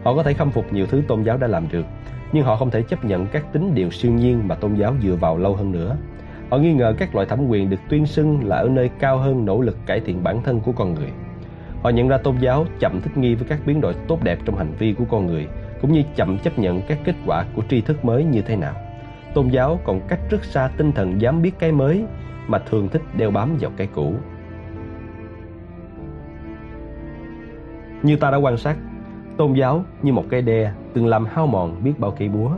Họ 0.05 0.15
có 0.15 0.23
thể 0.23 0.33
khâm 0.35 0.51
phục 0.51 0.73
nhiều 0.73 0.87
thứ 0.87 1.03
tôn 1.09 1.23
giáo 1.23 1.37
đã 1.37 1.47
làm 1.47 1.67
được, 1.73 1.87
nhưng 2.33 2.45
họ 2.45 2.57
không 2.57 2.71
thể 2.71 2.83
chấp 2.83 3.05
nhận 3.05 3.27
các 3.27 3.53
tính 3.53 3.75
điều 3.75 3.91
siêu 3.91 4.13
nhiên 4.13 4.49
mà 4.49 4.55
tôn 4.55 4.75
giáo 4.75 4.95
dựa 5.03 5.17
vào 5.21 5.39
lâu 5.39 5.57
hơn 5.57 5.73
nữa. 5.73 5.97
Họ 6.51 6.59
nghi 6.59 6.73
ngờ 6.73 6.95
các 6.99 7.15
loại 7.15 7.27
thẩm 7.27 7.49
quyền 7.49 7.71
được 7.71 7.81
tuyên 7.89 8.07
xưng 8.07 8.49
là 8.49 8.57
ở 8.57 8.69
nơi 8.69 8.91
cao 8.99 9.19
hơn 9.19 9.45
nỗ 9.45 9.61
lực 9.61 9.77
cải 9.87 10.01
thiện 10.01 10.23
bản 10.23 10.43
thân 10.43 10.61
của 10.61 10.73
con 10.73 10.95
người. 10.95 11.11
Họ 11.83 11.91
nhận 11.91 12.09
ra 12.09 12.19
tôn 12.19 12.37
giáo 12.37 12.67
chậm 12.81 13.01
thích 13.01 13.17
nghi 13.17 13.35
với 13.35 13.49
các 13.49 13.59
biến 13.67 13.81
đổi 13.81 13.95
tốt 14.09 14.25
đẹp 14.25 14.39
trong 14.45 14.57
hành 14.57 14.73
vi 14.79 14.93
của 14.93 15.05
con 15.11 15.27
người, 15.27 15.47
cũng 15.81 15.93
như 15.93 16.03
chậm 16.17 16.39
chấp 16.39 16.59
nhận 16.59 16.83
các 16.83 16.99
kết 17.05 17.15
quả 17.27 17.45
của 17.55 17.63
tri 17.69 17.81
thức 17.81 18.05
mới 18.05 18.25
như 18.25 18.43
thế 18.43 18.57
nào. 18.57 18.75
Tôn 19.35 19.49
giáo 19.49 19.81
còn 19.85 20.01
cách 20.09 20.21
rất 20.31 20.45
xa 20.45 20.71
tinh 20.77 20.93
thần 20.93 21.21
dám 21.21 21.43
biết 21.43 21.53
cái 21.59 21.73
mới 21.73 22.05
mà 22.47 22.59
thường 22.59 22.89
thích 22.89 23.03
đeo 23.17 23.31
bám 23.31 23.57
vào 23.61 23.71
cái 23.77 23.89
cũ. 23.95 24.15
Như 28.03 28.17
ta 28.17 28.31
đã 28.31 28.37
quan 28.37 28.57
sát, 28.57 28.77
tôn 29.41 29.53
giáo 29.53 29.85
như 30.03 30.13
một 30.13 30.25
cây 30.29 30.43
đe 30.43 30.73
từng 30.95 31.07
làm 31.07 31.27
hao 31.27 31.47
mòn 31.47 31.77
biết 31.85 31.93
bao 31.99 32.11
cây 32.11 32.29
búa. 32.29 32.51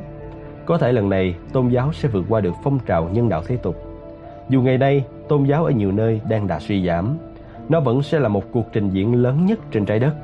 Có 0.66 0.78
thể 0.78 0.92
lần 0.92 1.08
này 1.08 1.34
tôn 1.52 1.68
giáo 1.68 1.92
sẽ 1.92 2.08
vượt 2.08 2.24
qua 2.28 2.40
được 2.40 2.52
phong 2.64 2.78
trào 2.78 3.08
nhân 3.08 3.28
đạo 3.28 3.42
thế 3.46 3.56
tục. 3.56 3.76
Dù 4.48 4.62
ngày 4.62 4.78
nay 4.78 5.04
tôn 5.28 5.44
giáo 5.44 5.64
ở 5.64 5.70
nhiều 5.70 5.92
nơi 5.92 6.20
đang 6.28 6.46
đã 6.46 6.58
suy 6.58 6.86
giảm, 6.86 7.16
nó 7.68 7.80
vẫn 7.80 8.02
sẽ 8.02 8.18
là 8.18 8.28
một 8.28 8.44
cuộc 8.52 8.64
trình 8.72 8.90
diễn 8.90 9.14
lớn 9.14 9.46
nhất 9.46 9.58
trên 9.70 9.86
trái 9.86 9.98
đất 9.98 10.14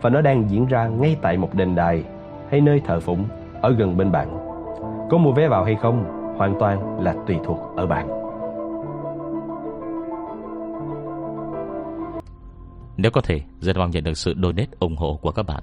và 0.00 0.10
nó 0.10 0.20
đang 0.20 0.50
diễn 0.50 0.66
ra 0.66 0.88
ngay 0.88 1.16
tại 1.22 1.36
một 1.36 1.54
đền 1.54 1.74
đài 1.74 2.04
hay 2.50 2.60
nơi 2.60 2.80
thờ 2.86 3.00
phụng 3.00 3.24
ở 3.60 3.72
gần 3.72 3.96
bên 3.96 4.12
bạn. 4.12 4.38
Có 5.10 5.18
mua 5.18 5.32
vé 5.32 5.48
vào 5.48 5.64
hay 5.64 5.74
không 5.74 6.04
hoàn 6.36 6.58
toàn 6.60 7.00
là 7.00 7.14
tùy 7.26 7.36
thuộc 7.44 7.58
ở 7.76 7.86
bạn. 7.86 8.08
Nếu 12.96 13.10
có 13.10 13.20
thể, 13.20 13.40
rất 13.60 13.76
mong 13.76 13.90
nhận 13.90 14.04
được 14.04 14.18
sự 14.18 14.34
donate 14.42 14.70
ủng 14.78 14.96
hộ 14.96 15.18
của 15.22 15.30
các 15.30 15.46
bạn. 15.46 15.62